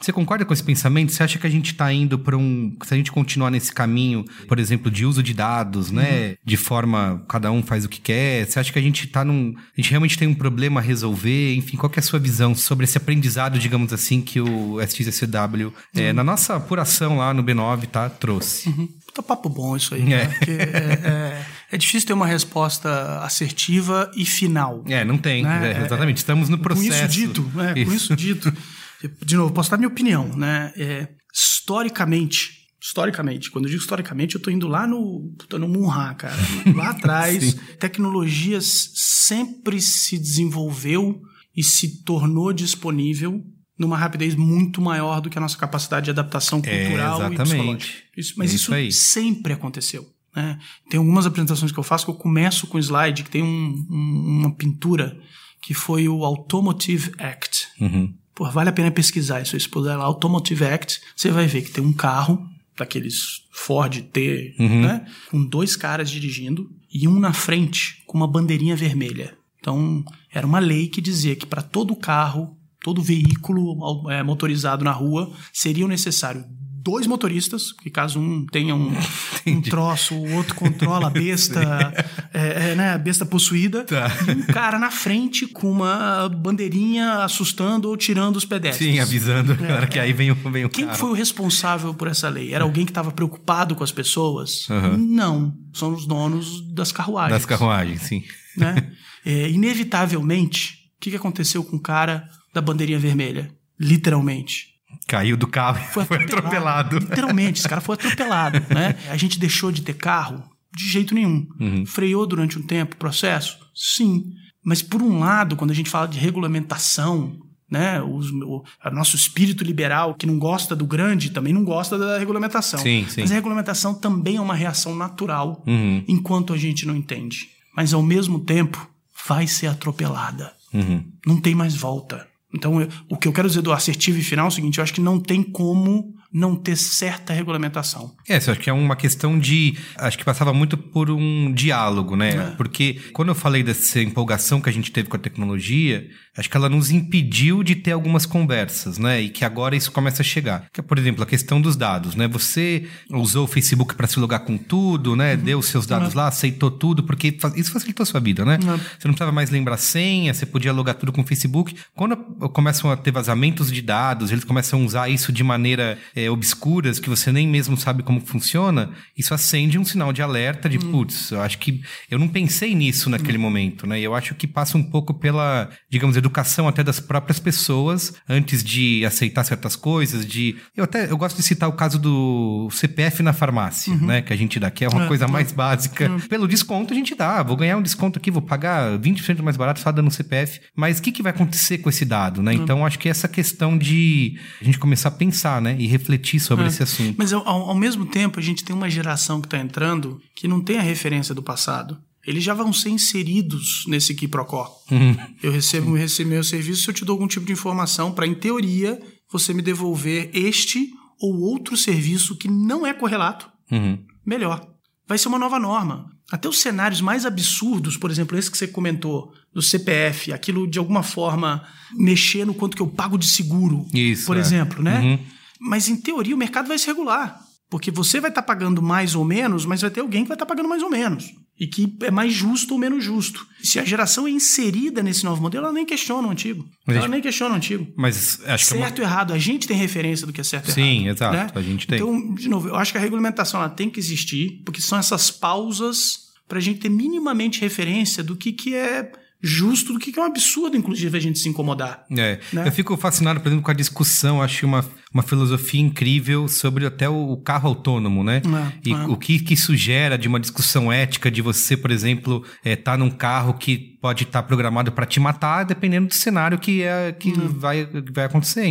Você 0.00 0.12
concorda 0.12 0.44
com 0.44 0.52
esse 0.52 0.62
pensamento? 0.62 1.10
Você 1.12 1.22
acha 1.24 1.38
que 1.40 1.46
a 1.46 1.50
gente 1.50 1.72
está 1.72 1.92
indo 1.92 2.18
para 2.18 2.36
um. 2.36 2.72
Se 2.84 2.94
a 2.94 2.96
gente 2.96 3.10
continuar 3.10 3.50
nesse 3.50 3.72
caminho, 3.72 4.24
por 4.46 4.58
exemplo, 4.60 4.90
de 4.90 5.04
uso 5.04 5.22
de 5.22 5.34
dados, 5.34 5.90
né? 5.90 6.36
De 6.44 6.56
forma. 6.56 7.24
Cada 7.28 7.50
um 7.50 7.62
faz 7.64 7.84
o 7.84 7.88
que 7.88 8.00
quer. 8.00 8.46
Você 8.46 8.60
acha 8.60 8.72
que 8.72 8.78
a 8.78 8.82
gente 8.82 9.06
está 9.06 9.24
num. 9.24 9.54
A 9.56 9.80
gente 9.80 9.90
realmente 9.90 10.16
tem 10.16 10.28
um 10.28 10.34
problema 10.34 10.78
a 10.80 10.82
resolver? 10.82 11.54
Enfim, 11.56 11.76
qual 11.76 11.90
é 11.96 11.98
a 11.98 12.02
sua 12.02 12.18
visão 12.20 12.54
sobre 12.54 12.84
esse 12.84 12.96
aprendizado, 12.96 13.58
digamos 13.58 13.92
assim, 13.92 14.20
que 14.20 14.40
o 14.40 14.80
SXSW, 14.80 15.72
é, 15.94 16.12
na 16.12 16.22
nossa 16.22 16.54
apuração 16.56 17.16
lá 17.18 17.34
no 17.34 17.42
B9, 17.42 17.86
tá? 17.88 18.08
Trouxe. 18.08 18.70
Puta 19.06 19.22
papo 19.22 19.48
bom 19.48 19.76
isso 19.76 19.94
aí. 19.96 20.02
né? 20.04 20.22
É. 20.22 20.26
Porque 20.26 20.50
é, 20.52 20.54
é- 20.62 21.46
é 21.72 21.76
difícil 21.76 22.06
ter 22.06 22.12
uma 22.14 22.26
resposta 22.26 23.20
assertiva 23.22 24.10
e 24.16 24.24
final. 24.24 24.82
É, 24.86 25.04
não 25.04 25.18
tem. 25.18 25.42
Né? 25.42 25.74
É, 25.78 25.84
exatamente. 25.84 26.18
Estamos 26.18 26.48
no 26.48 26.56
processo. 26.58 26.88
Com 26.88 26.94
isso 26.94 27.08
dito, 27.08 27.50
né? 27.54 27.74
com 27.84 27.92
isso 27.92 28.16
dito, 28.16 28.52
de 29.24 29.36
novo, 29.36 29.52
posso 29.52 29.70
dar 29.70 29.76
minha 29.76 29.88
opinião, 29.88 30.28
né? 30.36 30.72
É, 30.76 31.08
historicamente, 31.34 32.66
historicamente, 32.80 33.50
quando 33.50 33.66
eu 33.66 33.70
digo 33.70 33.82
historicamente, 33.82 34.34
eu 34.34 34.40
tô 34.42 34.50
indo 34.50 34.66
lá 34.66 34.86
no, 34.86 35.32
tô 35.48 35.58
no 35.58 35.68
Munha, 35.68 36.14
cara, 36.14 36.36
lá 36.74 36.90
atrás, 36.96 37.54
tecnologias 37.78 38.90
sempre 38.94 39.80
se 39.80 40.18
desenvolveu 40.18 41.20
e 41.56 41.62
se 41.62 42.02
tornou 42.04 42.52
disponível 42.52 43.44
numa 43.78 43.96
rapidez 43.96 44.34
muito 44.34 44.80
maior 44.80 45.20
do 45.20 45.30
que 45.30 45.38
a 45.38 45.40
nossa 45.40 45.56
capacidade 45.56 46.04
de 46.06 46.10
adaptação 46.10 46.60
É, 46.64 46.84
cultural 46.86 47.14
e 47.20 47.26
exatamente. 47.26 47.44
psicológica. 47.44 47.92
Isso, 48.16 48.34
mas 48.36 48.50
É 48.50 48.54
isso, 48.54 48.74
isso 48.76 49.00
sempre 49.10 49.52
aconteceu. 49.52 50.08
né? 50.34 50.58
Tem 50.90 50.98
algumas 50.98 51.26
apresentações 51.26 51.70
que 51.72 51.78
eu 51.78 51.82
faço 51.84 52.04
que 52.04 52.10
eu 52.10 52.14
começo 52.16 52.66
com 52.66 52.78
slide 52.78 53.22
que 53.24 53.30
tem 53.30 53.42
um- 53.42 53.86
um- 53.90 54.38
uma 54.40 54.54
pintura 54.54 55.16
que 55.62 55.74
foi 55.74 56.08
o 56.08 56.24
Automotive 56.24 57.12
Act. 57.18 57.68
Uhum. 57.80 58.14
Pô, 58.38 58.48
vale 58.48 58.70
a 58.70 58.72
pena 58.72 58.88
pesquisar 58.92 59.40
isso. 59.42 59.58
Se 59.58 59.68
puder 59.68 59.96
lá, 59.96 60.04
Automotive 60.04 60.64
Act, 60.64 61.00
você 61.16 61.28
vai 61.28 61.48
ver 61.48 61.62
que 61.62 61.72
tem 61.72 61.82
um 61.82 61.92
carro, 61.92 62.40
daqueles 62.76 63.42
Ford 63.50 64.00
T, 64.12 64.54
Uhum. 64.60 64.82
né? 64.82 65.04
Com 65.28 65.44
dois 65.44 65.74
caras 65.74 66.08
dirigindo 66.08 66.70
e 66.94 67.08
um 67.08 67.18
na 67.18 67.32
frente 67.32 68.00
com 68.06 68.16
uma 68.16 68.28
bandeirinha 68.28 68.76
vermelha. 68.76 69.36
Então, 69.58 70.04
era 70.32 70.46
uma 70.46 70.60
lei 70.60 70.86
que 70.86 71.00
dizia 71.00 71.34
que 71.34 71.46
para 71.46 71.62
todo 71.62 71.96
carro, 71.96 72.56
todo 72.80 73.02
veículo 73.02 74.08
é, 74.08 74.22
motorizado 74.22 74.84
na 74.84 74.92
rua, 74.92 75.32
seriam 75.52 75.88
necessários 75.88 76.44
dois 76.82 77.06
motoristas, 77.06 77.72
que 77.72 77.90
caso 77.90 78.20
um 78.20 78.46
tenha 78.46 78.74
um, 78.74 78.92
um 79.46 79.60
troço, 79.60 80.14
o 80.14 80.34
outro 80.34 80.54
controla 80.54 81.08
a 81.08 81.10
besta, 81.10 81.60
é, 82.32 82.70
é, 82.70 82.74
né, 82.74 82.92
a 82.92 82.98
besta 82.98 83.26
possuída, 83.26 83.84
Tá. 83.84 84.08
e 84.28 84.30
um 84.32 84.42
cara 84.42 84.78
na 84.78 84.90
frente 84.90 85.46
com 85.46 85.70
uma 85.70 86.28
bandeirinha 86.28 87.24
assustando 87.24 87.88
ou 87.88 87.96
tirando 87.96 88.36
os 88.36 88.44
pedestres. 88.44 88.92
Sim, 88.92 89.00
avisando. 89.00 89.52
Agora 89.52 89.86
que 89.86 89.98
aí 89.98 90.12
vem 90.12 90.30
o, 90.30 90.34
vem 90.34 90.64
o 90.64 90.68
Quem 90.70 90.86
carro. 90.86 90.98
foi 90.98 91.10
o 91.10 91.14
responsável 91.14 91.92
por 91.94 92.08
essa 92.08 92.28
lei? 92.28 92.52
Era 92.54 92.64
alguém 92.64 92.84
que 92.84 92.90
estava 92.90 93.10
preocupado 93.10 93.74
com 93.74 93.82
as 93.84 93.92
pessoas? 93.92 94.66
Aham. 94.70 94.96
Não. 94.96 95.54
São 95.72 95.92
os 95.94 96.06
donos 96.06 96.60
das 96.74 96.92
carruagens. 96.92 97.32
Das 97.32 97.46
carruagens, 97.46 98.02
sim. 98.02 98.22
Né? 98.56 98.90
É, 99.24 99.48
inevitavelmente, 99.50 100.74
o 100.96 101.00
que 101.00 101.14
aconteceu 101.16 101.62
com 101.64 101.76
o 101.76 101.80
cara 101.80 102.28
da 102.52 102.60
bandeirinha 102.60 102.98
vermelha? 102.98 103.50
Literalmente. 103.78 104.77
Caiu 105.06 105.36
do 105.36 105.46
carro 105.46 105.78
e 105.78 105.92
foi, 105.92 106.02
atropelado. 106.16 106.98
Literalmente, 106.98 107.60
esse 107.60 107.68
cara 107.68 107.80
foi 107.80 107.94
atropelado. 107.94 108.60
né? 108.74 108.96
A 109.10 109.16
gente 109.16 109.38
deixou 109.38 109.70
de 109.72 109.82
ter 109.82 109.94
carro? 109.94 110.42
De 110.74 110.86
jeito 110.86 111.14
nenhum. 111.14 111.46
Uhum. 111.60 111.86
Freou 111.86 112.26
durante 112.26 112.58
um 112.58 112.62
tempo 112.62 112.94
o 112.94 112.98
processo? 112.98 113.58
Sim. 113.74 114.24
Mas, 114.64 114.82
por 114.82 115.00
um 115.02 115.18
lado, 115.18 115.56
quando 115.56 115.70
a 115.70 115.74
gente 115.74 115.88
fala 115.88 116.06
de 116.06 116.18
regulamentação, 116.18 117.38
né, 117.70 118.02
os- 118.02 118.30
o, 118.30 118.62
o 118.84 118.90
nosso 118.90 119.16
espírito 119.16 119.64
liberal, 119.64 120.14
que 120.14 120.26
não 120.26 120.38
gosta 120.38 120.76
do 120.76 120.86
grande, 120.86 121.30
também 121.30 121.52
não 121.52 121.64
gosta 121.64 121.96
da 121.98 122.18
regulamentação. 122.18 122.78
Sim, 122.80 123.06
sim. 123.08 123.22
Mas 123.22 123.30
a 123.30 123.34
regulamentação 123.34 123.94
também 123.94 124.36
é 124.36 124.40
uma 124.40 124.54
reação 124.54 124.94
natural, 124.94 125.62
Uhum. 125.66 126.04
enquanto 126.06 126.52
a 126.52 126.56
gente 126.58 126.86
não 126.86 126.94
entende. 126.96 127.48
Mas, 127.74 127.94
ao 127.94 128.02
mesmo 128.02 128.40
tempo, 128.40 128.88
vai 129.26 129.46
ser 129.46 129.68
atropelada 129.68 130.52
Uhum. 130.72 131.02
não 131.26 131.40
tem 131.40 131.54
mais 131.54 131.74
volta. 131.74 132.26
Então, 132.54 132.80
eu- 132.80 132.88
o 133.10 133.16
que 133.16 133.28
eu 133.28 133.32
quero 133.32 133.48
dizer 133.48 133.62
do 133.62 133.72
assertivo 133.72 134.18
e 134.18 134.22
final 134.22 134.46
é 134.46 134.48
o 134.48 134.52
seguinte: 134.52 134.78
eu 134.78 134.84
acho 134.84 134.94
que 134.94 135.00
não 135.00 135.20
tem 135.20 135.42
como 135.42 136.14
não 136.32 136.54
ter 136.54 136.76
certa 136.76 137.32
regulamentação. 137.32 138.14
É, 138.28 138.36
isso 138.36 138.50
acho 138.50 138.60
que 138.60 138.68
é 138.68 138.72
uma 138.72 138.96
questão 138.96 139.38
de. 139.38 139.76
Acho 139.96 140.18
que 140.18 140.24
passava 140.24 140.52
muito 140.52 140.76
por 140.76 141.10
um 141.10 141.52
diálogo, 141.52 142.16
né? 142.16 142.30
É. 142.30 142.50
Porque 142.56 143.00
quando 143.12 143.28
eu 143.28 143.34
falei 143.34 143.62
dessa 143.62 144.00
empolgação 144.00 144.60
que 144.60 144.68
a 144.68 144.72
gente 144.72 144.92
teve 144.92 145.08
com 145.08 145.16
a 145.16 145.18
tecnologia, 145.18 146.06
acho 146.36 146.50
que 146.50 146.56
ela 146.56 146.68
nos 146.68 146.90
impediu 146.90 147.62
de 147.62 147.74
ter 147.74 147.92
algumas 147.92 148.26
conversas, 148.26 148.98
né? 148.98 149.22
E 149.22 149.30
que 149.30 149.44
agora 149.44 149.74
isso 149.74 149.90
começa 149.90 150.22
a 150.22 150.24
chegar. 150.24 150.66
Que 150.72 150.80
é, 150.80 150.82
por 150.82 150.98
exemplo, 150.98 151.22
a 151.22 151.26
questão 151.26 151.60
dos 151.60 151.76
dados, 151.76 152.14
né? 152.14 152.28
Você 152.28 152.86
usou 153.10 153.44
o 153.44 153.48
Facebook 153.48 153.94
para 153.94 154.06
se 154.06 154.20
logar 154.20 154.40
com 154.40 154.58
tudo, 154.58 155.16
né? 155.16 155.34
Uhum. 155.34 155.40
Deu 155.40 155.58
os 155.58 155.66
seus 155.66 155.86
dados 155.86 156.12
lá, 156.12 156.28
aceitou 156.28 156.70
tudo, 156.70 157.02
porque 157.02 157.36
isso 157.56 157.72
facilitou 157.72 158.02
a 158.02 158.06
sua 158.06 158.20
vida, 158.20 158.44
né? 158.44 158.58
Uhum. 158.62 158.76
Você 158.76 159.08
não 159.08 159.14
precisava 159.14 159.32
mais 159.32 159.50
lembrar 159.50 159.78
senha, 159.78 160.34
você 160.34 160.44
podia 160.44 160.72
logar 160.72 160.94
tudo 160.94 161.10
com 161.10 161.22
o 161.22 161.26
Facebook. 161.26 161.74
Quando 161.94 162.16
começam 162.52 162.90
a 162.90 162.96
ter 162.96 163.10
vazamentos 163.10 163.72
de 163.72 163.80
dados, 163.80 164.30
eles 164.30 164.44
começam 164.44 164.82
a 164.82 164.84
usar 164.84 165.08
isso 165.08 165.32
de 165.32 165.42
maneira 165.42 165.98
é, 166.24 166.30
obscuras, 166.30 166.98
que 166.98 167.08
você 167.08 167.30
nem 167.32 167.46
mesmo 167.46 167.76
sabe 167.76 168.02
como 168.02 168.20
funciona, 168.20 168.90
isso 169.16 169.32
acende 169.34 169.78
um 169.78 169.84
sinal 169.84 170.12
de 170.12 170.22
alerta 170.22 170.68
de, 170.68 170.78
putz, 170.78 171.30
eu 171.30 171.40
acho 171.40 171.58
que 171.58 171.80
eu 172.10 172.18
não 172.18 172.28
pensei 172.28 172.74
nisso 172.74 173.08
naquele 173.10 173.38
momento, 173.38 173.86
né? 173.86 174.00
Eu 174.00 174.14
acho 174.14 174.34
que 174.34 174.46
passa 174.46 174.76
um 174.76 174.82
pouco 174.82 175.14
pela, 175.14 175.68
digamos, 175.90 176.16
educação 176.16 176.66
até 176.68 176.82
das 176.82 177.00
próprias 177.00 177.38
pessoas 177.38 178.14
antes 178.28 178.62
de 178.64 179.04
aceitar 179.04 179.44
certas 179.44 179.76
coisas, 179.76 180.26
de... 180.26 180.56
Eu 180.76 180.84
até, 180.84 181.10
eu 181.10 181.16
gosto 181.16 181.36
de 181.36 181.42
citar 181.42 181.68
o 181.68 181.72
caso 181.72 181.98
do 181.98 182.68
CPF 182.70 183.22
na 183.22 183.32
farmácia, 183.32 183.94
né? 183.96 184.22
Que 184.22 184.32
a 184.32 184.36
gente 184.36 184.58
dá, 184.58 184.70
que 184.70 184.84
é 184.84 184.88
uma 184.88 185.04
É, 185.04 185.08
coisa 185.08 185.28
mais 185.28 185.52
básica. 185.52 186.10
Pelo 186.28 186.46
desconto 186.48 186.92
a 186.92 186.96
gente 186.96 187.14
dá, 187.14 187.42
vou 187.42 187.56
ganhar 187.56 187.76
um 187.76 187.82
desconto 187.82 188.18
aqui, 188.18 188.30
vou 188.30 188.42
pagar 188.42 188.98
20% 188.98 189.40
mais 189.42 189.56
barato 189.56 189.80
só 189.80 189.92
dando 189.92 190.10
CPF. 190.10 190.60
Mas 190.74 190.98
o 190.98 191.02
que, 191.02 191.12
que 191.12 191.22
vai 191.22 191.32
acontecer 191.32 191.78
com 191.78 191.88
esse 191.88 192.04
dado, 192.04 192.42
né? 192.42 192.52
Então 192.54 192.84
acho 192.84 192.98
que 192.98 193.08
essa 193.08 193.28
questão 193.28 193.76
de 193.78 194.38
a 194.60 194.64
gente 194.64 194.78
começar 194.78 195.08
a 195.08 195.12
pensar, 195.12 195.60
né? 195.62 195.76
E 195.78 195.86
refletir 195.86 196.07
sobre 196.40 196.64
É. 196.64 196.68
esse 196.68 196.82
assunto. 196.82 197.14
Mas 197.18 197.32
ao, 197.32 197.46
ao 197.46 197.74
mesmo 197.74 198.06
tempo, 198.06 198.38
a 198.38 198.42
gente 198.42 198.64
tem 198.64 198.74
uma 198.74 198.88
geração 198.88 199.40
que 199.40 199.46
está 199.46 199.58
entrando 199.58 200.20
que 200.34 200.48
não 200.48 200.60
tem 200.60 200.78
a 200.78 200.82
referência 200.82 201.34
do 201.34 201.42
passado. 201.42 201.98
Eles 202.26 202.44
já 202.44 202.52
vão 202.54 202.72
ser 202.72 202.90
inseridos 202.90 203.84
nesse 203.86 204.14
quiprocó. 204.14 204.70
Uhum. 204.90 205.16
Eu 205.42 205.50
recebo, 205.52 205.94
recebo 205.94 206.30
meu 206.30 206.44
serviço 206.44 206.82
se 206.82 206.90
eu 206.90 206.94
te 206.94 207.04
dou 207.04 207.14
algum 207.14 207.26
tipo 207.26 207.46
de 207.46 207.52
informação 207.52 208.12
para, 208.12 208.26
em 208.26 208.34
teoria, 208.34 209.00
você 209.32 209.54
me 209.54 209.62
devolver 209.62 210.30
este 210.34 210.90
ou 211.20 211.40
outro 211.40 211.76
serviço 211.76 212.36
que 212.36 212.48
não 212.48 212.86
é 212.86 212.92
correlato 212.92 213.48
Uhum. 213.70 213.98
melhor. 214.26 214.66
Vai 215.06 215.16
ser 215.18 215.28
uma 215.28 215.38
nova 215.38 215.58
norma. 215.58 216.06
Até 216.30 216.46
os 216.48 216.58
cenários 216.58 217.00
mais 217.00 217.24
absurdos, 217.24 217.96
por 217.96 218.10
exemplo, 218.10 218.36
esse 218.38 218.50
que 218.50 218.58
você 218.58 218.66
comentou, 218.68 219.32
do 219.54 219.62
CPF, 219.62 220.30
aquilo 220.32 220.68
de 220.70 220.78
alguma 220.78 221.02
forma 221.02 221.64
mexer 221.96 222.44
no 222.44 222.52
quanto 222.52 222.76
que 222.76 222.82
eu 222.82 222.86
pago 222.86 223.16
de 223.16 223.26
seguro, 223.26 223.86
Isso, 223.94 224.26
por 224.26 224.36
é. 224.36 224.40
exemplo, 224.40 224.82
né? 224.82 225.00
Uhum. 225.00 225.18
Mas 225.60 225.88
em 225.88 225.96
teoria 225.96 226.34
o 226.34 226.38
mercado 226.38 226.68
vai 226.68 226.78
se 226.78 226.86
regular. 226.86 227.40
Porque 227.70 227.90
você 227.90 228.18
vai 228.18 228.30
estar 228.30 228.42
pagando 228.42 228.80
mais 228.80 229.14
ou 229.14 229.24
menos, 229.24 229.66
mas 229.66 229.82
vai 229.82 229.90
ter 229.90 230.00
alguém 230.00 230.22
que 230.22 230.28
vai 230.28 230.34
estar 230.36 230.46
pagando 230.46 230.68
mais 230.68 230.82
ou 230.82 230.88
menos. 230.88 231.26
E 231.60 231.66
que 231.66 231.92
é 232.02 232.10
mais 232.10 232.32
justo 232.32 232.72
ou 232.72 232.78
menos 232.78 233.04
justo. 233.04 233.46
Se 233.62 233.78
a 233.78 233.84
geração 233.84 234.26
é 234.26 234.30
inserida 234.30 235.02
nesse 235.02 235.24
novo 235.24 235.42
modelo, 235.42 235.64
ela 235.66 235.72
nem 235.74 235.84
questiona 235.84 236.26
o 236.26 236.30
antigo. 236.30 236.64
Mas 236.86 236.96
ela 236.96 237.04
gente- 237.06 237.12
nem 237.12 237.20
questiona 237.20 237.54
o 237.54 237.56
antigo. 237.58 237.86
Mas 237.96 238.40
acho 238.46 238.68
que 238.68 238.72
é 238.72 238.76
uma... 238.76 238.86
certo 238.86 238.98
e 239.00 239.02
errado. 239.02 239.32
A 239.34 239.38
gente 239.38 239.68
tem 239.68 239.76
referência 239.76 240.26
do 240.26 240.32
que 240.32 240.40
é 240.40 240.44
certo 240.44 240.68
e 240.70 240.72
Sim, 240.72 241.04
errado. 241.08 241.16
exato. 241.16 241.34
né? 241.36 241.50
A 241.54 241.60
gente 241.62 241.86
tem. 241.86 241.98
Então, 241.98 242.34
de 242.34 242.48
novo, 242.48 242.68
eu 242.68 242.76
acho 242.76 242.92
que 242.92 242.96
a 242.98 243.00
regulamentação 243.00 243.60
ela 243.60 243.68
tem 243.68 243.90
que 243.90 244.00
existir, 244.00 244.62
porque 244.64 244.80
são 244.80 244.96
essas 244.98 245.30
pausas 245.30 246.28
para 246.48 246.58
a 246.58 246.62
gente 246.62 246.80
ter 246.80 246.88
minimamente 246.88 247.60
referência 247.60 248.22
do 248.22 248.34
que, 248.34 248.52
que 248.52 248.74
é 248.74 249.12
justo, 249.40 249.92
do 249.92 249.98
que, 249.98 250.18
é 250.18 250.22
um 250.22 250.26
absurdo, 250.26 250.76
inclusive, 250.76 251.16
a 251.16 251.20
gente 251.20 251.38
se 251.38 251.48
incomodar. 251.48 252.04
É, 252.10 252.40
né? 252.52 252.66
eu 252.66 252.72
fico 252.72 252.96
fascinado, 252.96 253.40
por 253.40 253.48
exemplo, 253.48 253.64
com 253.64 253.70
a 253.70 253.74
discussão, 253.74 254.42
acho 254.42 254.66
uma, 254.66 254.84
uma 255.12 255.22
filosofia 255.22 255.80
incrível 255.80 256.48
sobre 256.48 256.86
até 256.86 257.08
o, 257.08 257.32
o 257.32 257.36
carro 257.36 257.68
autônomo, 257.68 258.24
né? 258.24 258.42
É, 258.44 258.88
e 258.88 258.92
é. 258.92 259.06
o 259.06 259.16
que, 259.16 259.38
que 259.38 259.54
isso 259.54 259.76
gera 259.76 260.18
de 260.18 260.26
uma 260.26 260.40
discussão 260.40 260.92
ética 260.92 261.30
de 261.30 261.40
você, 261.40 261.76
por 261.76 261.90
exemplo, 261.90 262.44
estar 262.64 262.98
num 262.98 263.10
carro 263.10 263.54
que 263.54 263.87
pode 264.00 264.24
estar 264.24 264.42
programado 264.44 264.92
para 264.92 265.04
te 265.06 265.18
matar, 265.20 265.64
dependendo 265.64 266.08
do 266.08 266.14
cenário 266.14 266.58
que, 266.58 266.82
é, 266.82 267.12
que 267.12 267.30
Hum. 267.30 267.48
vai, 267.48 267.88
vai 268.12 268.24
acontecer, 268.24 268.66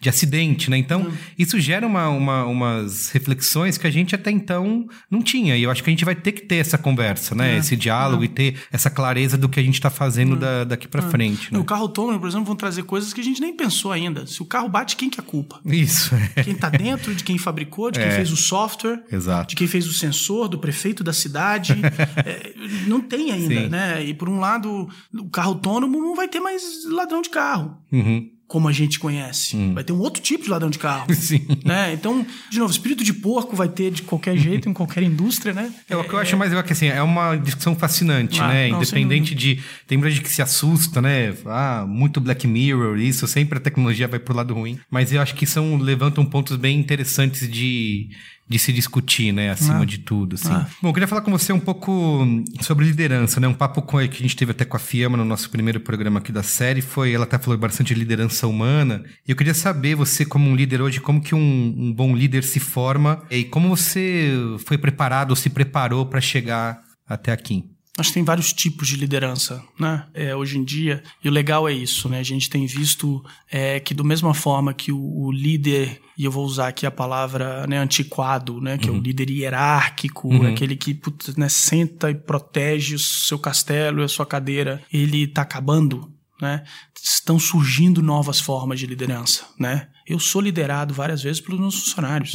de 0.00 0.08
acidente, 0.08 0.70
né? 0.70 0.76
Então, 0.76 1.10
isso 1.38 1.58
gera 1.60 1.86
uma, 1.86 2.08
uma- 2.08 2.44
umas 2.44 3.10
reflexões 3.10 3.78
que 3.78 3.86
a 3.86 3.90
gente 3.90 4.14
até 4.14 4.30
então 4.30 4.86
não 5.10 5.22
tinha. 5.22 5.56
E 5.56 5.62
eu 5.62 5.70
acho 5.70 5.82
que 5.82 5.90
a 5.90 5.92
gente 5.92 6.04
vai 6.04 6.14
ter 6.14 6.32
que 6.32 6.42
ter 6.42 6.56
essa 6.56 6.76
conversa, 6.78 7.34
né? 7.34 7.54
É. 7.54 7.58
Esse 7.58 7.76
diálogo 7.76 8.24
e 8.24 8.28
ter 8.28 8.56
essa 8.72 8.90
clareza 8.90 9.36
do 9.38 9.48
que 9.48 9.58
a 9.58 9.62
gente 9.62 9.74
está 9.74 9.90
fazendo 9.90 10.36
da- 10.36 10.64
daqui 10.64 10.86
para 10.88 11.02
frente. 11.02 11.52
Né? 11.52 11.58
No 11.58 11.64
carro 11.64 11.82
autônomo, 11.82 12.18
por 12.20 12.28
exemplo, 12.28 12.44
vão 12.46 12.56
trazer 12.56 12.82
coisas 12.82 13.12
que 13.12 13.20
a 13.20 13.24
gente 13.24 13.40
nem 13.40 13.54
pensou 13.56 13.92
ainda. 13.92 14.26
Se 14.26 14.42
o 14.42 14.44
carro 14.44 14.68
bate, 14.68 14.96
quem 14.96 15.08
que 15.08 15.18
é 15.20 15.22
a 15.22 15.26
culpa? 15.26 15.60
Isso, 15.64 16.14
é. 16.36 16.42
Quem 16.42 16.52
está 16.52 16.68
dentro, 16.68 17.14
de 17.14 17.24
quem 17.24 17.38
fabricou, 17.38 17.90
de 17.90 17.98
quem 17.98 18.08
É. 18.08 18.12
fez 18.12 18.30
o 18.32 18.36
software, 18.36 19.02
Exato. 19.10 19.50
de 19.50 19.56
quem 19.56 19.66
fez 19.66 19.86
o 19.86 19.92
sensor, 19.92 20.48
do 20.48 20.58
prefeito 20.58 21.02
da 21.02 21.12
cidade. 21.12 21.74
É, 22.26 22.52
não 22.86 23.00
tem 23.00 23.30
ainda, 23.30 23.54
Sim. 23.62 23.68
né? 23.68 24.02
E 24.04 24.14
por 24.14 24.28
um 24.28 24.38
lado, 24.40 24.65
o 24.66 25.28
carro 25.30 25.50
autônomo 25.54 26.00
não 26.00 26.14
vai 26.14 26.28
ter 26.28 26.40
mais 26.40 26.62
ladrão 26.90 27.22
de 27.22 27.30
carro, 27.30 27.76
Uhum. 27.92 28.30
como 28.48 28.68
a 28.68 28.72
gente 28.72 28.98
conhece. 29.00 29.56
Vai 29.74 29.82
ter 29.82 29.92
um 29.92 29.98
outro 29.98 30.22
tipo 30.22 30.44
de 30.44 30.50
ladrão 30.50 30.70
de 30.70 30.78
carro. 30.78 31.06
Sim. 31.14 31.44
né? 31.64 31.92
Então, 31.92 32.24
de 32.50 32.58
novo, 32.60 32.70
espírito 32.70 33.02
de 33.02 33.12
porco 33.12 33.56
vai 33.56 33.68
ter 33.68 33.90
de 33.90 34.02
qualquer 34.02 34.36
jeito, 34.36 34.68
em 34.68 34.72
qualquer 34.72 35.02
indústria, 35.02 35.52
né? 35.52 35.72
É, 35.88 35.96
o 35.96 36.04
que 36.04 36.12
eu 36.14 36.18
acho 36.18 36.36
mais 36.36 36.50
legal 36.50 36.62
é 36.64 36.66
que 36.66 36.72
assim, 36.72 36.86
é 36.86 37.02
uma 37.02 37.34
discussão 37.36 37.74
fascinante, 37.74 38.40
Ah, 38.40 38.48
né? 38.48 38.68
não, 38.68 38.80
Independente 38.80 39.34
de. 39.34 39.60
Tem 39.86 39.98
muita 39.98 40.10
gente 40.14 40.22
que 40.22 40.30
se 40.30 40.40
assusta, 40.42 41.02
né? 41.02 41.34
Ah, 41.46 41.84
muito 41.88 42.20
Black 42.20 42.46
Mirror, 42.46 42.98
isso, 42.98 43.26
sempre 43.26 43.58
a 43.58 43.60
tecnologia 43.60 44.06
vai 44.06 44.20
pro 44.20 44.34
lado 44.34 44.54
ruim. 44.54 44.78
Mas 44.90 45.12
eu 45.12 45.20
acho 45.20 45.34
que 45.34 45.44
são, 45.46 45.76
levantam 45.76 46.24
pontos 46.24 46.56
bem 46.56 46.78
interessantes 46.78 47.50
de, 47.50 48.08
de 48.48 48.58
se 48.58 48.72
discutir, 48.72 49.32
né? 49.32 49.50
Acima 49.50 49.82
Ah. 49.82 49.84
de 49.84 49.98
tudo. 49.98 50.34
Assim. 50.34 50.52
Ah. 50.52 50.66
Bom, 50.80 50.88
eu 50.90 50.92
queria 50.92 51.08
falar 51.08 51.22
com 51.22 51.30
você 51.32 51.52
um 51.52 51.58
pouco 51.60 52.24
sobre 52.60 52.84
liderança, 52.86 53.40
né? 53.40 53.48
Um 53.48 53.54
papo 53.54 53.82
com, 53.82 53.98
que 54.08 54.16
a 54.18 54.22
gente 54.22 54.36
teve 54.36 54.52
até 54.52 54.64
com 54.64 54.76
a 54.76 54.80
Fiamma 54.80 55.16
no 55.16 55.24
nosso 55.24 55.50
primeiro 55.50 55.80
programa 55.80 56.20
aqui 56.20 56.30
da 56.30 56.42
série 56.42 56.80
foi. 56.80 57.12
Ela 57.12 57.24
até 57.24 57.38
falou 57.38 57.58
bastante 57.58 57.92
de 57.92 57.98
liderança 57.98 58.46
humana. 58.46 59.02
E 59.26 59.30
eu 59.32 59.36
queria 59.36 59.54
saber, 59.54 59.94
você, 59.96 60.24
como 60.24 60.48
um 60.48 60.54
líder 60.54 60.80
hoje, 60.80 61.00
como 61.00 61.20
que 61.20 61.34
um, 61.34 61.74
um 61.76 61.92
bom 61.92 62.14
líder 62.14 62.44
se 62.44 62.60
forma 62.60 63.22
e 63.30 63.44
como 63.44 63.68
você 63.68 64.30
foi 64.64 64.78
preparado 64.78 65.30
ou 65.30 65.36
se 65.36 65.50
preparou 65.50 66.06
para 66.06 66.20
chegar 66.20 66.78
até 67.08 67.32
aqui. 67.32 67.64
Acho 67.98 68.10
que 68.10 68.14
tem 68.14 68.24
vários 68.24 68.52
tipos 68.52 68.88
de 68.88 68.96
liderança, 68.96 69.64
né? 69.78 70.04
É, 70.12 70.36
hoje 70.36 70.58
em 70.58 70.64
dia. 70.64 71.02
E 71.24 71.28
o 71.28 71.32
legal 71.32 71.66
é 71.66 71.72
isso, 71.72 72.10
né? 72.10 72.18
A 72.18 72.22
gente 72.22 72.50
tem 72.50 72.66
visto 72.66 73.24
é, 73.50 73.80
que, 73.80 73.94
do 73.94 74.04
mesma 74.04 74.34
forma 74.34 74.74
que 74.74 74.92
o, 74.92 74.98
o 74.98 75.32
líder, 75.32 76.02
e 76.16 76.24
eu 76.24 76.30
vou 76.30 76.44
usar 76.44 76.68
aqui 76.68 76.84
a 76.84 76.90
palavra 76.90 77.66
né, 77.66 77.78
antiquado, 77.78 78.60
né? 78.60 78.76
Que 78.76 78.90
é 78.90 78.92
o 78.92 78.98
líder 79.00 79.30
hierárquico, 79.30 80.28
aquele 80.44 80.76
que 80.76 80.92
putz, 80.92 81.34
né, 81.36 81.48
senta 81.48 82.10
e 82.10 82.14
protege 82.14 82.96
o 82.96 82.98
seu 82.98 83.38
castelo 83.38 84.02
e 84.02 84.04
a 84.04 84.08
sua 84.08 84.26
cadeira, 84.26 84.82
ele 84.92 85.22
está 85.22 85.40
acabando. 85.40 86.12
Né? 86.40 86.64
Estão 87.02 87.38
surgindo 87.38 88.02
novas 88.02 88.38
formas 88.38 88.78
de 88.78 88.86
liderança. 88.86 89.46
Né? 89.58 89.88
Eu 90.06 90.18
sou 90.18 90.42
liderado 90.42 90.92
várias 90.92 91.22
vezes 91.22 91.40
pelos 91.40 91.58
meus 91.58 91.76
funcionários. 91.76 92.34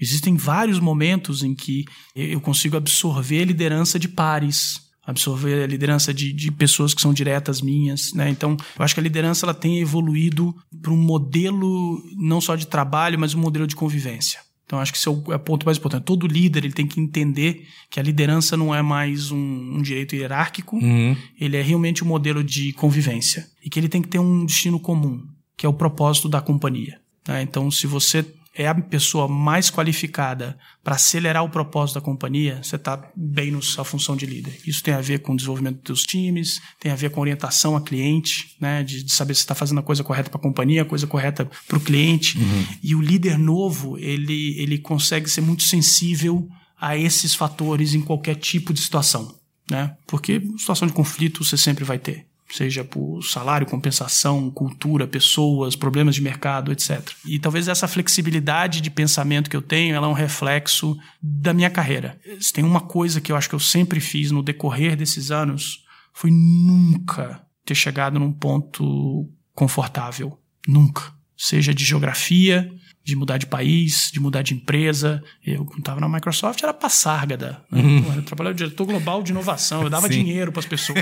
Existem 0.00 0.36
vários 0.36 0.78
momentos 0.80 1.42
em 1.42 1.54
que 1.54 1.84
eu 2.14 2.40
consigo 2.40 2.76
absorver 2.76 3.42
a 3.42 3.44
liderança 3.44 3.98
de 3.98 4.08
pares, 4.08 4.80
absorver 5.04 5.62
a 5.64 5.66
liderança 5.66 6.12
de, 6.14 6.32
de 6.32 6.50
pessoas 6.52 6.94
que 6.94 7.00
são 7.00 7.12
diretas 7.12 7.60
minhas, 7.60 8.12
né? 8.14 8.28
Então, 8.30 8.56
eu 8.78 8.84
acho 8.84 8.94
que 8.94 9.00
a 9.00 9.02
liderança 9.02 9.44
ela 9.44 9.54
tem 9.54 9.80
evoluído 9.80 10.54
para 10.80 10.92
um 10.92 10.96
modelo 10.96 12.02
não 12.16 12.40
só 12.40 12.54
de 12.56 12.66
trabalho, 12.66 13.18
mas 13.18 13.34
um 13.34 13.40
modelo 13.40 13.66
de 13.66 13.74
convivência. 13.76 14.40
Então, 14.64 14.78
acho 14.78 14.92
que 14.92 14.98
esse 14.98 15.08
é 15.08 15.10
o, 15.10 15.32
é 15.32 15.36
o 15.36 15.40
ponto 15.40 15.66
mais 15.66 15.78
importante. 15.78 16.04
Todo 16.04 16.28
líder 16.28 16.64
ele 16.64 16.72
tem 16.72 16.86
que 16.86 17.00
entender 17.00 17.66
que 17.90 17.98
a 17.98 18.02
liderança 18.04 18.56
não 18.56 18.72
é 18.72 18.80
mais 18.82 19.32
um, 19.32 19.36
um 19.76 19.82
direito 19.82 20.14
hierárquico, 20.14 20.76
Uhum. 20.76 21.16
ele 21.40 21.56
é 21.56 21.62
realmente 21.62 22.04
um 22.04 22.06
modelo 22.06 22.44
de 22.44 22.72
convivência 22.74 23.48
e 23.64 23.68
que 23.68 23.80
ele 23.80 23.88
tem 23.88 24.00
que 24.00 24.06
ter 24.08 24.20
um 24.20 24.46
destino 24.46 24.78
comum, 24.78 25.26
que 25.56 25.66
é 25.66 25.68
o 25.68 25.72
propósito 25.72 26.28
da 26.28 26.40
companhia. 26.40 27.00
né? 27.26 27.42
Então, 27.42 27.68
se 27.68 27.88
você 27.88 28.24
é 28.54 28.66
a 28.66 28.74
pessoa 28.74 29.28
mais 29.28 29.70
qualificada 29.70 30.58
para 30.82 30.96
acelerar 30.96 31.44
o 31.44 31.48
propósito 31.48 31.94
da 31.94 32.00
companhia, 32.00 32.60
você 32.62 32.76
está 32.76 33.10
bem 33.16 33.50
na 33.50 33.62
sua 33.62 33.84
função 33.84 34.16
de 34.16 34.26
líder. 34.26 34.58
Isso 34.66 34.82
tem 34.82 34.92
a 34.92 35.00
ver 35.00 35.20
com 35.20 35.32
o 35.32 35.36
desenvolvimento 35.36 35.92
dos 35.92 36.02
times, 36.02 36.60
tem 36.80 36.90
a 36.90 36.96
ver 36.96 37.10
com 37.10 37.20
orientação 37.20 37.76
a 37.76 37.80
cliente, 37.80 38.56
né, 38.60 38.82
de, 38.82 39.04
de 39.04 39.12
saber 39.12 39.34
se 39.34 39.40
está 39.40 39.54
fazendo 39.54 39.78
a 39.78 39.82
coisa 39.82 40.02
correta 40.02 40.30
para 40.30 40.38
a 40.38 40.42
companhia, 40.42 40.82
a 40.82 40.86
coisa 40.86 41.06
correta 41.06 41.48
para 41.68 41.78
o 41.78 41.80
cliente. 41.80 42.38
E 42.82 42.94
o 42.94 43.00
líder 43.00 43.38
novo, 43.38 43.96
ele, 43.98 44.58
ele 44.60 44.78
consegue 44.78 45.30
ser 45.30 45.42
muito 45.42 45.62
sensível 45.62 46.48
a 46.78 46.96
esses 46.96 47.34
fatores 47.34 47.94
em 47.94 48.00
qualquer 48.00 48.34
tipo 48.34 48.72
de 48.72 48.80
situação. 48.80 49.38
Né? 49.70 49.94
Porque 50.06 50.42
situação 50.58 50.88
de 50.88 50.94
conflito 50.94 51.44
você 51.44 51.56
sempre 51.56 51.84
vai 51.84 51.98
ter 51.98 52.29
seja 52.50 52.84
por 52.84 53.22
salário, 53.22 53.66
compensação, 53.66 54.50
cultura, 54.50 55.06
pessoas, 55.06 55.76
problemas 55.76 56.14
de 56.14 56.22
mercado, 56.22 56.72
etc. 56.72 57.00
E 57.24 57.38
talvez 57.38 57.68
essa 57.68 57.88
flexibilidade 57.88 58.80
de 58.80 58.90
pensamento 58.90 59.48
que 59.48 59.56
eu 59.56 59.62
tenho, 59.62 59.94
ela 59.94 60.06
é 60.06 60.10
um 60.10 60.14
reflexo 60.14 60.96
da 61.22 61.54
minha 61.54 61.70
carreira. 61.70 62.18
Se 62.40 62.52
tem 62.52 62.64
uma 62.64 62.80
coisa 62.80 63.20
que 63.20 63.30
eu 63.32 63.36
acho 63.36 63.48
que 63.48 63.54
eu 63.54 63.60
sempre 63.60 64.00
fiz 64.00 64.30
no 64.30 64.42
decorrer 64.42 64.96
desses 64.96 65.30
anos, 65.30 65.84
foi 66.12 66.30
nunca 66.30 67.40
ter 67.64 67.74
chegado 67.74 68.18
num 68.18 68.32
ponto 68.32 69.28
confortável. 69.54 70.38
Nunca. 70.66 71.12
Seja 71.36 71.72
de 71.72 71.84
geografia, 71.84 72.70
de 73.02 73.16
mudar 73.16 73.38
de 73.38 73.46
país, 73.46 74.10
de 74.12 74.20
mudar 74.20 74.42
de 74.42 74.54
empresa. 74.54 75.22
Eu, 75.44 75.64
quando 75.64 75.78
estava 75.80 76.00
na 76.00 76.08
Microsoft, 76.08 76.62
era 76.62 76.72
passárgada. 76.74 77.62
Né? 77.70 77.82
Pô, 78.04 78.12
Eu 78.12 78.22
trabalhava 78.22 78.54
diretor 78.54 78.84
global 78.86 79.22
de 79.22 79.32
inovação, 79.32 79.82
eu 79.82 79.90
dava 79.90 80.06
Sim. 80.08 80.22
dinheiro 80.22 80.52
para 80.52 80.60
as 80.60 80.66
pessoas. 80.66 80.98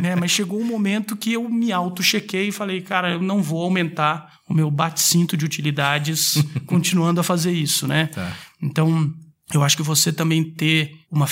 né? 0.00 0.14
Mas 0.14 0.30
chegou 0.30 0.60
um 0.60 0.64
momento 0.64 1.16
que 1.16 1.32
eu 1.32 1.48
me 1.48 1.72
auto-chequei 1.72 2.48
e 2.48 2.52
falei, 2.52 2.80
cara, 2.80 3.12
eu 3.12 3.22
não 3.22 3.42
vou 3.42 3.62
aumentar 3.62 4.40
o 4.48 4.54
meu 4.54 4.70
bate-cinto 4.70 5.36
de 5.36 5.44
utilidades 5.44 6.34
continuando 6.66 7.20
a 7.20 7.24
fazer 7.24 7.52
isso, 7.52 7.86
né? 7.88 8.06
Tá. 8.06 8.32
Então, 8.62 9.12
eu 9.52 9.62
acho 9.62 9.76
que 9.76 9.82
você 9.82 10.12
também 10.12 10.44
ter 10.44 10.92
uma 11.10 11.26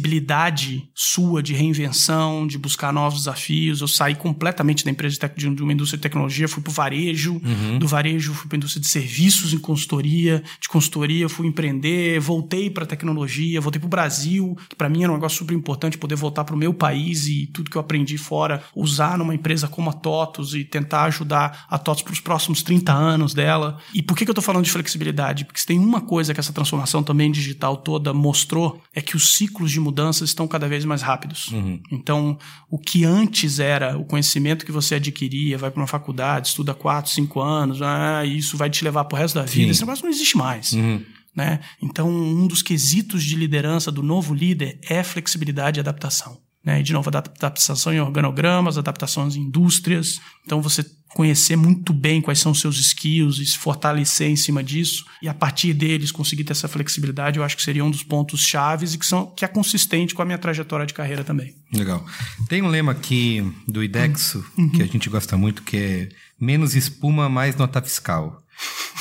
flexibilidade 0.00 0.88
sua 0.94 1.42
de 1.42 1.52
reinvenção, 1.52 2.46
de 2.46 2.56
buscar 2.56 2.92
novos 2.92 3.20
desafios. 3.20 3.80
Eu 3.80 3.88
saí 3.88 4.14
completamente 4.14 4.84
da 4.84 4.90
empresa 4.90 5.14
de, 5.14 5.20
tec- 5.20 5.36
de 5.36 5.46
uma 5.62 5.72
indústria 5.72 5.98
de 5.98 6.02
tecnologia, 6.02 6.48
fui 6.48 6.62
para 6.62 6.70
o 6.70 6.74
varejo, 6.74 7.40
do 7.78 7.86
varejo 7.86 8.32
fui 8.32 8.48
para 8.48 8.56
a 8.56 8.58
indústria 8.58 8.80
de 8.80 8.88
serviços 8.88 9.52
em 9.52 9.58
consultoria, 9.58 10.42
de 10.60 10.68
consultoria 10.68 11.28
fui 11.28 11.46
empreender, 11.46 12.18
voltei 12.20 12.70
para 12.70 12.84
a 12.84 12.86
tecnologia, 12.86 13.60
voltei 13.60 13.78
para 13.78 13.86
o 13.86 13.90
Brasil, 13.90 14.56
que 14.68 14.76
para 14.76 14.88
mim 14.88 15.02
era 15.02 15.12
um 15.12 15.16
negócio 15.16 15.38
super 15.38 15.54
importante 15.54 15.98
poder 15.98 16.14
voltar 16.16 16.44
para 16.44 16.54
o 16.54 16.58
meu 16.58 16.72
país 16.72 17.26
e 17.26 17.46
tudo 17.46 17.70
que 17.70 17.76
eu 17.76 17.80
aprendi 17.80 18.16
fora, 18.16 18.62
usar 18.74 19.18
numa 19.18 19.34
empresa 19.34 19.68
como 19.68 19.90
a 19.90 19.92
TOTUS 19.92 20.54
e 20.54 20.64
tentar 20.64 21.04
ajudar 21.04 21.66
a 21.68 21.78
TOTUS 21.78 22.02
para 22.02 22.12
os 22.12 22.20
próximos 22.20 22.62
30 22.62 22.92
anos 22.92 23.34
dela. 23.34 23.78
E 23.94 24.02
por 24.02 24.16
que, 24.16 24.24
que 24.24 24.30
eu 24.30 24.32
estou 24.32 24.42
falando 24.44 24.64
de 24.64 24.70
flexibilidade? 24.70 25.44
Porque 25.44 25.60
se 25.60 25.66
tem 25.66 25.78
uma 25.78 26.00
coisa 26.00 26.32
que 26.32 26.40
essa 26.40 26.52
transformação 26.52 27.02
também 27.02 27.30
digital 27.30 27.76
toda 27.76 28.12
mostrou, 28.14 28.80
é 28.94 29.00
que 29.00 29.09
os 29.16 29.34
ciclos 29.34 29.70
de 29.70 29.80
mudanças 29.80 30.30
estão 30.30 30.46
cada 30.46 30.68
vez 30.68 30.84
mais 30.84 31.02
rápidos. 31.02 31.50
Então, 31.90 32.38
o 32.68 32.78
que 32.78 33.04
antes 33.04 33.58
era 33.58 33.98
o 33.98 34.04
conhecimento 34.04 34.64
que 34.64 34.72
você 34.72 34.96
adquiria, 34.96 35.58
vai 35.58 35.70
para 35.70 35.80
uma 35.80 35.86
faculdade, 35.86 36.48
estuda 36.48 36.74
4, 36.74 37.10
5 37.10 37.40
anos, 37.40 37.82
ah, 37.82 38.24
isso 38.24 38.56
vai 38.56 38.70
te 38.70 38.84
levar 38.84 39.04
para 39.04 39.16
o 39.16 39.18
resto 39.18 39.34
da 39.34 39.44
vida, 39.44 39.64
Sim. 39.64 39.70
esse 39.70 39.80
negócio 39.80 40.04
não 40.04 40.10
existe 40.10 40.36
mais. 40.36 40.72
Uhum. 40.72 41.04
Né? 41.34 41.60
Então, 41.80 42.10
um 42.10 42.46
dos 42.46 42.62
quesitos 42.62 43.22
de 43.22 43.36
liderança 43.36 43.92
do 43.92 44.02
novo 44.02 44.34
líder 44.34 44.80
é 44.88 45.02
flexibilidade 45.02 45.78
e 45.78 45.80
adaptação. 45.80 46.38
Né? 46.64 46.80
E, 46.80 46.82
de 46.82 46.92
novo, 46.92 47.08
adaptação 47.08 47.92
em 47.92 48.00
organogramas, 48.00 48.76
adaptações 48.76 49.34
em 49.34 49.40
indústrias. 49.40 50.20
Então, 50.44 50.60
você 50.60 50.84
conhecer 51.14 51.56
muito 51.56 51.92
bem 51.92 52.20
quais 52.20 52.38
são 52.38 52.52
os 52.52 52.60
seus 52.60 52.78
skills 52.78 53.38
e 53.38 53.46
se 53.46 53.58
fortalecer 53.58 54.28
em 54.28 54.36
cima 54.36 54.62
disso 54.62 55.04
e 55.20 55.28
a 55.28 55.34
partir 55.34 55.74
deles 55.74 56.12
conseguir 56.12 56.44
ter 56.44 56.52
essa 56.52 56.68
flexibilidade, 56.68 57.38
eu 57.38 57.44
acho 57.44 57.56
que 57.56 57.62
seria 57.62 57.84
um 57.84 57.90
dos 57.90 58.04
pontos 58.04 58.42
chaves 58.46 58.94
e 58.94 58.98
que, 58.98 59.04
são, 59.04 59.26
que 59.26 59.44
é 59.44 59.48
consistente 59.48 60.14
com 60.14 60.22
a 60.22 60.24
minha 60.24 60.38
trajetória 60.38 60.86
de 60.86 60.94
carreira 60.94 61.24
também. 61.24 61.54
Legal. 61.72 62.04
Tem 62.48 62.62
um 62.62 62.68
lema 62.68 62.92
aqui 62.92 63.44
do 63.66 63.82
IDEXO 63.82 64.44
uhum. 64.56 64.68
que 64.70 64.82
a 64.82 64.86
gente 64.86 65.08
gosta 65.10 65.36
muito, 65.36 65.62
que 65.62 65.76
é 65.76 66.08
menos 66.40 66.76
espuma, 66.76 67.28
mais 67.28 67.56
nota 67.56 67.82
fiscal. 67.82 68.40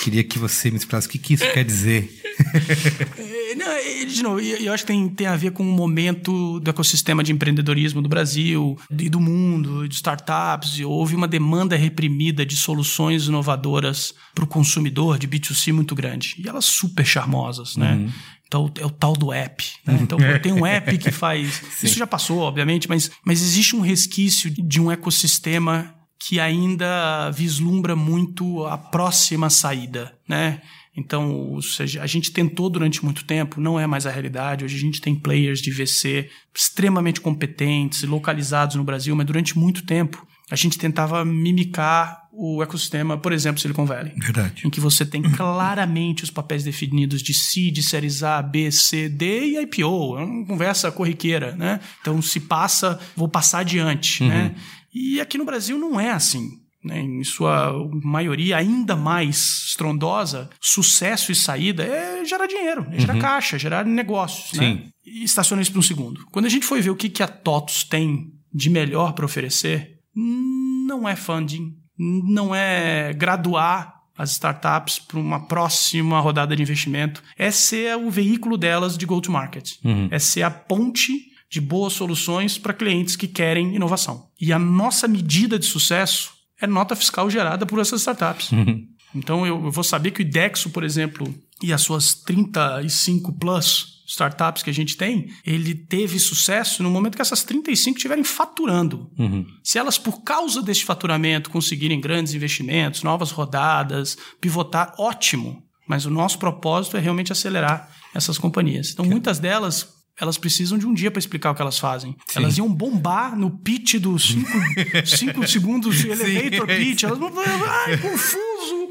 Queria 0.04 0.24
que 0.24 0.40
você 0.40 0.72
me 0.72 0.78
explicasse 0.78 1.08
o 1.08 1.10
que, 1.12 1.20
que 1.20 1.34
isso 1.34 1.52
quer 1.54 1.64
dizer. 1.64 2.10
É, 3.72 4.06
de 4.06 4.24
novo, 4.24 4.40
eu 4.40 4.74
acho 4.74 4.84
que 4.84 4.94
tem, 4.94 5.10
tem 5.10 5.28
a 5.28 5.36
ver 5.36 5.52
com 5.52 5.64
o 5.64 5.72
momento 5.72 6.60
do 6.60 6.70
ecossistema 6.70 7.24
de 7.24 7.32
empreendedorismo 7.32 8.02
do 8.02 8.10
Brasil 8.10 8.78
e 8.90 9.10
do 9.10 9.20
mundo, 9.20 9.88
de 9.88 9.96
startups. 9.96 10.80
Houve 10.82 11.16
uma 11.16 11.28
demanda 11.28 11.76
reprimida 11.76 12.46
de 12.46 12.56
soluções 12.56 13.28
inovadoras 13.28 14.14
para 14.34 14.44
o 14.44 14.48
consumidor 14.48 15.18
de 15.18 15.28
B2C 15.28 15.72
muito 15.74 15.96
grande. 15.96 16.36
E 16.38 16.48
elas 16.48 16.66
super 16.66 17.06
charmosas, 17.06 17.76
né? 17.76 17.94
Uhum. 17.94 18.10
Então, 18.48 18.72
é 18.80 18.86
o 18.86 18.90
tal 18.90 19.14
do 19.14 19.32
app. 19.32 19.64
Né? 19.86 20.00
Então, 20.02 20.18
tem 20.42 20.52
um 20.52 20.66
app 20.66 20.98
que 20.98 21.12
faz. 21.12 21.62
Isso 21.84 21.98
já 21.98 22.08
passou, 22.08 22.40
obviamente, 22.40 22.90
mas, 22.90 23.12
mas 23.24 23.44
existe 23.44 23.76
um 23.76 23.82
resquício 23.82 24.50
de 24.50 24.82
um 24.82 24.92
ecossistema 24.92 25.94
que 26.20 26.40
ainda 26.40 27.30
vislumbra 27.32 27.96
muito 27.96 28.66
a 28.66 28.78
próxima 28.78 29.50
saída, 29.50 30.14
né? 30.28 30.62
Então, 30.96 31.32
ou 31.32 31.62
seja, 31.62 32.02
a 32.02 32.08
gente 32.08 32.32
tentou 32.32 32.70
durante 32.70 33.04
muito 33.04 33.24
tempo, 33.24 33.62
não 33.62 33.80
é 33.80 33.88
mais 33.88 34.06
a 34.06 34.12
realidade. 34.12 34.66
Hoje 34.66 34.76
a 34.76 34.80
gente 34.80 35.00
tem 35.00 35.16
players 35.16 35.62
de 35.62 35.72
VC 35.72 36.30
extremamente 36.54 37.22
competentes, 37.22 38.04
localizados 38.04 38.76
no 38.76 38.84
Brasil, 38.84 39.16
mas 39.16 39.26
durante 39.26 39.58
muito 39.58 39.86
tempo 39.86 40.26
a 40.52 40.56
gente 40.56 40.78
tentava 40.78 41.24
mimicar 41.24 42.28
o 42.32 42.64
ecossistema, 42.64 43.18
por 43.18 43.32
exemplo, 43.32 43.62
Silicon 43.62 43.86
Valley. 43.86 44.14
Verdade. 44.18 44.66
Em 44.66 44.70
que 44.70 44.80
você 44.80 45.06
tem 45.06 45.22
claramente 45.36 46.24
os 46.24 46.32
papéis 46.32 46.64
definidos 46.64 47.22
de 47.22 47.34
C, 47.34 47.70
de 47.70 47.84
séries 47.84 48.24
A, 48.24 48.42
B, 48.42 48.72
C, 48.72 49.08
D 49.10 49.46
e 49.46 49.62
IPO. 49.62 50.18
É 50.18 50.24
uma 50.24 50.46
conversa 50.46 50.92
corriqueira, 50.92 51.56
né? 51.56 51.80
Então, 52.02 52.20
se 52.22 52.40
passa, 52.40 53.00
vou 53.16 53.28
passar 53.28 53.60
adiante, 53.60 54.24
né? 54.24 54.36
uhum. 54.36 54.44
né? 54.44 54.56
E 54.94 55.22
aqui 55.22 55.38
no 55.38 55.46
Brasil 55.46 55.78
não 55.78 56.00
é 56.00 56.12
assim. 56.12 56.59
Né? 56.84 57.02
Em 57.02 57.24
sua 57.24 57.74
maioria 58.04 58.58
ainda 58.58 58.96
mais 58.96 59.66
estrondosa, 59.68 60.50
sucesso 60.62 61.32
e 61.32 61.36
saída 61.36 61.84
é 61.84 62.24
gerar 62.24 62.48
dinheiro, 62.48 62.88
é 62.92 63.00
gerar 63.00 63.16
uhum. 63.16 63.20
caixa, 63.20 63.60
gerar 63.60 63.86
negócios. 63.86 64.58
Né? 64.58 64.66
Sim. 64.66 64.74
Né? 64.76 64.90
E 65.06 65.24
estaciona 65.24 65.62
isso 65.62 65.72
por 65.72 65.80
um 65.80 65.84
segundo. 65.84 66.26
Quando 66.32 66.46
a 66.46 66.50
gente 66.50 66.66
foi 66.66 66.82
ver 66.82 66.92
o 66.92 66.96
que, 66.96 67.10
que 67.10 67.24
a 67.24 67.28
TOTUS 67.28 67.84
tem 67.84 68.32
de 68.54 68.70
melhor 68.70 69.14
para 69.14 69.26
oferecer, 69.26 70.00
não 70.16 71.08
é 71.08 71.16
funding, 71.16 71.74
não 71.98 72.56
é 72.56 73.14
graduar 73.14 74.00
as 74.18 74.32
startups 74.32 75.00
para 75.00 75.18
uma 75.18 75.48
próxima 75.48 76.20
rodada 76.20 76.56
de 76.56 76.62
investimento, 76.62 77.24
é 77.38 77.52
ser 77.52 77.96
o 77.96 78.10
veículo 78.10 78.58
delas 78.58 78.98
de 78.98 79.06
go-to-market, 79.06 79.76
uhum. 79.84 80.10
é 80.12 80.20
ser 80.20 80.44
a 80.44 80.52
ponte 80.52 81.30
de 81.50 81.62
boas 81.62 81.94
soluções 81.94 82.58
para 82.58 82.74
clientes 82.74 83.16
que 83.16 83.28
querem 83.28 83.76
inovação. 83.76 84.28
E 84.40 84.54
a 84.54 84.60
nossa 84.60 85.08
medida 85.08 85.58
de 85.58 85.66
sucesso 85.66 86.34
é 86.62 86.68
nota 86.68 86.96
fiscal 86.96 87.30
gerada 87.30 87.66
por 87.66 87.80
essas 87.80 88.02
startups. 88.02 88.52
Uhum. 88.52 88.88
Então 89.16 89.46
eu, 89.46 89.72
vou 89.72 89.84
saber 89.84 90.12
que 90.12 90.22
o 90.22 90.24
IDEXO, 90.24 90.70
por 90.70 90.84
exemplo, 90.84 91.34
e 91.62 91.74
as 91.74 91.82
suas 91.82 92.14
35 92.14 93.34
plus 93.34 94.00
startups 94.08 94.64
que 94.64 94.70
a 94.70 94.74
gente 94.74 94.98
tem, 94.98 95.30
ele 95.46 95.76
teve 95.76 96.20
sucesso 96.20 96.82
no 96.82 96.90
momento 96.90 97.16
que 97.16 97.22
essas 97.22 97.44
35 97.44 97.98
estiverem 97.98 98.24
faturando. 98.24 99.10
Uhum. 99.18 99.46
Se 99.64 99.78
elas, 99.78 99.98
por 99.98 100.24
causa 100.24 100.62
desse 100.62 100.84
faturamento, 100.84 101.50
conseguirem 101.50 102.02
grandes 102.02 102.34
investimentos, 102.34 103.04
novas 103.04 103.30
rodadas, 103.32 104.18
pivotar, 104.42 104.94
ótimo. 104.98 105.64
Mas 105.88 106.06
o 106.06 106.10
nosso 106.10 106.40
propósito 106.40 106.98
é 106.98 107.00
realmente 107.00 107.32
acelerar 107.32 107.90
essas 108.14 108.38
companhias. 108.38 108.92
Então, 108.92 109.06
muitas 109.06 109.40
delas 109.40 109.99
elas 110.20 110.38
precisam 110.38 110.78
de 110.78 110.86
um 110.86 110.94
dia 110.94 111.10
para 111.10 111.20
explicar 111.20 111.52
o 111.52 111.56
que 111.56 111.62
elas 111.62 111.80
fazem. 111.80 112.16
Sim. 112.28 112.40
Elas 112.40 112.58
iam 112.58 112.72
bombar 112.72 113.38
no 113.38 113.50
pitch 113.50 113.96
dos 113.96 114.36
5 115.06 115.48
segundos 115.48 115.98
de 115.98 116.10
elevator 116.10 116.68
pitch. 116.68 117.04
Elas 117.04 117.18
vão 117.18 117.32
ai, 117.38 117.98
confuso. 117.98 118.90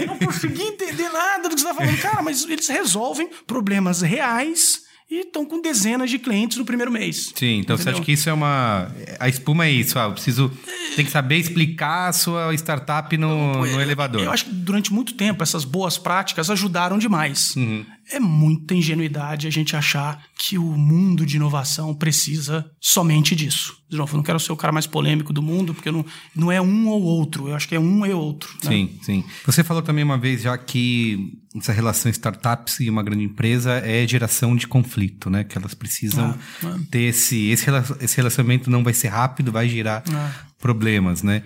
Eu 0.00 0.06
não 0.06 0.18
consegui 0.18 0.62
entender 0.62 1.08
nada 1.08 1.48
do 1.48 1.54
que 1.54 1.60
você 1.60 1.68
está 1.68 1.74
falando. 1.74 1.98
Cara, 1.98 2.22
mas 2.22 2.44
eles 2.44 2.68
resolvem 2.68 3.30
problemas 3.46 4.02
reais 4.02 4.88
e 5.10 5.20
estão 5.20 5.44
com 5.46 5.62
dezenas 5.62 6.10
de 6.10 6.18
clientes 6.18 6.58
no 6.58 6.64
primeiro 6.64 6.92
mês. 6.92 7.32
Sim, 7.34 7.60
então 7.60 7.76
entendeu? 7.76 7.78
você 7.78 7.90
acha 7.90 8.02
que 8.02 8.12
isso 8.12 8.28
é 8.28 8.32
uma. 8.32 8.92
A 9.18 9.28
espuma 9.28 9.64
é 9.64 9.70
isso, 9.70 9.98
ah, 9.98 10.04
eu 10.04 10.12
preciso. 10.12 10.52
Tem 10.96 11.04
que 11.04 11.10
saber 11.10 11.36
explicar 11.36 12.08
a 12.08 12.12
sua 12.12 12.52
startup 12.54 13.16
no, 13.16 13.64
no 13.64 13.80
elevador. 13.80 14.22
Eu 14.22 14.30
acho 14.30 14.44
que 14.44 14.50
durante 14.50 14.92
muito 14.92 15.14
tempo 15.14 15.42
essas 15.42 15.64
boas 15.64 15.96
práticas 15.96 16.50
ajudaram 16.50 16.98
demais. 16.98 17.56
Uhum. 17.56 17.86
É 18.10 18.18
muita 18.18 18.74
ingenuidade 18.74 19.46
a 19.46 19.50
gente 19.50 19.76
achar 19.76 20.22
que 20.36 20.56
o 20.56 20.64
mundo 20.64 21.26
de 21.26 21.36
inovação 21.36 21.94
precisa 21.94 22.70
somente 22.80 23.36
disso. 23.36 23.76
De 23.88 23.96
novo, 23.96 24.12
eu 24.12 24.16
não 24.18 24.24
quero 24.24 24.38
ser 24.38 24.52
o 24.52 24.56
cara 24.56 24.72
mais 24.72 24.86
polêmico 24.86 25.32
do 25.32 25.42
mundo, 25.42 25.74
porque 25.74 25.90
não, 25.90 26.04
não 26.34 26.52
é 26.52 26.60
um 26.60 26.88
ou 26.88 27.02
outro. 27.02 27.48
Eu 27.48 27.54
acho 27.54 27.68
que 27.68 27.74
é 27.74 27.80
um 27.80 28.04
e 28.04 28.12
outro. 28.12 28.50
Né? 28.64 28.70
Sim, 28.70 28.98
sim. 29.02 29.24
Você 29.46 29.64
falou 29.64 29.82
também 29.82 30.04
uma 30.04 30.18
vez 30.18 30.42
já 30.42 30.56
que 30.56 31.38
essa 31.56 31.72
relação 31.72 32.10
startups 32.10 32.80
e 32.80 32.90
uma 32.90 33.02
grande 33.02 33.24
empresa 33.24 33.78
é 33.78 34.06
geração 34.06 34.54
de 34.54 34.66
conflito, 34.66 35.30
né? 35.30 35.44
Que 35.44 35.56
elas 35.56 35.74
precisam 35.74 36.38
ah. 36.64 36.76
ter 36.90 37.02
esse, 37.02 37.48
esse, 37.48 37.66
esse 38.00 38.16
relacionamento 38.16 38.70
não 38.70 38.84
vai 38.84 38.92
ser 38.92 39.08
rápido, 39.08 39.50
vai 39.50 39.68
gerar 39.68 40.02
ah. 40.12 40.32
problemas, 40.58 41.22
né? 41.22 41.42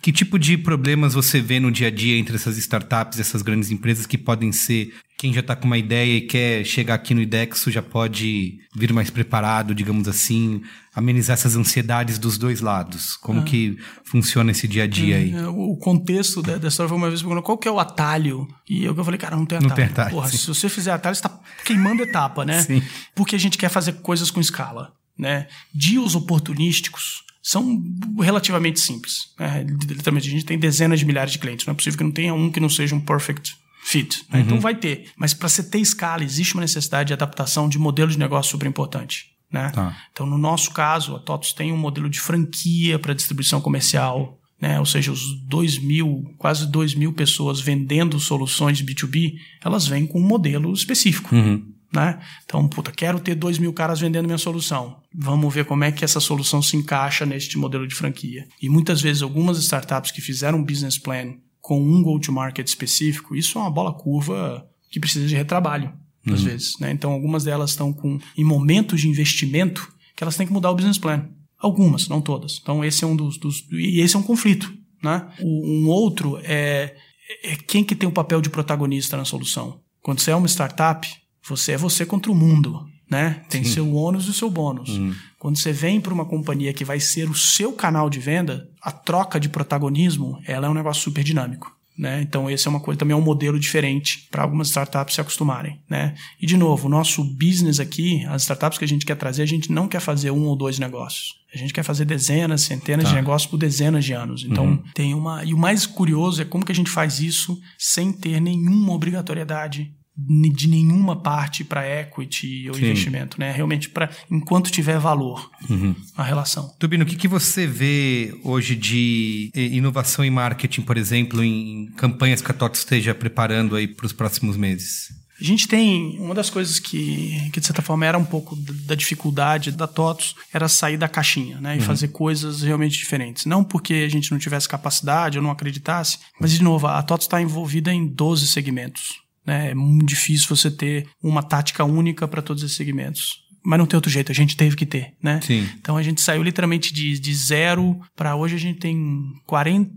Que 0.00 0.12
tipo 0.12 0.38
de 0.38 0.56
problemas 0.56 1.14
você 1.14 1.40
vê 1.40 1.60
no 1.60 1.70
dia 1.70 1.88
a 1.88 1.90
dia 1.90 2.16
entre 2.16 2.36
essas 2.36 2.56
startups, 2.56 3.20
essas 3.20 3.42
grandes 3.42 3.70
empresas 3.70 4.06
que 4.06 4.16
podem 4.16 4.50
ser 4.50 4.94
quem 5.22 5.32
já 5.32 5.38
está 5.38 5.54
com 5.54 5.68
uma 5.68 5.78
ideia 5.78 6.16
e 6.16 6.22
quer 6.22 6.64
chegar 6.64 6.94
aqui 6.94 7.14
no 7.14 7.22
IDEXO 7.22 7.70
já 7.70 7.80
pode 7.80 8.58
vir 8.74 8.92
mais 8.92 9.08
preparado, 9.08 9.72
digamos 9.72 10.08
assim, 10.08 10.62
amenizar 10.92 11.34
essas 11.34 11.54
ansiedades 11.54 12.18
dos 12.18 12.36
dois 12.36 12.60
lados. 12.60 13.16
Como 13.18 13.38
ah. 13.38 13.44
que 13.44 13.78
funciona 14.02 14.50
esse 14.50 14.66
dia 14.66 14.82
a 14.82 14.86
dia 14.88 15.18
aí? 15.18 15.32
É, 15.32 15.46
o 15.46 15.76
contexto 15.76 16.42
da, 16.42 16.66
história 16.66 16.88
foi 16.88 16.98
uma 16.98 17.08
vez 17.08 17.20
perguntando 17.20 17.44
qual 17.44 17.56
que 17.56 17.68
é 17.68 17.70
o 17.70 17.78
atalho. 17.78 18.48
E 18.68 18.84
eu, 18.84 18.96
eu 18.96 19.04
falei, 19.04 19.16
cara, 19.16 19.36
não 19.36 19.46
tem 19.46 19.58
atalho. 19.58 19.68
Não 19.68 19.76
tem 19.76 19.84
atalho. 19.84 20.10
Porra, 20.10 20.28
se 20.28 20.44
você 20.44 20.68
fizer 20.68 20.90
atalho, 20.90 21.14
você 21.14 21.24
está 21.24 21.40
queimando 21.64 22.02
etapa, 22.02 22.44
né? 22.44 22.60
Sim. 22.60 22.82
Porque 23.14 23.36
a 23.36 23.38
gente 23.38 23.56
quer 23.56 23.68
fazer 23.68 23.92
coisas 24.00 24.28
com 24.28 24.40
escala. 24.40 24.92
Né? 25.16 25.46
Dias 25.72 26.16
oportunísticos 26.16 27.22
são 27.40 27.80
relativamente 28.20 28.80
simples. 28.80 29.32
Né? 29.38 29.64
Literalmente, 29.68 30.26
a 30.26 30.32
gente 30.32 30.44
tem 30.44 30.58
dezenas 30.58 30.98
de 30.98 31.06
milhares 31.06 31.30
de 31.30 31.38
clientes. 31.38 31.64
Não 31.64 31.74
é 31.74 31.76
possível 31.76 31.96
que 31.96 32.04
não 32.04 32.10
tenha 32.10 32.34
um 32.34 32.50
que 32.50 32.58
não 32.58 32.68
seja 32.68 32.96
um 32.96 33.00
perfect 33.00 33.61
fit. 33.82 34.24
Né? 34.30 34.38
Uhum. 34.38 34.44
Então 34.44 34.60
vai 34.60 34.74
ter. 34.74 35.10
Mas 35.16 35.34
para 35.34 35.48
você 35.48 35.62
ter 35.62 35.78
escala, 35.78 36.22
existe 36.22 36.54
uma 36.54 36.62
necessidade 36.62 37.08
de 37.08 37.12
adaptação 37.12 37.68
de 37.68 37.78
modelo 37.78 38.10
de 38.10 38.18
negócio 38.18 38.52
super 38.52 38.66
importante. 38.66 39.32
Né? 39.50 39.70
Tá. 39.70 39.94
Então, 40.10 40.24
no 40.24 40.38
nosso 40.38 40.70
caso, 40.70 41.14
a 41.14 41.18
TOTOS 41.18 41.52
tem 41.52 41.72
um 41.72 41.76
modelo 41.76 42.08
de 42.08 42.20
franquia 42.20 42.98
para 42.98 43.12
distribuição 43.12 43.60
comercial. 43.60 44.38
Né? 44.58 44.78
Ou 44.78 44.86
seja, 44.86 45.10
os 45.10 45.20
2 45.46 45.78
mil, 45.78 46.22
quase 46.38 46.70
2 46.70 46.94
mil 46.94 47.12
pessoas 47.12 47.60
vendendo 47.60 48.18
soluções 48.20 48.80
B2B, 48.80 49.34
elas 49.62 49.86
vêm 49.86 50.06
com 50.06 50.20
um 50.20 50.26
modelo 50.26 50.72
específico. 50.72 51.34
Uhum. 51.34 51.66
Né? 51.92 52.18
Então, 52.44 52.66
puta, 52.68 52.90
quero 52.90 53.20
ter 53.20 53.34
2 53.34 53.58
mil 53.58 53.72
caras 53.72 54.00
vendendo 54.00 54.24
minha 54.24 54.38
solução. 54.38 54.96
Vamos 55.14 55.52
ver 55.52 55.66
como 55.66 55.84
é 55.84 55.92
que 55.92 56.04
essa 56.04 56.20
solução 56.20 56.62
se 56.62 56.76
encaixa 56.76 57.26
neste 57.26 57.58
modelo 57.58 57.86
de 57.86 57.94
franquia. 57.94 58.46
E 58.62 58.68
muitas 58.68 59.02
vezes, 59.02 59.22
algumas 59.22 59.58
startups 59.58 60.10
que 60.10 60.22
fizeram 60.22 60.60
um 60.60 60.64
business 60.64 60.96
plan 60.96 61.34
com 61.62 61.80
um 61.80 62.02
go-to-market 62.02 62.66
específico, 62.66 63.36
isso 63.36 63.56
é 63.56 63.60
uma 63.62 63.70
bola 63.70 63.94
curva 63.94 64.68
que 64.90 64.98
precisa 64.98 65.26
de 65.26 65.36
retrabalho, 65.36 65.92
às 66.26 66.40
uhum. 66.40 66.46
vezes. 66.46 66.78
Né? 66.78 66.90
Então, 66.90 67.12
algumas 67.12 67.44
delas 67.44 67.70
estão 67.70 67.92
com, 67.92 68.18
em 68.36 68.44
momentos 68.44 69.00
de 69.00 69.08
investimento 69.08 69.90
que 70.16 70.24
elas 70.24 70.36
têm 70.36 70.46
que 70.46 70.52
mudar 70.52 70.72
o 70.72 70.74
business 70.74 70.98
plan. 70.98 71.28
Algumas, 71.56 72.08
não 72.08 72.20
todas. 72.20 72.58
Então, 72.60 72.84
esse 72.84 73.04
é 73.04 73.06
um 73.06 73.14
dos. 73.14 73.38
dos 73.38 73.64
e 73.70 74.00
esse 74.00 74.16
é 74.16 74.18
um 74.18 74.22
conflito. 74.24 74.70
Né? 75.02 75.26
O, 75.40 75.66
um 75.66 75.88
outro 75.88 76.38
é, 76.42 76.96
é 77.44 77.56
quem 77.56 77.84
que 77.84 77.94
tem 77.94 78.08
o 78.08 78.12
papel 78.12 78.40
de 78.40 78.50
protagonista 78.50 79.16
na 79.16 79.24
solução. 79.24 79.80
Quando 80.02 80.18
você 80.18 80.32
é 80.32 80.36
uma 80.36 80.48
startup, 80.48 81.08
você 81.48 81.72
é 81.72 81.76
você 81.76 82.04
contra 82.04 82.32
o 82.32 82.34
mundo. 82.34 82.84
Né? 83.08 83.44
Tem 83.48 83.62
Sim. 83.62 83.70
seu 83.70 83.94
ônus 83.94 84.26
e 84.26 84.34
seu 84.34 84.50
bônus. 84.50 84.88
Uhum. 84.90 85.14
Quando 85.38 85.58
você 85.58 85.72
vem 85.72 86.00
para 86.00 86.12
uma 86.12 86.24
companhia 86.24 86.72
que 86.72 86.84
vai 86.84 86.98
ser 86.98 87.30
o 87.30 87.34
seu 87.34 87.72
canal 87.72 88.10
de 88.10 88.18
venda, 88.18 88.68
a 88.82 88.90
troca 88.90 89.38
de 89.38 89.48
protagonismo 89.48 90.40
ela 90.46 90.66
é 90.66 90.70
um 90.70 90.74
negócio 90.74 91.02
super 91.02 91.22
dinâmico. 91.22 91.72
Né? 91.96 92.22
Então, 92.22 92.50
esse 92.50 92.66
é 92.66 92.70
uma 92.70 92.80
coisa, 92.80 92.98
também 92.98 93.14
é 93.14 93.16
um 93.16 93.22
modelo 93.22 93.60
diferente 93.60 94.26
para 94.30 94.42
algumas 94.42 94.68
startups 94.68 95.14
se 95.14 95.20
acostumarem. 95.20 95.78
Né? 95.88 96.14
E, 96.40 96.46
de 96.46 96.56
novo, 96.56 96.86
o 96.86 96.90
nosso 96.90 97.22
business 97.22 97.78
aqui, 97.78 98.24
as 98.26 98.42
startups 98.42 98.78
que 98.78 98.84
a 98.84 98.88
gente 98.88 99.04
quer 99.04 99.14
trazer, 99.14 99.42
a 99.42 99.46
gente 99.46 99.70
não 99.70 99.86
quer 99.86 100.00
fazer 100.00 100.30
um 100.30 100.46
ou 100.46 100.56
dois 100.56 100.78
negócios. 100.78 101.34
A 101.54 101.58
gente 101.58 101.72
quer 101.72 101.82
fazer 101.82 102.06
dezenas, 102.06 102.62
centenas 102.62 103.04
tá. 103.04 103.10
de 103.10 103.16
negócios 103.16 103.50
por 103.50 103.58
dezenas 103.58 104.04
de 104.06 104.14
anos. 104.14 104.42
Então, 104.42 104.64
uhum. 104.64 104.82
tem 104.94 105.12
uma. 105.12 105.44
E 105.44 105.52
o 105.52 105.58
mais 105.58 105.84
curioso 105.84 106.40
é 106.40 106.46
como 106.46 106.64
que 106.64 106.72
a 106.72 106.74
gente 106.74 106.90
faz 106.90 107.20
isso 107.20 107.60
sem 107.78 108.10
ter 108.10 108.40
nenhuma 108.40 108.94
obrigatoriedade 108.94 109.92
de 110.16 110.68
nenhuma 110.68 111.16
parte 111.16 111.64
para 111.64 111.86
equity 112.00 112.68
ou 112.68 112.74
Sim. 112.74 112.82
investimento, 112.84 113.40
né? 113.40 113.50
Realmente 113.50 113.88
para 113.88 114.10
enquanto 114.30 114.70
tiver 114.70 114.98
valor 114.98 115.50
Uhum. 115.70 115.94
a 116.16 116.22
relação. 116.22 116.68
Tubino, 116.78 117.04
o 117.04 117.06
que, 117.06 117.16
que 117.16 117.28
você 117.28 117.66
vê 117.66 118.34
hoje 118.44 118.76
de 118.76 119.50
eh, 119.54 119.66
inovação 119.66 120.24
em 120.24 120.30
marketing, 120.30 120.82
por 120.82 120.96
exemplo, 120.98 121.42
em 121.42 121.86
campanhas 121.96 122.42
que 122.42 122.50
a 122.50 122.54
TOTO 122.54 122.76
esteja 122.76 123.14
preparando 123.14 123.74
aí 123.74 123.86
para 123.88 124.04
os 124.06 124.12
próximos 124.12 124.56
meses? 124.56 125.08
A 125.40 125.44
gente 125.44 125.66
tem 125.66 126.18
uma 126.20 126.34
das 126.34 126.50
coisas 126.50 126.78
que, 126.78 127.50
que 127.52 127.58
de 127.58 127.66
certa 127.66 127.82
forma 127.82 128.06
era 128.06 128.16
um 128.18 128.24
pouco 128.24 128.54
da 128.54 128.72
da 128.92 128.94
dificuldade 128.94 129.72
da 129.72 129.86
TOTOS 129.86 130.34
era 130.52 130.68
sair 130.68 130.96
da 130.98 131.08
caixinha, 131.08 131.58
né, 131.60 131.78
e 131.78 131.80
fazer 131.80 132.08
coisas 132.08 132.60
realmente 132.62 132.98
diferentes. 132.98 133.46
Não 133.46 133.64
porque 133.64 133.94
a 133.94 134.08
gente 134.08 134.30
não 134.30 134.38
tivesse 134.38 134.68
capacidade 134.68 135.38
ou 135.38 135.42
não 135.42 135.50
acreditasse, 135.50 136.18
mas 136.38 136.52
de 136.52 136.62
novo, 136.62 136.86
a 136.86 137.02
TOTOS 137.02 137.24
está 137.24 137.40
envolvida 137.40 137.92
em 137.92 138.06
12 138.06 138.46
segmentos. 138.48 139.21
Né? 139.46 139.70
É 139.70 139.74
muito 139.74 140.06
difícil 140.06 140.48
você 140.48 140.70
ter 140.70 141.08
uma 141.22 141.42
tática 141.42 141.84
única 141.84 142.26
para 142.28 142.42
todos 142.42 142.62
esses 142.62 142.76
segmentos. 142.76 143.42
Mas 143.64 143.78
não 143.78 143.86
tem 143.86 143.96
outro 143.96 144.10
jeito, 144.10 144.32
a 144.32 144.34
gente 144.34 144.56
teve 144.56 144.74
que 144.74 144.84
ter, 144.84 145.14
né? 145.22 145.40
Sim. 145.40 145.68
Então 145.80 145.96
a 145.96 146.02
gente 146.02 146.20
saiu 146.20 146.42
literalmente 146.42 146.92
de, 146.92 147.18
de 147.18 147.34
zero 147.34 148.00
para 148.16 148.34
hoje 148.34 148.56
a 148.56 148.58
gente 148.58 148.80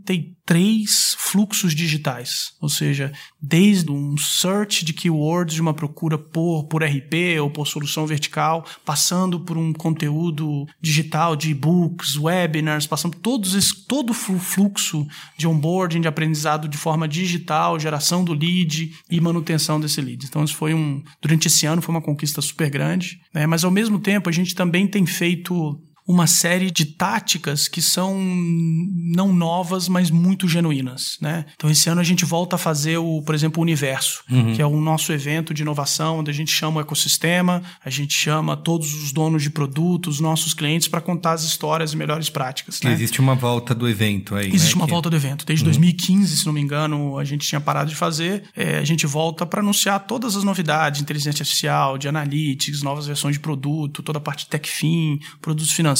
tem 0.05 0.34
43 0.45 1.15
fluxos 1.17 1.73
digitais. 1.73 2.53
Ou 2.61 2.69
seja, 2.69 3.11
desde 3.41 3.91
um 3.91 4.15
search 4.17 4.85
de 4.85 4.93
keywords 4.93 5.55
de 5.55 5.61
uma 5.61 5.73
procura 5.73 6.17
por, 6.17 6.65
por 6.65 6.83
RP 6.83 7.39
ou 7.41 7.49
por 7.49 7.67
solução 7.67 8.05
vertical, 8.05 8.65
passando 8.85 9.39
por 9.39 9.57
um 9.57 9.73
conteúdo 9.73 10.65
digital 10.79 11.35
de 11.35 11.49
e-books, 11.49 12.15
webinars, 12.17 12.85
passando 12.87 13.17
todos 13.17 13.55
esse, 13.55 13.85
todo 13.85 14.11
o 14.11 14.13
flu- 14.13 14.39
fluxo 14.39 15.05
de 15.37 15.47
onboarding, 15.47 16.01
de 16.01 16.07
aprendizado 16.07 16.67
de 16.67 16.77
forma 16.77 17.07
digital, 17.07 17.79
geração 17.79 18.23
do 18.23 18.33
lead 18.33 18.93
e 19.09 19.19
manutenção 19.19 19.79
desse 19.79 19.99
lead. 19.99 20.25
Então 20.25 20.43
isso 20.43 20.55
foi 20.55 20.73
um 20.73 21.03
durante 21.21 21.47
esse 21.47 21.65
ano 21.65 21.81
foi 21.81 21.93
uma 21.93 22.01
conquista 22.01 22.41
super 22.41 22.69
grande, 22.69 23.19
né? 23.33 23.45
Mas 23.47 23.63
ao 23.63 23.71
mesmo 23.71 23.99
tempo 23.99 24.29
a 24.29 24.31
gente 24.31 24.53
também 24.53 24.87
tem 24.87 25.05
feito 25.05 25.79
uma 26.07 26.27
série 26.27 26.69
de 26.69 26.85
táticas 26.85 27.67
que 27.67 27.81
são 27.81 28.15
não 28.19 29.33
novas, 29.33 29.87
mas 29.89 30.11
muito 30.11 30.47
genuínas, 30.47 31.17
né? 31.19 31.45
Então 31.55 31.69
esse 31.69 31.89
ano 31.89 31.99
a 32.01 32.03
gente 32.03 32.23
volta 32.25 32.55
a 32.55 32.59
fazer 32.59 32.97
o, 32.97 33.21
por 33.23 33.33
exemplo, 33.33 33.59
o 33.59 33.63
Universo, 33.63 34.23
que 34.55 34.61
é 34.61 34.65
o 34.65 34.79
nosso 34.79 35.11
evento 35.11 35.53
de 35.53 35.63
inovação, 35.63 36.19
onde 36.19 36.29
a 36.29 36.33
gente 36.33 36.51
chama 36.51 36.77
o 36.77 36.81
ecossistema, 36.81 37.63
a 37.83 37.89
gente 37.89 38.13
chama 38.13 38.55
todos 38.55 38.93
os 38.93 39.11
donos 39.11 39.41
de 39.41 39.49
produtos, 39.49 40.19
nossos 40.19 40.53
clientes 40.53 40.87
para 40.87 41.01
contar 41.01 41.33
as 41.33 41.43
histórias 41.43 41.93
e 41.93 41.97
melhores 41.97 42.29
práticas, 42.29 42.81
né? 42.81 42.93
existe 42.93 43.19
uma 43.19 43.35
volta 43.35 43.73
do 43.73 43.89
evento 43.89 44.35
aí. 44.35 44.49
Existe 44.53 44.75
né? 44.75 44.81
uma 44.81 44.85
Que- 44.85 44.91
volta 44.91 45.09
do 45.09 45.15
evento. 45.15 45.45
Desde 45.45 45.65
2015, 45.65 46.37
se 46.37 46.45
não 46.45 46.53
me 46.53 46.61
engano, 46.61 47.17
a 47.17 47.23
gente 47.23 47.47
tinha 47.47 47.59
parado 47.59 47.89
de 47.89 47.95
fazer. 47.95 48.43
É, 48.55 48.77
a 48.77 48.83
gente 48.83 49.07
volta 49.07 49.45
para 49.45 49.59
anunciar 49.61 49.99
todas 50.05 50.35
as 50.35 50.43
novidades 50.43 50.99
de 50.99 51.03
inteligência 51.03 51.41
artificial, 51.41 51.97
de 51.97 52.07
analytics, 52.07 52.81
novas 52.83 53.07
versões 53.07 53.35
de 53.35 53.39
produto, 53.39 54.03
toda 54.03 54.19
a 54.19 54.21
parte 54.21 54.45
de 54.45 54.49
TechFin, 54.51 55.19
produtos 55.41 55.71
financeiros. 55.71 55.94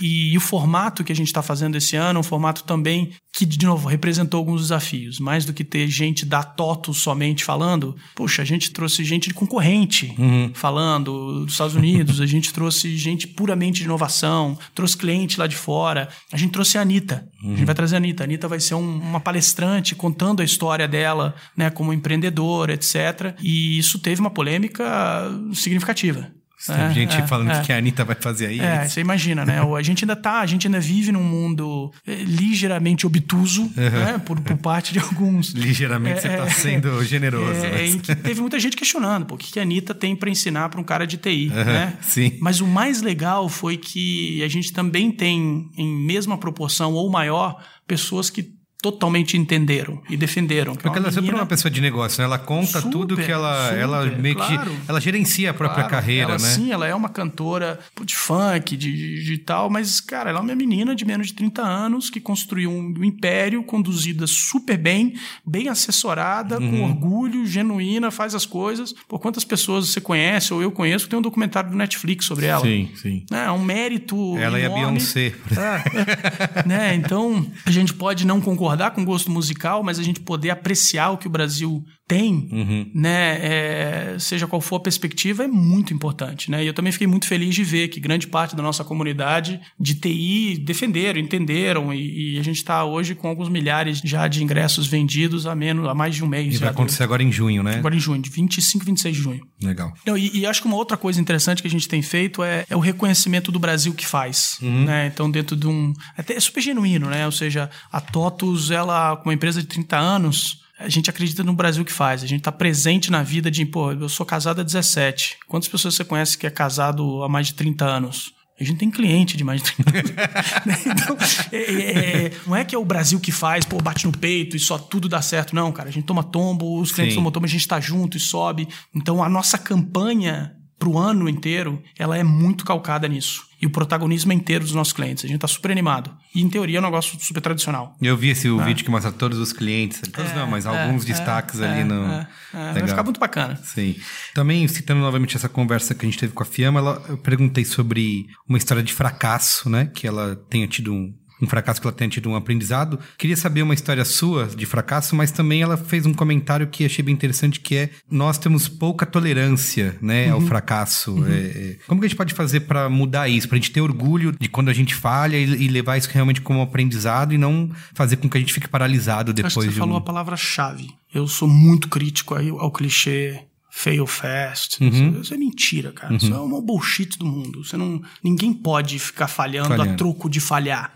E, 0.00 0.36
o 0.36 0.40
formato 0.40 1.02
que 1.04 1.12
a 1.12 1.16
gente 1.16 1.28
está 1.28 1.42
fazendo 1.42 1.76
esse 1.76 1.96
ano 1.96 2.18
é 2.18 2.20
um 2.20 2.24
formato 2.24 2.64
também 2.64 3.10
que, 3.32 3.46
de 3.46 3.64
novo, 3.64 3.88
representou 3.88 4.38
alguns 4.38 4.62
desafios. 4.62 5.18
Mais 5.18 5.44
do 5.44 5.52
que 5.54 5.64
ter 5.64 5.88
gente 5.88 6.26
da 6.26 6.42
TOTO 6.42 6.92
somente 6.92 7.44
falando, 7.44 7.96
poxa, 8.14 8.42
a 8.42 8.44
gente 8.44 8.70
trouxe 8.70 9.02
gente 9.04 9.28
de 9.28 9.34
concorrente 9.34 10.14
falando 10.54 11.44
dos 11.44 11.52
Estados 11.52 11.74
Unidos, 11.74 12.20
a 12.20 12.26
gente 12.26 12.52
trouxe 12.52 12.96
gente 12.96 13.26
puramente 13.26 13.78
de 13.80 13.84
inovação, 13.84 14.58
trouxe 14.74 14.96
cliente 14.96 15.38
lá 15.38 15.46
de 15.46 15.56
fora, 15.56 16.08
a 16.30 16.36
gente 16.36 16.52
trouxe 16.52 16.76
a 16.76 16.82
Anitta. 16.82 17.26
A 17.42 17.48
gente 17.56 17.64
vai 17.64 17.74
trazer 17.74 17.96
a 17.96 17.98
Anitta. 17.98 18.22
A 18.22 18.26
Anitta 18.26 18.48
vai 18.48 18.60
ser 18.60 18.74
um- 18.74 18.98
uma 19.00 19.20
palestrante 19.20 19.94
contando 19.94 20.40
a 20.40 20.44
história 20.44 20.86
dela, 20.86 21.34
né, 21.56 21.70
como 21.70 21.92
empreendedora, 21.92 22.74
etc. 22.74 23.34
E 23.42 23.78
isso 23.78 23.98
teve 23.98 24.20
uma 24.20 24.30
polêmica 24.30 25.30
significativa. 25.54 26.30
Tem 26.66 26.76
É, 26.76 26.94
gente 26.94 27.16
é, 27.16 27.26
falando 27.26 27.48
o 27.48 27.52
é. 27.52 27.60
que 27.62 27.72
a 27.72 27.76
Anitta 27.78 28.04
vai 28.04 28.16
fazer 28.18 28.46
aí. 28.46 28.60
É, 28.60 28.86
você 28.88 29.00
imagina, 29.00 29.44
né? 29.44 29.60
A 29.60 29.82
gente 29.82 30.04
ainda 30.04 30.14
tá, 30.16 30.40
a 30.40 30.46
gente 30.46 30.66
ainda 30.66 30.78
vive 30.80 31.10
num 31.12 31.22
mundo 31.22 31.92
eh, 32.06 32.22
ligeiramente 32.24 33.06
obtuso, 33.06 33.70
né? 33.76 34.20
Por, 34.24 34.40
por 34.40 34.56
parte 34.58 34.92
de 34.92 34.98
alguns. 34.98 35.52
Ligeiramente 35.54 36.20
você 36.20 36.28
está 36.28 36.44
É, 36.46 36.50
sendo 36.50 37.04
generoso. 37.04 37.64
É, 37.64 37.70
mas- 37.82 37.94
em 37.94 37.98
que 37.98 38.14
teve 38.14 38.40
muita 38.40 38.58
gente 38.60 38.76
questionando, 38.76 39.26
pô, 39.26 39.34
o 39.34 39.38
que 39.38 39.52
que 39.52 39.58
a 39.58 39.62
Anitta 39.62 39.94
tem 39.94 40.14
para 40.14 40.30
ensinar 40.30 40.68
para 40.68 40.80
um 40.80 40.84
cara 40.84 41.06
de 41.06 41.16
TI, 41.16 41.48
né? 41.48 41.96
sim. 42.00 42.38
Mas 42.40 42.60
o 42.60 42.66
mais 42.66 43.02
legal 43.02 43.48
foi 43.48 43.76
que 43.76 44.42
a 44.42 44.48
gente 44.48 44.72
também 44.72 45.10
tem, 45.10 45.68
em 45.76 46.06
mesma 46.06 46.38
proporção 46.38 46.92
ou 46.92 47.10
maior, 47.10 47.62
pessoas 47.86 48.30
que 48.30 48.52
totalmente 48.82 49.36
entenderam 49.36 50.02
e 50.10 50.16
defenderam. 50.16 50.72
que 50.74 50.80
é 50.80 50.82
Porque 50.82 50.98
ela 50.98 51.08
é 51.08 51.12
sempre 51.12 51.32
uma 51.34 51.46
pessoa 51.46 51.70
de 51.70 51.80
negócio, 51.80 52.18
né? 52.20 52.24
Ela 52.24 52.38
conta 52.38 52.80
Super, 52.80 52.90
tudo 52.90 53.16
que 53.16 53.30
ela, 53.30 53.68
super, 53.68 53.78
ela 53.78 54.04
meio 54.06 54.34
que. 54.34 54.46
claro. 54.54 54.72
Ela 54.88 55.00
gerencia 55.00 55.50
a 55.50 55.54
própria 55.54 55.84
Claro, 55.84 55.90
carreira, 55.90 56.22
ela, 56.32 56.32
né? 56.32 56.38
Sim, 56.48 56.72
ela 56.72 56.86
é 56.86 56.94
uma 56.94 57.08
cantora 57.08 57.78
de 58.04 58.16
funk, 58.16 58.76
de, 58.76 59.24
de, 59.24 59.38
tal, 59.38 59.70
mas, 59.70 60.00
cara, 60.00 60.30
ela 60.30 60.40
é 60.40 60.42
uma 60.42 60.54
menina 60.54 60.94
de 60.96 61.04
menos 61.04 61.28
de 61.28 61.34
30 61.34 61.62
anos 61.62 62.10
que 62.10 62.20
construiu 62.20 62.70
um 62.70 63.04
império 63.04 63.62
conduzida 63.62 64.26
super 64.26 64.76
bem, 64.76 65.14
bem 65.46 65.68
assessorada, 65.68 66.58
Uhum. 66.58 66.70
com 66.70 66.82
orgulho, 66.82 67.46
genuína, 67.46 68.10
faz 68.10 68.34
as 68.34 68.44
coisas. 68.44 68.92
Por 69.08 69.20
quantas 69.20 69.44
pessoas 69.44 69.88
você 69.88 70.00
conhece 70.00 70.52
ou 70.52 70.60
eu 70.60 70.72
conheço 70.72 71.04
que 71.04 71.10
tem 71.10 71.18
um 71.18 71.22
documentário 71.22 71.70
do 71.70 71.76
Netflix 71.76 72.24
sobre 72.26 72.46
ela? 72.46 72.62
Sim, 72.64 72.90
sim. 72.96 73.24
né, 73.30 73.44
é 73.46 73.50
um 73.52 73.62
mérito. 73.62 74.36
Ela 74.36 74.58
e 74.58 74.62
a 74.62 74.66
enorme. 74.66 74.84
Beyoncé. 74.86 75.32
É, 75.52 76.68
né? 76.68 76.94
Então, 76.94 77.46
a 77.64 77.70
gente 77.70 77.94
pode 77.94 78.26
não 78.26 78.40
concordar 78.40 78.71
com 78.90 79.02
o 79.02 79.04
gosto 79.04 79.30
musical, 79.30 79.82
mas 79.82 79.98
a 79.98 80.02
gente 80.02 80.20
poder 80.20 80.50
apreciar 80.50 81.10
o 81.10 81.18
que 81.18 81.26
o 81.26 81.30
Brasil 81.30 81.84
tem, 82.06 82.48
Uhum. 82.52 82.90
né? 82.94 83.38
é, 83.42 84.16
seja 84.18 84.46
qual 84.46 84.60
for 84.60 84.76
a 84.76 84.80
perspectiva, 84.80 85.44
é 85.44 85.48
muito 85.48 85.94
importante, 85.94 86.50
né? 86.50 86.62
E 86.62 86.66
eu 86.66 86.74
também 86.74 86.92
fiquei 86.92 87.06
muito 87.06 87.26
feliz 87.26 87.54
de 87.54 87.64
ver 87.64 87.88
que 87.88 88.00
grande 88.00 88.26
parte 88.26 88.54
da 88.54 88.62
nossa 88.62 88.84
comunidade 88.84 89.60
de 89.78 89.94
TI 89.94 90.58
defenderam, 90.58 91.18
entenderam, 91.20 91.92
e, 91.94 92.34
e 92.34 92.38
a 92.38 92.42
gente 92.42 92.56
está 92.56 92.84
hoje 92.84 93.14
com 93.14 93.28
alguns 93.28 93.48
milhares 93.48 94.00
já 94.04 94.28
de 94.28 94.42
ingressos 94.42 94.86
vendidos 94.86 95.46
há 95.46 95.54
menos, 95.54 95.88
há 95.88 95.94
mais 95.94 96.14
de 96.14 96.24
um 96.24 96.26
mês. 96.28 96.54
E 96.54 96.58
vai 96.58 96.68
já, 96.68 96.70
acontecer 96.70 97.02
agora 97.02 97.22
em 97.22 97.32
junho, 97.32 97.62
né? 97.62 97.76
agora 97.76 97.94
em 97.94 98.00
junho, 98.00 98.20
de 98.20 98.30
25 98.30 98.84
e 98.84 98.86
26 98.86 99.16
de 99.16 99.22
junho. 99.22 99.40
Legal. 99.62 99.92
Não, 100.06 100.18
e, 100.18 100.38
e 100.40 100.46
acho 100.46 100.60
que 100.60 100.66
uma 100.66 100.76
outra 100.76 100.96
coisa 100.96 101.20
interessante 101.20 101.62
que 101.62 101.68
a 101.68 101.70
gente 101.70 101.88
tem 101.88 102.02
feito 102.02 102.42
é, 102.42 102.64
é 102.68 102.76
o 102.76 102.80
reconhecimento 102.80 103.50
do 103.52 103.58
Brasil 103.58 103.94
que 103.94 104.06
faz. 104.06 104.58
Né? 104.60 105.06
Então, 105.12 105.30
dentro 105.30 105.56
de 105.56 105.66
um. 105.66 105.92
Até 106.16 106.34
é 106.34 106.40
super 106.40 106.60
genuíno, 106.60 107.08
né? 107.08 107.24
Ou 107.26 107.32
seja, 107.32 107.70
a 107.90 108.00
TOTUS, 108.00 108.70
ela, 108.70 109.16
como 109.16 109.28
uma 109.28 109.34
empresa 109.34 109.60
de 109.60 109.68
30 109.68 109.96
anos, 109.96 110.61
a 110.78 110.88
gente 110.88 111.08
acredita 111.10 111.44
no 111.44 111.52
Brasil 111.54 111.84
que 111.84 111.92
faz. 111.92 112.22
A 112.22 112.26
gente 112.26 112.40
está 112.40 112.52
presente 112.52 113.10
na 113.10 113.22
vida 113.22 113.50
de, 113.50 113.64
pô, 113.64 113.92
eu 113.92 114.08
sou 114.08 114.24
casado 114.26 114.60
há 114.60 114.64
17. 114.64 115.38
Quantas 115.46 115.68
pessoas 115.68 115.94
você 115.94 116.04
conhece 116.04 116.36
que 116.36 116.46
é 116.46 116.50
casado 116.50 117.22
há 117.22 117.28
mais 117.28 117.48
de 117.48 117.54
30 117.54 117.84
anos? 117.84 118.32
A 118.60 118.64
gente 118.64 118.78
tem 118.78 118.90
cliente 118.90 119.36
de 119.36 119.42
mais 119.42 119.62
de 119.62 119.72
30 119.72 119.98
anos. 119.98 120.12
Né? 120.66 120.78
então, 120.86 121.16
é- 121.50 121.56
é- 121.56 122.26
é- 122.26 122.32
não 122.46 122.54
é 122.54 122.64
que 122.64 122.74
é 122.74 122.78
o 122.78 122.84
Brasil 122.84 123.18
que 123.18 123.32
faz, 123.32 123.64
pô, 123.64 123.78
bate 123.78 124.06
no 124.06 124.12
peito 124.12 124.56
e 124.56 124.60
só 124.60 124.78
tudo 124.78 125.08
dá 125.08 125.20
certo. 125.20 125.54
Não, 125.54 125.72
cara. 125.72 125.88
A 125.88 125.92
gente 125.92 126.04
toma 126.04 126.22
tombo, 126.22 126.80
os 126.80 126.92
clientes 126.92 127.14
Sim. 127.14 127.20
tomam 127.20 127.32
tombo, 127.32 127.46
a 127.46 127.48
gente 127.48 127.66
tá 127.66 127.80
junto 127.80 128.16
e 128.16 128.20
sobe. 128.20 128.68
Então, 128.94 129.22
a 129.22 129.28
nossa 129.28 129.58
campanha 129.58 130.52
pro 130.82 130.98
ano 130.98 131.28
inteiro, 131.28 131.80
ela 131.96 132.18
é 132.18 132.24
muito 132.24 132.64
calcada 132.64 133.06
nisso. 133.06 133.44
E 133.60 133.66
o 133.66 133.70
protagonismo 133.70 134.32
é 134.32 134.34
inteiro 134.34 134.64
dos 134.64 134.74
nossos 134.74 134.92
clientes. 134.92 135.24
A 135.24 135.28
gente 135.28 135.38
tá 135.38 135.46
super 135.46 135.70
animado. 135.70 136.10
E, 136.34 136.42
em 136.42 136.48
teoria, 136.48 136.78
é 136.78 136.80
um 136.80 136.84
negócio 136.84 137.16
super 137.20 137.40
tradicional. 137.40 137.94
Eu 138.02 138.16
vi 138.16 138.30
esse 138.30 138.48
o 138.50 138.60
Ah. 138.60 138.64
vídeo 138.64 138.84
que 138.84 138.90
mostra 138.90 139.12
todos 139.12 139.38
os 139.38 139.52
clientes. 139.52 140.00
Todos 140.12 140.34
não, 140.34 140.48
mas 140.48 140.66
alguns 140.66 141.04
destaques 141.04 141.60
ali 141.60 141.84
no. 141.84 142.04
É, 142.06 142.26
é, 142.52 142.72
vai 142.72 142.88
ficar 142.88 143.04
muito 143.04 143.20
bacana. 143.20 143.54
Sim. 143.62 143.94
Também, 144.34 144.66
citando 144.66 145.00
novamente 145.00 145.36
essa 145.36 145.48
conversa 145.48 145.94
que 145.94 146.04
a 146.04 146.08
gente 146.10 146.18
teve 146.18 146.32
com 146.32 146.42
a 146.42 146.46
Fiamma, 146.46 146.80
ela, 146.80 147.02
eu 147.08 147.16
perguntei 147.16 147.64
sobre 147.64 148.26
uma 148.48 148.58
história 148.58 148.82
de 148.82 148.92
fracasso, 148.92 149.70
né? 149.70 149.86
Que 149.94 150.08
ela 150.08 150.34
tenha 150.50 150.66
tido 150.66 150.92
um, 150.92 151.14
um 151.42 151.46
fracasso, 151.48 151.80
que 151.80 151.86
ela 151.86 151.94
tenha 151.94 152.08
tido 152.08 152.30
um 152.30 152.36
aprendizado. 152.36 152.98
Queria 153.18 153.36
saber 153.36 153.62
uma 153.62 153.74
história 153.74 154.04
sua 154.04 154.46
de 154.46 154.64
fracasso, 154.64 155.16
mas 155.16 155.30
também 155.32 155.60
ela 155.60 155.76
fez 155.76 156.06
um 156.06 156.14
comentário 156.14 156.66
que 156.68 156.84
achei 156.84 157.04
bem 157.04 157.12
interessante, 157.12 157.58
que 157.60 157.76
é 157.76 157.90
nós 158.10 158.38
temos 158.38 158.68
pouca 158.68 159.04
tolerância, 159.04 159.96
né, 160.00 160.28
Uhum. 160.28 160.34
ao 160.34 160.40
fracasso. 160.42 161.24
É, 161.26 161.32
é, 161.32 161.76
como 161.86 162.00
que 162.00 162.06
a 162.06 162.08
gente 162.08 162.16
pode 162.16 162.32
fazer 162.32 162.60
para 162.60 162.88
mudar 162.88 163.28
isso? 163.28 163.48
Pra 163.48 163.56
gente 163.56 163.70
ter 163.72 163.80
orgulho 163.80 164.32
de 164.38 164.48
quando 164.48 164.68
a 164.68 164.72
gente 164.72 164.94
falha 164.94 165.36
e, 165.36 165.64
e 165.64 165.68
levar 165.68 165.96
isso 165.96 166.08
realmente 166.12 166.40
como 166.40 166.60
um 166.60 166.62
aprendizado 166.62 167.34
e 167.34 167.38
não 167.38 167.70
fazer 167.92 168.16
com 168.16 168.28
que 168.30 168.36
a 168.36 168.40
gente 168.40 168.52
fique 168.52 168.68
paralisado 168.68 169.30
Acho 169.32 169.36
que 169.36 169.42
depois 169.42 169.66
você 169.66 169.72
de 169.72 169.78
falou 169.78 169.94
um... 169.94 169.98
a 169.98 170.00
palavra-chave. 170.00 170.90
Eu 171.12 171.26
sou 171.26 171.48
muito 171.48 171.88
crítico 171.88 172.34
aí 172.34 172.48
ao 172.50 172.70
clichê 172.70 173.40
fail 173.74 174.06
fast. 174.06 174.84
Isso, 174.86 175.20
isso 175.22 175.34
é 175.34 175.36
mentira, 175.38 175.92
cara. 175.92 176.14
Isso 176.14 176.32
é 176.32 176.38
uma 176.38 176.60
bullshit 176.60 177.18
do 177.18 177.24
mundo. 177.24 177.64
Você 177.64 177.74
não, 177.74 178.02
ninguém 178.22 178.52
pode 178.52 178.98
ficar 178.98 179.26
falhando, 179.26 179.68
Falhando. 179.68 179.92
a 179.92 179.96
troco 179.96 180.28
de 180.28 180.40
falhar, 180.40 180.92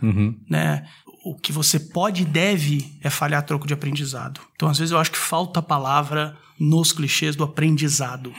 né? 0.48 0.86
O 1.24 1.34
que 1.34 1.50
você 1.50 1.80
pode 1.80 2.22
e 2.22 2.24
deve 2.26 2.98
é 3.02 3.08
falhar 3.08 3.40
a 3.40 3.42
troco 3.42 3.66
de 3.66 3.72
aprendizado. 3.72 4.40
Então, 4.54 4.68
às 4.68 4.78
vezes, 4.78 4.92
eu 4.92 4.98
acho 4.98 5.10
que 5.10 5.18
falta 5.18 5.58
a 5.58 5.62
palavra 5.62 6.36
nos 6.60 6.92
clichês 6.92 7.34
do 7.34 7.42
aprendizado. 7.42 8.32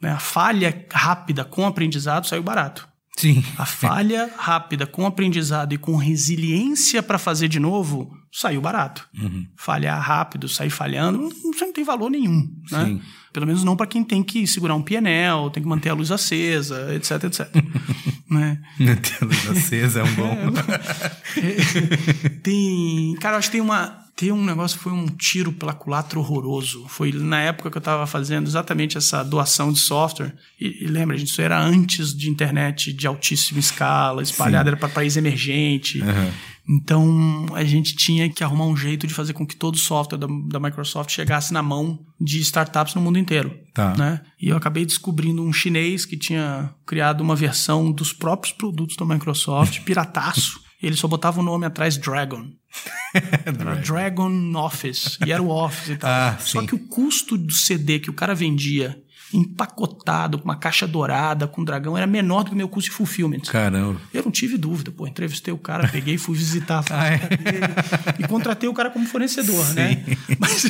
Né? 0.00 0.12
A 0.12 0.18
falha 0.18 0.86
rápida 0.92 1.44
com 1.44 1.66
aprendizado 1.66 2.26
saiu 2.28 2.42
barato. 2.42 2.86
Sim. 3.20 3.44
A 3.58 3.66
falha 3.66 4.30
rápida, 4.36 4.86
com 4.86 5.04
aprendizado 5.04 5.74
e 5.74 5.78
com 5.78 5.96
resiliência 5.96 7.02
para 7.02 7.18
fazer 7.18 7.48
de 7.48 7.60
novo, 7.60 8.10
saiu 8.32 8.60
barato. 8.62 9.06
Uhum. 9.18 9.46
Falhar 9.56 10.00
rápido, 10.00 10.48
sair 10.48 10.70
falhando, 10.70 11.18
não, 11.18 11.30
não 11.60 11.72
tem 11.72 11.84
valor 11.84 12.10
nenhum. 12.10 12.48
Né? 12.70 12.84
Sim. 12.86 13.02
Pelo 13.32 13.46
menos 13.46 13.62
não 13.62 13.76
para 13.76 13.86
quem 13.86 14.02
tem 14.02 14.22
que 14.22 14.46
segurar 14.46 14.74
um 14.74 14.82
pianel, 14.82 15.50
tem 15.50 15.62
que 15.62 15.68
manter 15.68 15.90
a 15.90 15.94
luz 15.94 16.10
acesa, 16.10 16.94
etc, 16.94 17.24
etc. 17.24 17.48
né? 18.30 18.58
Manter 18.78 19.18
a 19.20 19.24
luz 19.24 19.50
acesa 19.50 20.00
é 20.00 20.02
um 20.02 20.14
bom. 20.14 20.36
tem. 22.42 23.14
Cara, 23.20 23.34
eu 23.34 23.38
acho 23.38 23.48
que 23.48 23.52
tem 23.52 23.60
uma. 23.60 23.99
Tem 24.20 24.30
um 24.30 24.44
negócio 24.44 24.76
que 24.76 24.84
foi 24.84 24.92
um 24.92 25.06
tiro 25.06 25.50
pela 25.50 25.72
culatra 25.72 26.18
horroroso. 26.18 26.84
Foi 26.88 27.10
na 27.10 27.40
época 27.40 27.70
que 27.70 27.78
eu 27.78 27.80
estava 27.80 28.06
fazendo 28.06 28.46
exatamente 28.46 28.98
essa 28.98 29.22
doação 29.22 29.72
de 29.72 29.78
software. 29.78 30.34
E, 30.60 30.84
e 30.84 30.86
lembra, 30.88 31.16
gente, 31.16 31.28
isso 31.28 31.40
era 31.40 31.58
antes 31.58 32.14
de 32.14 32.28
internet 32.28 32.92
de 32.92 33.06
altíssima 33.06 33.58
escala, 33.58 34.22
espalhada, 34.22 34.68
era 34.68 34.76
para 34.76 34.90
país 34.90 35.16
emergente. 35.16 36.02
Uhum. 36.02 36.32
Então 36.68 37.46
a 37.54 37.64
gente 37.64 37.96
tinha 37.96 38.28
que 38.28 38.44
arrumar 38.44 38.66
um 38.66 38.76
jeito 38.76 39.06
de 39.06 39.14
fazer 39.14 39.32
com 39.32 39.46
que 39.46 39.56
todo 39.56 39.76
o 39.76 39.78
software 39.78 40.18
da, 40.18 40.26
da 40.50 40.60
Microsoft 40.60 41.10
chegasse 41.10 41.50
na 41.50 41.62
mão 41.62 41.98
de 42.20 42.40
startups 42.40 42.94
no 42.94 43.00
mundo 43.00 43.18
inteiro. 43.18 43.58
Tá. 43.72 43.96
Né? 43.96 44.20
E 44.38 44.50
eu 44.50 44.56
acabei 44.58 44.84
descobrindo 44.84 45.42
um 45.42 45.50
chinês 45.50 46.04
que 46.04 46.18
tinha 46.18 46.74
criado 46.84 47.22
uma 47.22 47.34
versão 47.34 47.90
dos 47.90 48.12
próprios 48.12 48.52
produtos 48.52 48.96
da 48.96 49.06
Microsoft, 49.06 49.80
pirataço. 49.82 50.60
Ele 50.82 50.96
só 50.96 51.06
botava 51.06 51.40
o 51.40 51.42
nome 51.42 51.66
atrás 51.66 51.96
Dragon. 51.96 52.50
Era 53.44 53.76
Dragon 53.76 54.54
Office. 54.56 55.18
E 55.26 55.32
era 55.32 55.42
o 55.42 55.50
Office 55.50 55.90
e 55.90 55.96
tal. 55.96 56.10
Ah, 56.10 56.38
só 56.38 56.60
sim. 56.60 56.66
que 56.66 56.74
o 56.74 56.86
custo 56.86 57.36
do 57.36 57.52
CD 57.52 57.98
que 57.98 58.08
o 58.08 58.14
cara 58.14 58.34
vendia 58.34 59.02
empacotado, 59.32 60.38
com 60.38 60.44
uma 60.44 60.56
caixa 60.56 60.86
dourada, 60.86 61.46
com 61.46 61.64
dragão, 61.64 61.96
era 61.96 62.06
menor 62.06 62.42
do 62.42 62.48
que 62.48 62.54
o 62.54 62.56
meu 62.56 62.68
custo 62.68 62.90
de 62.90 62.96
fulfillment. 62.96 63.40
Caramba. 63.40 64.00
Eu 64.12 64.24
não 64.24 64.30
tive 64.30 64.56
dúvida, 64.56 64.90
pô. 64.90 65.06
Entrevistei 65.06 65.52
o 65.52 65.58
cara, 65.58 65.88
peguei, 65.88 66.18
fui 66.18 66.36
visitar 66.36 66.78
a 66.78 66.90
Ah, 66.90 67.06
é? 67.06 67.18
fábrica 67.18 67.52
dele 67.52 67.66
e 68.18 68.28
contratei 68.28 68.68
o 68.68 68.74
cara 68.74 68.90
como 68.90 69.06
fornecedor, 69.06 69.74
né? 69.74 70.04
Mas, 70.38 70.64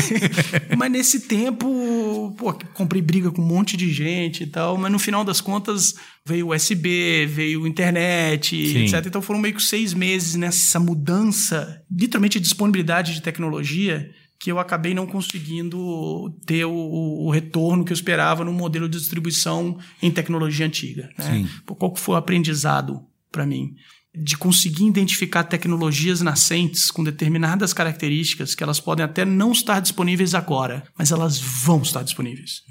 mas 0.76 0.90
nesse 0.90 1.20
tempo, 1.20 2.34
pô, 2.38 2.52
comprei 2.74 3.02
briga 3.02 3.30
com 3.30 3.42
um 3.42 3.46
monte 3.46 3.76
de 3.76 3.90
gente 3.92 4.44
e 4.44 4.46
tal, 4.46 4.76
mas 4.78 4.90
no 4.90 4.98
final 4.98 5.24
das 5.24 5.40
contas 5.40 5.94
veio 6.26 6.50
USB, 6.52 7.26
veio 7.26 7.66
internet, 7.66 8.56
Sim. 8.66 8.84
etc. 8.84 9.06
Então 9.06 9.22
foram 9.22 9.40
meio 9.40 9.54
que 9.54 9.62
seis 9.62 9.92
meses 9.92 10.34
nessa 10.34 10.78
mudança, 10.78 11.82
literalmente 11.90 12.38
de 12.38 12.44
disponibilidade 12.44 13.14
de 13.14 13.22
tecnologia, 13.22 14.08
que 14.42 14.50
eu 14.50 14.58
acabei 14.58 14.92
não 14.92 15.06
conseguindo 15.06 16.28
ter 16.44 16.64
o, 16.64 16.72
o 16.72 17.30
retorno 17.30 17.84
que 17.84 17.92
eu 17.92 17.94
esperava 17.94 18.44
no 18.44 18.52
modelo 18.52 18.88
de 18.88 18.98
distribuição 18.98 19.78
em 20.02 20.10
tecnologia 20.10 20.66
antiga. 20.66 21.10
Né? 21.16 21.48
Pô, 21.64 21.76
Qual 21.76 21.92
que 21.92 22.00
foi 22.00 22.16
o 22.16 22.18
aprendizado 22.18 23.06
para 23.30 23.46
mim? 23.46 23.76
De 24.12 24.36
conseguir 24.36 24.84
identificar 24.84 25.44
tecnologias 25.44 26.22
nascentes 26.22 26.90
com 26.90 27.04
determinadas 27.04 27.72
características 27.72 28.52
que 28.52 28.64
elas 28.64 28.80
podem 28.80 29.04
até 29.04 29.24
não 29.24 29.52
estar 29.52 29.78
disponíveis 29.78 30.34
agora, 30.34 30.82
mas 30.98 31.12
elas 31.12 31.38
vão 31.38 31.80
estar 31.80 32.02
disponíveis. 32.02 32.62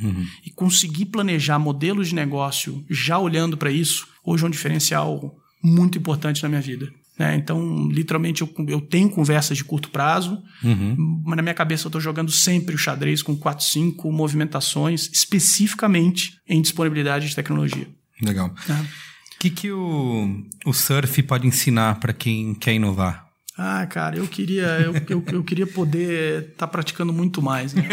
E 0.46 0.52
conseguir 0.52 1.06
planejar 1.06 1.58
modelos 1.58 2.10
de 2.10 2.16
negócio 2.16 2.84
já 2.90 3.18
olhando 3.18 3.56
para 3.56 3.72
isso, 3.72 4.10
hoje 4.26 4.44
é 4.44 4.48
um 4.48 4.52
diferencial 4.52 5.38
muito 5.64 5.98
importante 5.98 6.44
na 6.44 6.50
minha 6.50 6.62
vida. 6.62 6.92
Né? 7.18 7.36
Então, 7.36 7.88
literalmente, 7.90 8.42
eu, 8.42 8.50
eu 8.68 8.82
tenho 8.82 9.10
conversas 9.10 9.58
de 9.58 9.64
curto 9.64 9.90
prazo, 9.90 10.42
mas 11.24 11.36
na 11.36 11.42
minha 11.42 11.54
cabeça 11.54 11.86
eu 11.86 11.90
estou 11.90 12.02
jogando 12.02 12.32
sempre 12.32 12.74
o 12.74 12.78
xadrez 12.78 13.22
com 13.22 13.36
4, 13.36 13.64
5 13.66 14.12
movimentações, 14.12 15.10
especificamente 15.12 16.38
em 16.48 16.62
disponibilidade 16.62 17.30
de 17.30 17.36
tecnologia. 17.36 17.88
Legal. 18.22 18.48
O 18.48 19.40
que, 19.40 19.50
que 19.50 19.72
o, 19.72 20.44
o 20.66 20.74
surf 20.74 21.22
pode 21.24 21.48
ensinar 21.48 22.00
para 22.00 22.14
quem 22.14 22.54
quer 22.54 22.74
inovar? 22.74 23.28
Ah, 23.58 23.86
cara, 23.86 24.16
eu 24.18 24.28
queria, 24.28 24.66
eu, 24.80 24.94
eu, 25.10 25.24
eu 25.34 25.44
queria 25.44 25.68
poder 25.68 26.50
estar 26.52 26.68
praticando 26.68 27.12
muito 27.12 27.42
mais. 27.42 27.74
né? 27.74 27.84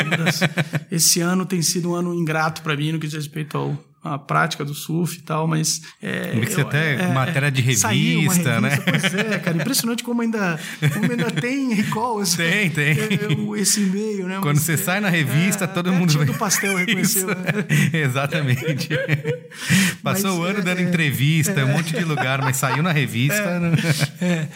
Esse 0.90 1.20
ano 1.20 1.44
tem 1.44 1.60
sido 1.60 1.90
um 1.90 1.94
ano 1.94 2.14
ingrato 2.14 2.62
para 2.62 2.76
mim 2.76 2.92
no 2.92 2.98
que 2.98 3.06
diz 3.06 3.14
respeito 3.14 3.58
ao 3.58 3.84
à 4.12 4.18
prática 4.18 4.64
do 4.64 4.74
surf 4.74 5.18
e 5.18 5.22
tal, 5.22 5.46
mas 5.46 5.80
é, 6.02 6.30
Eu 6.34 6.40
vi 6.40 6.46
que 6.46 6.52
você 6.54 6.60
eu- 6.62 6.66
até 6.66 7.06
matéria 7.12 7.50
de 7.50 7.76
saiu 7.76 8.20
uma 8.20 8.32
revista, 8.32 8.60
né? 8.60 8.76
Pois 8.78 9.14
é, 9.14 9.38
cara, 9.38 9.56
impressionante 9.56 10.02
como 10.02 10.22
ainda, 10.22 10.58
como 10.92 11.10
ainda 11.10 11.30
tem 11.30 11.72
recall. 11.74 12.22
esse- 12.22 12.36
Tem, 12.36 12.70
tem. 12.70 12.92
é, 12.98 13.34
o- 13.38 13.56
esse 13.56 13.80
e-mail, 13.82 14.26
né? 14.26 14.38
Quando 14.40 14.56
Mas, 14.56 14.64
você 14.64 14.76
sai 14.76 15.00
na 15.00 15.08
revista, 15.08 15.66
todo 15.68 15.90
a 15.90 15.92
mundo 15.92 16.18
vê. 16.18 16.24
do 16.24 16.34
pastel 16.34 16.76
reconheceu, 16.76 17.26
né? 17.28 17.34
Exatamente. 17.92 18.88
Passou 20.02 20.40
o 20.40 20.42
ano 20.42 20.60
é, 20.60 20.62
dando 20.62 20.80
é. 20.80 20.82
entrevista, 20.82 21.64
um 21.64 21.68
monte 21.68 21.92
de 21.94 22.04
lugar, 22.04 22.40
mas 22.42 22.56
saiu 22.56 22.82
na 22.82 22.92
revista. 22.92 23.58
né? 23.60 23.72
É. 24.20 24.48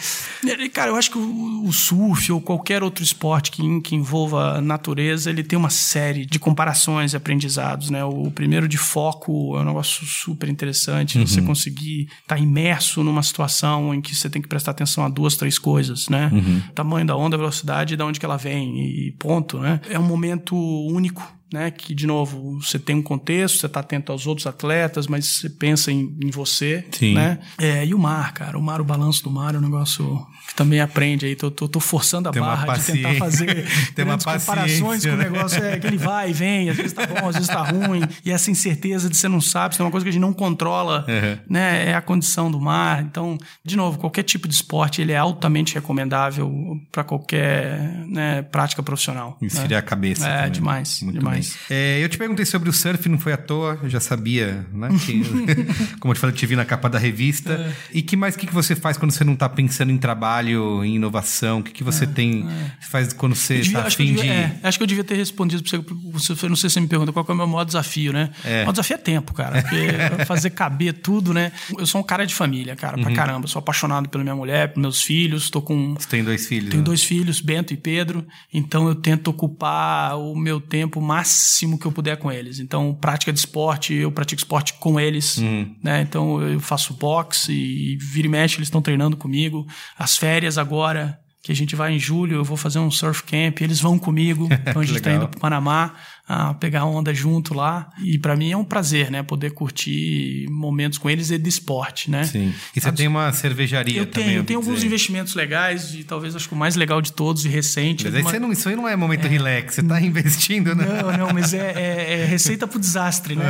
E, 0.44 0.68
Cara, 0.68 0.90
eu 0.90 0.96
acho 0.96 1.10
que 1.10 1.18
o, 1.18 1.64
o 1.66 1.72
surf 1.72 2.32
ou 2.32 2.40
qualquer 2.40 2.82
outro 2.82 3.02
esporte 3.04 3.50
que, 3.50 3.80
que 3.80 3.94
envolva 3.94 4.56
a 4.58 4.60
natureza, 4.60 5.30
ele 5.30 5.42
tem 5.42 5.58
uma 5.58 5.70
série 5.70 6.24
de 6.24 6.38
comparações 6.38 7.12
e 7.12 7.16
aprendizados, 7.16 7.90
né? 7.90 8.04
O 8.04 8.30
primeiro 8.30 8.66
de 8.68 8.78
foco 8.78 9.32
é 9.56 9.60
um 9.60 9.64
negócio 9.64 10.06
super 10.06 10.48
interessante, 10.48 11.18
você 11.18 11.42
conseguir 11.42 12.08
estar 12.20 12.38
imerso 12.38 13.02
numa 13.02 13.22
situação 13.22 13.94
em 13.94 14.00
que 14.00 14.14
você 14.14 14.28
tem 14.30 14.40
que 14.40 14.48
prestar 14.48 14.72
atenção 14.72 15.04
a 15.04 15.08
duas, 15.08 15.36
três 15.36 15.58
coisas, 15.58 16.08
né? 16.08 16.30
Tamanho 16.74 17.06
da 17.06 17.16
onda, 17.16 17.36
velocidade 17.36 17.94
e 17.94 17.96
de 17.96 18.02
onde 18.02 18.18
que 18.18 18.26
ela 18.26 18.36
vem 18.36 18.78
e 18.78 19.12
ponto, 19.12 19.58
né? 19.58 19.80
É 19.88 19.98
um 19.98 20.06
momento 20.06 20.56
único 20.56 21.22
né? 21.52 21.70
Que, 21.70 21.94
de 21.94 22.06
novo, 22.06 22.58
você 22.60 22.78
tem 22.78 22.96
um 22.96 23.02
contexto, 23.02 23.58
você 23.58 23.66
está 23.66 23.80
atento 23.80 24.10
aos 24.10 24.26
outros 24.26 24.46
atletas, 24.46 25.06
mas 25.06 25.26
você 25.26 25.50
pensa 25.50 25.92
em, 25.92 26.16
em 26.22 26.30
você, 26.30 26.84
Sim. 26.90 27.14
né? 27.14 27.38
É, 27.58 27.84
e 27.84 27.94
o 27.94 27.98
mar, 27.98 28.32
cara, 28.32 28.58
o 28.58 28.62
mar, 28.62 28.80
o 28.80 28.84
balanço 28.84 29.22
do 29.22 29.30
mar 29.30 29.54
é 29.54 29.58
um 29.58 29.60
negócio 29.60 30.26
que 30.46 30.54
também 30.54 30.80
aprende 30.80 31.26
aí. 31.26 31.34
Tô, 31.36 31.50
tô, 31.50 31.68
tô 31.68 31.80
forçando 31.80 32.28
a 32.28 32.32
Tem 32.32 32.42
barra 32.42 32.76
de 32.76 32.84
tentar 32.92 33.14
fazer 33.14 33.66
Tem 33.94 34.04
uma 34.04 34.16
grandes 34.16 34.24
comparações 34.46 35.04
com 35.04 35.12
o 35.12 35.16
né? 35.16 35.24
negócio. 35.24 35.62
É 35.62 35.78
que 35.78 35.86
ele 35.86 35.96
vai 35.98 36.30
e 36.30 36.32
vem, 36.32 36.70
às 36.70 36.76
vezes 36.76 36.92
tá 36.92 37.06
bom, 37.06 37.28
às 37.28 37.34
vezes 37.34 37.48
tá 37.48 37.62
ruim. 37.62 38.02
E 38.24 38.30
essa 38.30 38.50
incerteza 38.50 39.08
de 39.08 39.16
você 39.16 39.28
não 39.28 39.40
sabe, 39.40 39.74
se 39.74 39.78
tem 39.78 39.84
uma 39.86 39.90
coisa 39.90 40.04
que 40.04 40.10
a 40.10 40.12
gente 40.12 40.20
não 40.20 40.32
controla, 40.32 41.04
Uhum. 41.08 41.38
né? 41.48 41.90
É 41.90 41.94
a 41.94 42.00
condição 42.00 42.50
do 42.50 42.60
mar. 42.60 43.02
Então, 43.02 43.38
de 43.64 43.76
novo, 43.76 43.98
qualquer 43.98 44.22
tipo 44.22 44.46
de 44.48 44.54
esporte, 44.54 45.00
ele 45.00 45.12
é 45.12 45.16
altamente 45.16 45.74
recomendável 45.74 46.80
para 46.90 47.04
qualquer 47.04 48.04
né, 48.06 48.42
prática 48.42 48.82
profissional. 48.82 49.36
né? 49.40 49.46
Esfriar 49.46 49.78
a 49.80 49.82
cabeça. 49.82 50.26
É, 50.28 50.36
também. 50.36 50.50
demais, 50.52 51.02
Muito 51.02 51.18
demais. 51.18 51.56
bem. 51.68 51.78
É, 51.78 52.04
eu 52.04 52.08
te 52.08 52.18
perguntei 52.18 52.44
sobre 52.44 52.68
o 52.68 52.72
surf, 52.72 53.08
não 53.08 53.18
foi 53.18 53.32
à 53.32 53.36
toa, 53.36 53.78
eu 53.82 53.88
já 53.88 54.00
sabia, 54.00 54.66
né? 54.72 54.88
Que, 55.04 55.22
como 56.00 56.12
eu 56.12 56.14
te 56.14 56.20
falei, 56.20 56.34
eu 56.34 56.38
te 56.38 56.46
vi 56.46 56.56
na 56.56 56.64
capa 56.64 56.88
da 56.88 56.98
revista. 56.98 57.52
É. 57.54 57.72
E 57.92 58.02
que 58.02 58.16
mais 58.16 58.36
que, 58.36 58.46
que 58.46 58.54
você 58.54 58.74
faz 58.74 58.96
quando 58.96 59.12
você 59.12 59.24
não 59.24 59.34
está 59.34 59.48
pensando 59.48 59.90
em 59.92 59.98
trabalho, 59.98 60.31
em 60.40 60.94
inovação? 60.96 61.60
O 61.60 61.62
que, 61.62 61.72
que 61.72 61.84
você 61.84 62.06
tem, 62.06 62.46
faz 62.80 63.12
quando 63.12 63.34
você 63.34 63.54
É, 63.54 63.58
está 63.60 63.82
afim 63.86 64.14
de. 64.14 64.28
é, 64.28 64.58
acho 64.62 64.78
que 64.78 64.82
eu 64.82 64.86
devia 64.86 65.04
ter 65.04 65.14
respondido 65.16 65.62
pra 65.62 65.78
você, 66.12 66.34
você. 66.34 66.48
Não 66.48 66.56
sei 66.56 66.70
se 66.70 66.74
você 66.74 66.80
me 66.80 66.88
pergunta 66.88 67.12
qual 67.12 67.24
é 67.28 67.32
o 67.32 67.34
meu 67.36 67.46
maior 67.46 67.64
desafio, 67.64 68.12
né? 68.12 68.30
É. 68.44 68.48
O 68.48 68.64
maior 68.66 68.72
desafio 68.72 68.94
é 68.94 68.98
tempo, 68.98 69.34
cara. 69.34 69.62
Porque 69.62 70.24
fazer 70.26 70.50
caber 70.50 70.94
tudo, 70.94 71.32
né? 71.34 71.52
Eu 71.78 71.86
sou 71.86 72.00
um 72.00 72.04
cara 72.04 72.24
de 72.26 72.34
família, 72.34 72.74
cara, 72.76 72.96
Uhum. 72.96 73.02
pra 73.04 73.12
caramba. 73.12 73.46
Sou 73.48 73.58
apaixonado 73.60 74.08
pela 74.08 74.22
minha 74.22 74.36
mulher, 74.36 74.68
pelos 74.68 74.80
meus 74.82 75.02
filhos. 75.02 75.50
Tô 75.50 75.60
com. 75.60 75.94
Você 75.94 76.08
tem 76.08 76.22
dois 76.24 76.46
filhos. 76.46 76.70
Tenho 76.70 76.80
né? 76.82 76.84
dois 76.84 77.02
filhos, 77.02 77.40
Bento 77.40 77.72
e 77.74 77.76
Pedro, 77.76 78.26
então 78.52 78.86
eu 78.88 78.94
tento 78.94 79.28
ocupar 79.28 80.16
o 80.18 80.34
meu 80.36 80.60
tempo 80.60 81.00
máximo 81.00 81.78
que 81.78 81.86
eu 81.86 81.92
puder 81.92 82.16
com 82.16 82.30
eles. 82.30 82.58
Então, 82.58 82.94
prática 83.00 83.32
de 83.32 83.38
esporte, 83.38 83.92
eu 83.94 84.10
pratico 84.12 84.38
esporte 84.40 84.74
com 84.74 84.98
eles, 85.00 85.38
Uhum. 85.38 85.74
né? 85.82 86.02
Então 86.02 86.40
eu 86.42 86.60
faço 86.60 86.94
boxe 86.94 87.52
e 87.52 87.96
vira 87.96 88.26
e 88.26 88.30
mexe, 88.30 88.56
eles 88.56 88.68
estão 88.68 88.80
treinando 88.82 89.16
comigo. 89.16 89.66
As 89.98 90.16
férias 90.22 90.56
agora, 90.56 91.18
que 91.42 91.50
a 91.50 91.54
gente 91.54 91.74
vai 91.74 91.92
em 91.92 91.98
julho, 91.98 92.36
eu 92.36 92.44
vou 92.44 92.56
fazer 92.56 92.78
um 92.78 92.92
surf 92.92 93.24
camp, 93.24 93.60
eles 93.60 93.80
vão 93.80 93.98
comigo. 93.98 94.48
Então 94.64 94.80
a 94.80 94.84
gente 94.84 94.98
está 94.98 95.10
indo 95.10 95.26
para 95.26 95.40
Panamá 95.40 95.94
a 96.28 96.54
pegar 96.54 96.84
onda 96.84 97.12
junto 97.12 97.52
lá. 97.52 97.90
E 98.02 98.18
para 98.18 98.36
mim 98.36 98.50
é 98.52 98.56
um 98.56 98.64
prazer, 98.64 99.10
né? 99.10 99.22
Poder 99.22 99.50
curtir 99.50 100.46
momentos 100.50 100.96
com 100.98 101.10
eles 101.10 101.30
e 101.30 101.38
de 101.38 101.48
esporte, 101.48 102.10
né? 102.10 102.24
Sim. 102.24 102.54
E 102.74 102.80
você 102.80 102.92
tem 102.92 103.08
uma 103.08 103.32
cervejaria 103.32 103.98
eu 104.00 104.06
também. 104.06 104.28
tenho, 104.28 104.38
eu 104.40 104.44
tenho 104.44 104.58
alguns 104.60 104.76
dizer. 104.76 104.86
investimentos 104.86 105.34
legais 105.34 105.94
e 105.94 106.04
talvez 106.04 106.34
acho 106.36 106.48
que 106.48 106.54
o 106.54 106.56
mais 106.56 106.76
legal 106.76 107.02
de 107.02 107.12
todos 107.12 107.44
e 107.44 107.48
recente. 107.48 108.04
Mas 108.04 108.14
é 108.14 108.16
aí 108.18 108.22
uma- 108.22 108.30
você 108.30 108.38
não, 108.38 108.52
isso 108.52 108.68
aí 108.68 108.76
não 108.76 108.88
é 108.88 108.94
momento 108.96 109.26
relax, 109.26 109.74
você 109.74 109.80
está 109.80 110.00
investindo, 110.00 110.74
né? 110.74 110.86
Não, 110.86 111.26
não, 111.26 111.34
mas 111.34 111.52
é, 111.52 111.72
é- 111.76 112.20
é 112.22 112.24
receita 112.26 112.66
pro 112.66 112.78
desastre, 112.78 113.34
né? 113.36 113.44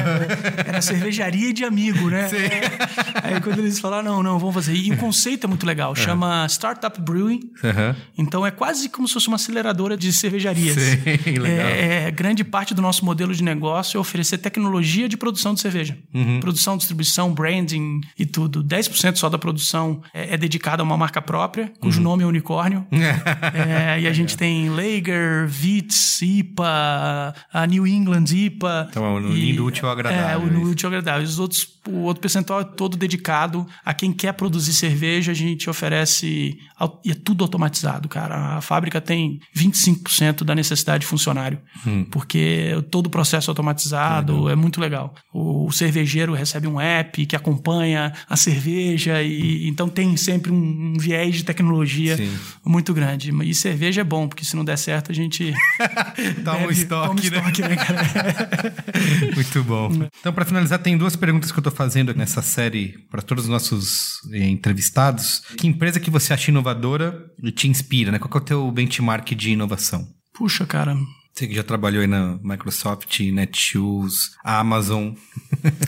Era 0.67 0.81
cervejaria 0.83 1.53
de 1.53 1.65
amigo, 1.65 2.09
né? 2.11 2.29
É. 2.33 3.29
Aí 3.35 3.41
quando 3.41 3.59
eles 3.59 3.79
falaram, 3.79 4.03
não, 4.13 4.23
não, 4.23 4.39
vamos 4.39 4.55
fazer. 4.55 4.75
E 4.75 4.91
o 4.93 4.97
conceito 4.97 5.45
é 5.45 5.49
muito 5.49 5.67
legal, 5.67 5.95
chama 5.95 6.47
Startup 6.49 7.01
Brewing. 7.01 7.41
Aham. 7.63 7.95
Então 8.17 8.47
é 8.47 8.51
quase 8.51 8.89
como 8.89 9.07
se 9.07 9.15
fosse 9.15 9.29
uma 9.29 9.37
aceleradora 9.37 9.97
de 9.97 10.13
cervejarias. 10.13 10.75
Sim, 10.77 11.03
legal. 11.39 11.47
É, 11.47 12.07
é, 12.07 12.11
grande 12.11 12.43
parte 12.45 12.72
parte 12.73 12.77
do 12.77 12.83
nosso 12.83 13.05
modelo 13.05 13.35
de 13.35 13.43
negócio 13.43 13.97
é 13.99 14.01
oferecer 14.01 14.39
tecnologia 14.39 15.09
de 15.09 15.17
produção 15.17 15.55
de 15.55 15.61
cerveja. 15.61 15.97
Uhum. 16.13 16.41
Produção, 16.41 16.77
distribuição, 16.77 17.33
branding 17.33 18.01
e 18.19 18.25
tudo. 18.27 18.65
10% 18.65 19.17
só 19.17 19.29
da 19.29 19.39
produção 19.39 20.03
é, 20.13 20.35
é 20.35 20.37
dedicada 20.39 20.83
a 20.83 20.85
uma 20.85 20.97
marca 20.97 21.21
própria, 21.21 21.73
cujo 21.81 21.99
Uhum. 21.99 22.05
nome 22.05 22.23
é 22.25 22.27
unicórnio. 22.27 22.87
É, 23.55 24.01
e 24.01 24.07
a 24.07 24.13
gente 24.13 24.37
tem 24.37 24.69
Lager, 24.71 25.47
Vitz, 25.47 26.23
IPA, 26.23 27.35
a 27.53 27.67
New 27.67 27.87
England 27.87 28.25
IPA. 28.33 28.87
Então, 28.91 29.05
é 29.05 29.11
o 29.21 29.33
e- 29.33 29.51
lindo, 29.53 29.65
útil 29.65 29.87
ao 29.87 29.93
agradável, 29.93 30.27
É, 30.31 30.37
o 30.39 30.63
isso. 30.63 30.71
útil 30.71 30.89
ao 30.89 30.95
agradável. 30.95 31.27
Os 31.27 31.39
outros, 31.39 31.69
o 31.89 31.99
outro 32.01 32.21
percentual 32.21 32.61
é 32.61 32.65
todo 32.65 32.97
dedicado 32.97 33.67
a 33.85 33.93
quem 33.93 34.13
quer 34.13 34.33
produzir 34.33 34.73
cerveja. 34.73 35.33
A 35.33 35.35
gente 35.35 35.69
oferece. 35.69 36.59
E 37.05 37.11
é 37.11 37.15
tudo 37.15 37.45
automatizado, 37.45 38.09
cara. 38.09 38.57
A 38.57 38.61
fábrica 38.61 39.01
tem 39.01 39.41
25% 39.57 40.45
da 40.45 40.55
necessidade 40.55 41.03
de 41.03 41.07
funcionário. 41.07 41.59
Hum. 41.87 42.05
Porque 42.11 42.52
todo 42.91 43.07
o 43.07 43.11
processo 43.11 43.51
é 43.51 43.53
automatizado 43.53 44.49
é 44.49 44.57
muito 44.57 44.81
legal. 44.81 45.15
O 45.33 45.71
cervejeiro 45.73 46.35
recebe 46.35 46.67
um 46.67 46.81
app 46.81 47.25
que 47.27 47.37
acompanha 47.37 48.13
a 48.29 48.37
cerveja. 48.37 49.23
e 49.23 49.69
Então 49.69 49.89
tem 49.89 50.17
sempre 50.17 50.53
um, 50.53 50.95
um 50.95 50.99
viés 50.99 51.37
de 51.37 51.45
tecnologia 51.45 52.17
Sim. 52.17 52.31
muito 52.65 52.93
grande. 52.95 53.33
E 53.45 53.55
cerveja 53.55 54.01
é 54.01 54.05
bom, 54.05 54.29
porque 54.29 54.45
se 54.45 54.57
não 54.57 54.65
der 54.65 54.79
certo, 54.79 55.13
a 55.13 55.15
gente. 55.15 55.53
Dá 56.43 56.57
um 56.57 56.71
estoque, 56.71 57.31
né? 57.31 57.39
estoque, 57.39 57.63
né? 57.63 57.77
Muito 59.35 59.65
bom. 59.65 59.91
Então, 60.21 60.33
para 60.33 60.45
finalizar, 60.45 60.79
tem 60.79 60.97
duas 60.97 61.17
perguntas 61.17 61.51
que 61.51 61.59
eu 61.59 61.63
tô 61.63 61.71
fazendo 61.71 62.15
nessa 62.15 62.43
série 62.43 62.95
para 63.11 63.23
todos 63.23 63.45
os 63.45 63.51
nossos 63.51 64.21
eh, 64.33 64.49
entrevistados. 64.49 65.43
Que 65.57 65.67
empresa 65.67 66.01
que 66.01 66.11
você 66.11 66.33
acha 66.33 66.51
inovadora 66.51 67.19
e 67.43 67.51
te 67.51 67.69
inspira, 67.69 68.11
né? 68.11 68.19
Qual 68.19 68.33
é 68.33 68.37
o 68.37 68.41
teu 68.41 68.71
benchmark 68.71 69.35
de 69.35 69.51
inovação? 69.51 70.07
Puxa, 70.35 70.67
cara. 70.67 70.97
Você 71.33 71.47
que 71.47 71.55
já 71.55 71.63
trabalhou 71.63 72.03
aí 72.03 72.07
na 72.07 72.39
Microsoft, 72.43 73.19
Netshoes, 73.21 74.33
Amazon. 74.45 75.15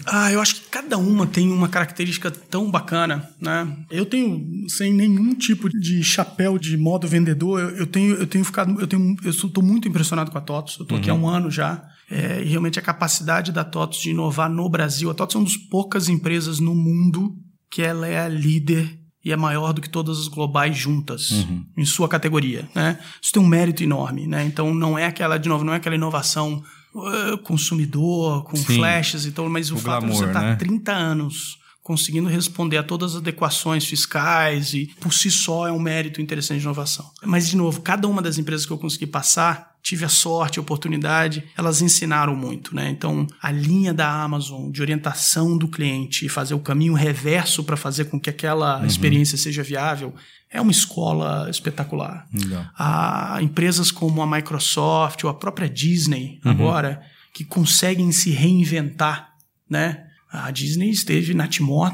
Ah, 0.07 0.31
eu 0.31 0.41
acho 0.41 0.57
que 0.57 0.69
cada 0.69 0.99
uma 0.99 1.27
tem 1.27 1.51
uma 1.51 1.69
característica 1.69 2.31
tão 2.31 2.71
bacana, 2.71 3.29
né? 3.41 3.77
Eu 3.91 4.07
tenho, 4.07 4.69
sem 4.69 4.93
nenhum 4.93 5.35
tipo 5.35 5.69
de 5.69 6.05
chapéu 6.05 6.59
de 6.59 6.77
modo 6.77 7.09
vendedor, 7.09 7.59
eu, 7.59 7.71
eu 7.71 7.87
tenho, 7.87 8.15
eu 8.15 8.27
tenho 8.27 8.45
ficado, 8.45 8.79
eu 8.81 8.87
tenho, 8.87 9.17
eu 9.25 9.31
estou 9.31 9.65
muito 9.65 9.89
impressionado 9.89 10.31
com 10.31 10.39
a 10.39 10.43
TOTOS. 10.43 10.77
Eu 10.79 10.83
estou 10.85 10.99
aqui 10.99 11.11
há 11.11 11.15
um 11.15 11.27
ano 11.27 11.51
já. 11.51 11.83
É, 12.09 12.43
e 12.43 12.45
realmente 12.45 12.79
a 12.79 12.83
capacidade 12.83 13.51
da 13.51 13.65
TOTOS 13.65 14.03
de 14.03 14.11
inovar 14.11 14.49
no 14.49 14.69
Brasil. 14.69 15.11
A 15.11 15.15
TOTOS 15.15 15.35
é 15.35 15.39
uma 15.39 15.45
das 15.47 15.57
poucas 15.57 16.09
empresas 16.09 16.61
no 16.61 16.75
mundo 16.75 17.35
que 17.71 17.83
ela 17.83 18.07
é 18.07 18.21
a 18.21 18.29
líder 18.29 19.04
e 19.25 19.33
é 19.33 19.37
maior 19.37 19.73
do 19.73 19.81
que 19.81 19.89
todas 19.89 20.19
as 20.19 20.29
globais 20.29 20.77
juntas 20.77 21.47
em 21.77 21.85
sua 21.85 22.09
categoria, 22.09 22.69
né? 22.75 22.99
Isso 23.23 23.33
tem 23.33 23.43
um 23.43 23.47
mérito 23.47 23.83
enorme, 23.83 24.27
né? 24.27 24.45
Então 24.45 24.75
não 24.75 24.99
é 24.99 25.07
aquela 25.07 25.39
de 25.39 25.49
novo, 25.49 25.65
não 25.65 25.73
é 25.73 25.77
aquela 25.77 25.95
inovação 25.95 26.63
uh, 26.95 27.39
consumidor 27.39 28.45
com 28.45 28.57
Sim. 28.57 28.77
flashes, 28.77 29.25
então, 29.25 29.49
mas 29.49 29.71
o, 29.71 29.77
O 29.77 29.79
fato 29.79 30.01
de 30.03 30.07
glamour, 30.07 30.19
você 30.19 30.27
estar 30.27 30.43
né? 30.43 30.57
30 30.57 30.93
anos 30.93 31.59
conseguindo 31.85 32.29
responder 32.31 32.79
a 32.79 32.83
todas 32.83 33.13
as 33.13 33.19
adequações 33.19 33.85
fiscais 33.85 34.73
e 34.73 34.87
por 35.01 35.13
si 35.13 35.31
só 35.31 35.69
é 35.69 35.71
um 35.71 35.79
mérito 35.79 36.21
interessante 36.21 36.59
de 36.59 36.65
inovação. 36.65 37.09
Mas 37.23 37.47
de 37.47 37.57
novo, 37.59 37.83
cada 37.83 38.09
uma 38.09 38.21
das 38.23 38.39
empresas 38.39 38.65
que 38.67 38.73
eu 38.73 38.79
consegui 38.79 39.07
passar 39.07 39.75
tive 39.83 40.03
a 40.03 40.09
sorte, 40.09 40.59
a 40.59 40.63
oportunidade, 40.63 41.45
elas 41.55 41.83
ensinaram 41.83 42.35
muito, 42.35 42.75
né? 42.75 42.89
Então, 42.89 43.27
a 43.43 43.53
linha 43.53 43.93
da 43.93 44.11
Amazon 44.11 44.71
de 44.71 44.81
orientação 44.81 45.59
do 45.59 45.69
cliente 45.69 46.25
e 46.25 46.29
fazer 46.31 46.55
o 46.55 46.59
caminho 46.59 46.95
reverso 46.95 47.63
para 47.63 47.77
fazer 47.77 48.07
com 48.07 48.19
que 48.19 48.31
aquela 48.31 48.79
Uhum. 48.81 48.87
experiência 48.87 49.37
seja 49.37 49.63
viável 49.63 50.15
é 50.51 50.59
uma 50.59 50.73
escola 50.73 51.51
espetacular. 51.51 52.27
Legal. 52.33 52.65
A 52.79 53.37
empresas 53.43 53.91
como 53.91 54.23
a 54.23 54.27
Microsoft 54.27 55.23
ou 55.23 55.29
a 55.29 55.35
própria 55.35 55.69
Disney 55.69 56.41
Uhum. 56.43 56.51
agora 56.53 57.03
que 57.35 57.45
conseguem 57.45 58.11
se 58.11 58.31
reinventar, 58.31 59.35
né? 59.69 60.07
A 60.47 60.51
Disney 60.51 60.91
esteve 60.91 61.33
na 61.35 61.47
Timor 61.47 61.93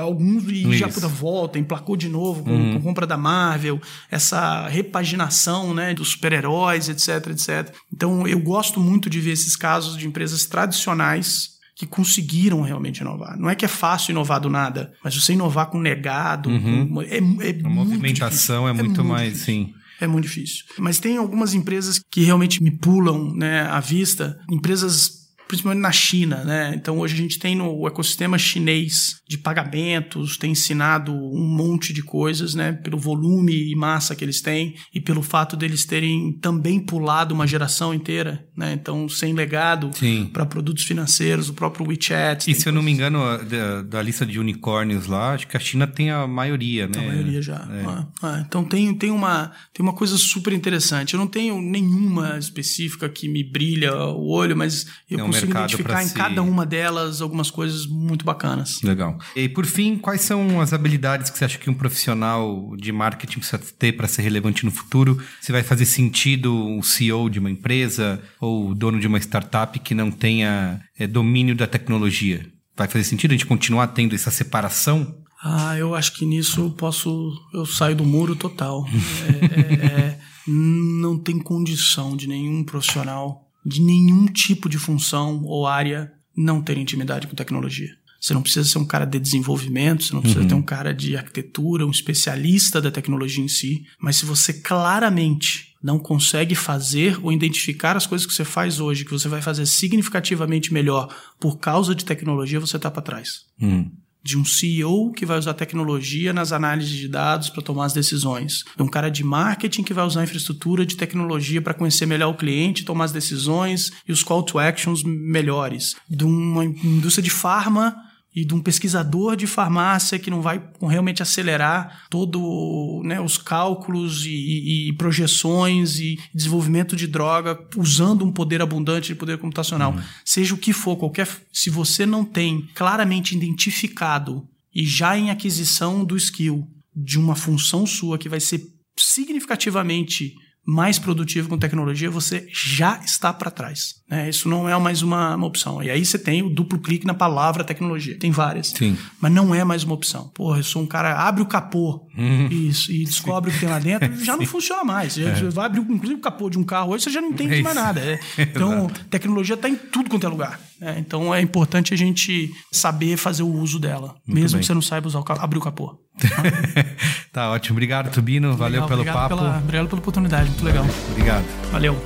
alguns 0.00 0.44
e 0.48 0.76
já 0.76 0.88
Isso. 0.88 1.00
por 1.00 1.08
volta, 1.10 1.58
emplacou 1.58 1.96
de 1.96 2.08
novo 2.08 2.42
com, 2.42 2.50
Uhum. 2.50 2.72
com 2.72 2.78
a 2.78 2.82
compra 2.82 3.06
da 3.06 3.16
Marvel, 3.16 3.80
essa 4.10 4.66
repaginação 4.68 5.74
né, 5.74 5.92
dos 5.94 6.10
super-heróis, 6.12 6.88
etc, 6.88 7.28
etc. 7.30 7.74
Então 7.92 8.26
eu 8.26 8.38
gosto 8.40 8.80
muito 8.80 9.08
de 9.10 9.20
ver 9.20 9.32
esses 9.32 9.54
casos 9.56 9.96
de 9.96 10.06
empresas 10.06 10.44
tradicionais 10.46 11.50
que 11.76 11.86
conseguiram 11.86 12.62
realmente 12.62 13.00
inovar. 13.00 13.36
Não 13.38 13.50
é 13.50 13.54
que 13.54 13.64
é 13.64 13.68
fácil 13.68 14.12
inovar 14.12 14.40
do 14.40 14.48
nada, 14.48 14.92
mas 15.02 15.14
você 15.14 15.32
inovar 15.32 15.66
com 15.66 15.78
legado, 15.78 16.48
com- 16.48 17.02
é, 17.02 17.16
é 17.16 17.18
A 17.18 17.20
muito 17.22 17.68
movimentação 17.68 18.64
difícil. 18.64 18.68
é 18.68 18.72
muito, 18.72 19.04
mais, 19.04 19.32
difícil. 19.32 19.44
sim. 19.54 19.74
É 20.00 20.06
muito 20.06 20.24
difícil. 20.26 20.64
Mas 20.78 20.98
tem 20.98 21.16
algumas 21.16 21.54
empresas 21.54 22.00
que 22.10 22.22
realmente 22.24 22.62
me 22.62 22.70
pulam 22.70 23.32
né, 23.34 23.62
à 23.62 23.78
vista. 23.80 24.36
Empresas, 24.50 25.23
principalmente 25.46 25.82
na 25.82 25.92
China, 25.92 26.44
né? 26.44 26.72
Então 26.74 26.98
hoje 26.98 27.14
a 27.14 27.16
gente 27.18 27.38
tem 27.38 27.54
no 27.54 27.86
ecossistema 27.86 28.38
chinês 28.38 29.20
de 29.28 29.38
pagamentos, 29.38 30.36
tem 30.36 30.52
ensinado 30.52 31.12
um 31.12 31.46
monte 31.56 31.92
de 31.92 32.02
coisas, 32.02 32.54
né? 32.54 32.72
Pelo 32.72 32.98
volume 32.98 33.70
e 33.70 33.76
massa 33.76 34.14
que 34.14 34.24
eles 34.24 34.40
têm 34.40 34.74
e 34.94 35.00
pelo 35.00 35.22
fato 35.22 35.56
deles 35.56 35.84
terem 35.84 36.38
também 36.40 36.80
pulado 36.80 37.34
uma 37.34 37.46
geração 37.46 37.92
inteira, 37.94 38.46
né? 38.56 38.72
Então 38.72 39.08
sem 39.08 39.32
legado 39.34 39.90
para 40.32 40.46
produtos 40.46 40.84
financeiros, 40.84 41.48
o 41.48 41.54
próprio 41.54 41.86
WeChat. 41.88 42.50
E 42.50 42.54
se 42.54 42.68
eu 42.68 42.72
não 42.72 42.82
me 42.82 42.94
coisas- 42.96 43.12
engano, 43.12 43.44
da, 43.44 43.82
da 43.82 44.02
lista 44.02 44.24
de 44.24 44.38
unicórnios 44.38 45.06
lá, 45.06 45.32
acho 45.34 45.46
que 45.46 45.56
a 45.56 45.60
China 45.60 45.86
tem 45.86 46.10
a 46.10 46.26
maioria, 46.26 46.86
né? 46.86 46.98
A 46.98 47.02
maioria 47.02 47.42
já. 47.42 47.56
É. 47.70 47.84
Ah, 47.86 48.06
ah, 48.22 48.44
então 48.46 48.64
tem, 48.64 48.94
tem, 48.94 49.10
uma, 49.10 49.52
tem 49.72 49.82
uma 49.84 49.92
coisa 49.92 50.16
super 50.16 50.52
interessante. 50.52 51.14
Eu 51.14 51.20
não 51.20 51.26
tenho 51.26 51.60
nenhuma 51.60 52.38
específica 52.38 53.08
que 53.08 53.28
me 53.28 53.42
brilha 53.42 53.94
o 53.96 54.28
olho, 54.28 54.56
mas 54.56 54.86
eu 55.10 55.18
É 55.18 55.22
um 55.22 55.26
consigo 55.26 55.50
identificar 55.50 56.02
em 56.02 56.08
se- 56.08 56.14
cada 56.14 56.42
uma 56.42 56.64
delas 56.66 57.20
algumas 57.20 57.50
coisas 57.50 57.86
muito 57.86 58.24
bacanas. 58.24 58.80
Legal. 58.82 59.18
E 59.34 59.48
por 59.48 59.66
fim, 59.66 59.96
quais 59.96 60.20
são 60.20 60.60
as 60.60 60.72
habilidades 60.72 61.30
que 61.30 61.38
você 61.38 61.44
acha 61.44 61.58
que 61.58 61.68
um 61.70 61.74
profissional 61.74 62.74
de 62.76 62.92
marketing 62.92 63.38
precisa 63.38 63.58
ter 63.78 63.92
para 63.92 64.06
ser 64.08 64.22
relevante 64.22 64.64
no 64.64 64.70
futuro? 64.70 65.20
Se 65.40 65.52
vai 65.52 65.62
fazer 65.62 65.84
sentido 65.86 66.54
o 66.78 66.82
CEO 66.82 67.28
de 67.30 67.38
uma 67.38 67.50
empresa 67.50 68.20
ou 68.44 68.74
dono 68.74 69.00
de 69.00 69.06
uma 69.06 69.18
startup 69.18 69.78
que 69.78 69.94
não 69.94 70.10
tenha 70.10 70.80
é, 70.98 71.06
domínio 71.06 71.54
da 71.54 71.66
tecnologia? 71.66 72.46
Vai 72.76 72.88
fazer 72.88 73.04
sentido 73.04 73.30
a 73.30 73.34
gente 73.34 73.46
continuar 73.46 73.88
tendo 73.88 74.14
essa 74.14 74.30
separação? 74.30 75.22
Ah, 75.42 75.76
eu 75.78 75.94
acho 75.94 76.12
que 76.14 76.24
nisso 76.24 76.60
eu 76.60 76.70
posso. 76.70 77.32
Eu 77.52 77.66
saio 77.66 77.96
do 77.96 78.04
muro 78.04 78.34
total. 78.34 78.84
É, 79.24 79.86
é, 79.86 80.00
é, 80.00 80.18
não 80.46 81.18
tem 81.18 81.38
condição 81.38 82.16
de 82.16 82.26
nenhum 82.26 82.64
profissional, 82.64 83.48
de 83.64 83.80
nenhum 83.80 84.26
tipo 84.26 84.68
de 84.68 84.78
função 84.78 85.42
ou 85.44 85.66
área, 85.66 86.12
não 86.36 86.60
ter 86.60 86.76
intimidade 86.76 87.26
com 87.26 87.34
tecnologia. 87.34 87.90
Você 88.20 88.32
não 88.32 88.42
precisa 88.42 88.66
ser 88.66 88.78
um 88.78 88.86
cara 88.86 89.04
de 89.04 89.18
desenvolvimento, 89.18 90.02
você 90.02 90.14
não 90.14 90.22
precisa 90.22 90.46
ter 90.46 90.54
um 90.54 90.62
cara 90.62 90.94
de 90.94 91.14
arquitetura, 91.14 91.86
um 91.86 91.90
especialista 91.90 92.80
da 92.80 92.90
tecnologia 92.90 93.44
em 93.44 93.48
si, 93.48 93.84
mas 94.00 94.16
se 94.16 94.24
você 94.24 94.52
claramente 94.52 95.73
não 95.84 95.98
consegue 95.98 96.54
fazer 96.54 97.18
ou 97.22 97.30
identificar 97.30 97.94
as 97.94 98.06
coisas 98.06 98.26
que 98.26 98.32
você 98.32 98.42
faz 98.42 98.80
hoje, 98.80 99.04
que 99.04 99.10
você 99.10 99.28
vai 99.28 99.42
fazer 99.42 99.66
significativamente 99.66 100.72
melhor 100.72 101.14
por 101.38 101.58
causa 101.58 101.94
de 101.94 102.06
tecnologia, 102.06 102.58
você 102.58 102.76
está 102.76 102.90
para 102.90 103.02
trás. 103.02 103.44
Hum. 103.60 103.90
de 104.22 104.38
um 104.38 104.44
CEO 104.44 105.12
que 105.12 105.26
vai 105.26 105.38
usar 105.38 105.52
tecnologia 105.52 106.32
nas 106.32 106.50
análises 106.50 106.96
de 106.96 107.06
dados 107.06 107.50
para 107.50 107.62
tomar 107.62 107.84
as 107.84 107.92
decisões, 107.92 108.64
de 108.74 108.82
um 108.82 108.88
cara 108.88 109.10
de 109.10 109.22
marketing 109.22 109.82
que 109.82 109.92
vai 109.92 110.06
usar 110.06 110.22
a 110.22 110.24
infraestrutura 110.24 110.86
de 110.86 110.96
tecnologia 110.96 111.60
para 111.60 111.74
conhecer 111.74 112.06
melhor 112.06 112.30
o 112.30 112.36
cliente, 112.36 112.86
tomar 112.86 113.04
as 113.04 113.12
decisões 113.12 113.92
e 114.08 114.12
os 114.12 114.22
call 114.22 114.42
to 114.42 114.58
actions 114.58 115.02
melhores, 115.04 115.94
de 116.08 116.24
uma 116.24 116.64
indústria 116.64 117.22
de 117.22 117.28
farma 117.28 117.94
e 118.34 118.44
de 118.44 118.52
um 118.54 118.60
pesquisador 118.60 119.36
de 119.36 119.46
farmácia 119.46 120.18
que 120.18 120.28
não 120.30 120.42
vai 120.42 120.60
realmente 120.82 121.22
acelerar 121.22 122.04
todo 122.10 123.00
né, 123.04 123.20
os 123.20 123.38
cálculos 123.38 124.26
e, 124.26 124.30
e- 124.30 124.88
e 124.88 124.92
projeções 124.94 125.98
e 126.00 126.18
desenvolvimento 126.34 126.96
de 126.96 127.06
droga 127.06 127.58
usando 127.76 128.24
um 128.24 128.32
poder 128.32 128.60
abundante 128.60 129.08
de 129.08 129.14
poder 129.14 129.38
computacional. 129.38 129.94
Seja 130.24 130.54
o 130.54 130.58
que 130.58 130.72
for, 130.72 130.96
qualquer. 130.96 131.28
Se 131.52 131.70
você 131.70 132.04
não 132.04 132.24
tem 132.24 132.68
claramente 132.74 133.36
identificado 133.36 134.46
e 134.74 134.84
já 134.84 135.16
em 135.16 135.30
aquisição 135.30 136.04
do 136.04 136.16
skill 136.16 136.66
de 136.96 137.18
uma 137.18 137.36
função 137.36 137.86
sua 137.86 138.18
que 138.18 138.28
vai 138.28 138.40
ser 138.40 138.62
significativamente 138.96 140.34
mais 140.66 140.98
produtivo 140.98 141.48
com 141.48 141.58
tecnologia, 141.58 142.10
você 142.10 142.46
já 142.52 142.98
está 143.04 143.32
para 143.32 143.50
trás. 143.50 143.96
né? 144.08 144.28
Isso 144.30 144.48
não 144.48 144.68
é 144.68 144.78
mais 144.78 145.02
uma, 145.02 145.34
uma 145.36 145.46
opção. 145.46 145.82
E 145.82 145.90
aí 145.90 146.04
você 146.04 146.18
tem 146.18 146.42
o 146.42 146.48
duplo 146.48 146.78
clique 146.78 147.06
na 147.06 147.14
palavra 147.14 147.62
tecnologia. 147.64 148.18
Tem 148.18 148.30
várias. 148.30 148.68
Sim. 148.68 148.96
Mas 149.20 149.30
não 149.32 149.54
é 149.54 149.62
mais 149.64 149.84
uma 149.84 149.94
opção. 149.94 150.28
Porra, 150.34 150.58
eu 150.58 150.64
sou 150.64 150.82
um 150.82 150.86
cara, 150.86 151.16
abre 151.18 151.42
o 151.42 151.46
capô 151.46 152.06
Uhum. 152.16 152.46
isso, 152.48 152.92
e 152.92 153.04
descobre 153.04 153.50
o 153.50 153.52
que 153.52 153.58
tem 153.58 153.68
lá 153.68 153.80
dentro, 153.80 154.14
já 154.24 154.36
não 154.36 154.46
funciona 154.46 154.84
mais. 154.84 155.14
Já, 155.14 155.34
já 155.34 155.50
vai 155.50 155.66
abrir, 155.66 155.80
inclusive, 155.80 156.14
o 156.20 156.22
capô 156.22 156.48
de 156.48 156.56
um 156.56 156.62
carro 156.62 156.92
hoje, 156.92 157.04
você 157.04 157.10
já 157.10 157.20
não 157.20 157.30
entende 157.30 157.54
É 157.54 157.62
mais 157.62 157.74
nada. 157.74 158.00
É. 158.38 158.42
Então, 158.42 158.88
tecnologia 159.10 159.54
está 159.56 159.68
em 159.68 159.74
tudo 159.74 160.08
quanto 160.08 160.24
é 160.24 160.28
lugar. 160.30 160.60
né? 160.80 160.96
Então, 160.98 161.34
é 161.34 161.40
importante 161.40 161.92
a 161.92 161.96
gente 161.96 162.52
saber 162.70 163.16
fazer 163.16 163.42
o 163.42 163.48
uso 163.52 163.78
dela, 163.80 164.14
mesmo 164.26 164.52
bem. 164.56 164.60
que 164.60 164.66
você 164.66 164.74
não 164.74 164.80
saiba 164.82 165.08
usar 165.08 165.18
o 165.20 165.24
abrir 165.40 165.58
o 165.58 165.60
capô. 165.60 165.98
Tá 167.34 167.50
ótimo. 167.50 167.74
Obrigado, 167.74 168.12
Tubino. 168.12 168.46
Muito 168.46 168.60
Valeu 168.60 168.74
legal, 168.74 168.88
pelo 168.88 169.00
obrigado 169.00 169.28
papo. 169.28 169.36
Pela, 169.42 169.58
obrigado 169.58 169.88
pela 169.88 169.98
oportunidade. 169.98 170.50
Muito 170.50 170.64
legal. 170.64 170.84
Obrigado. 171.10 171.44
Valeu. 171.72 171.96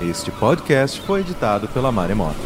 Este 0.00 0.30
podcast 0.30 1.00
foi 1.00 1.22
editado 1.22 1.66
pela 1.66 1.90
Maremoto. 1.90 2.38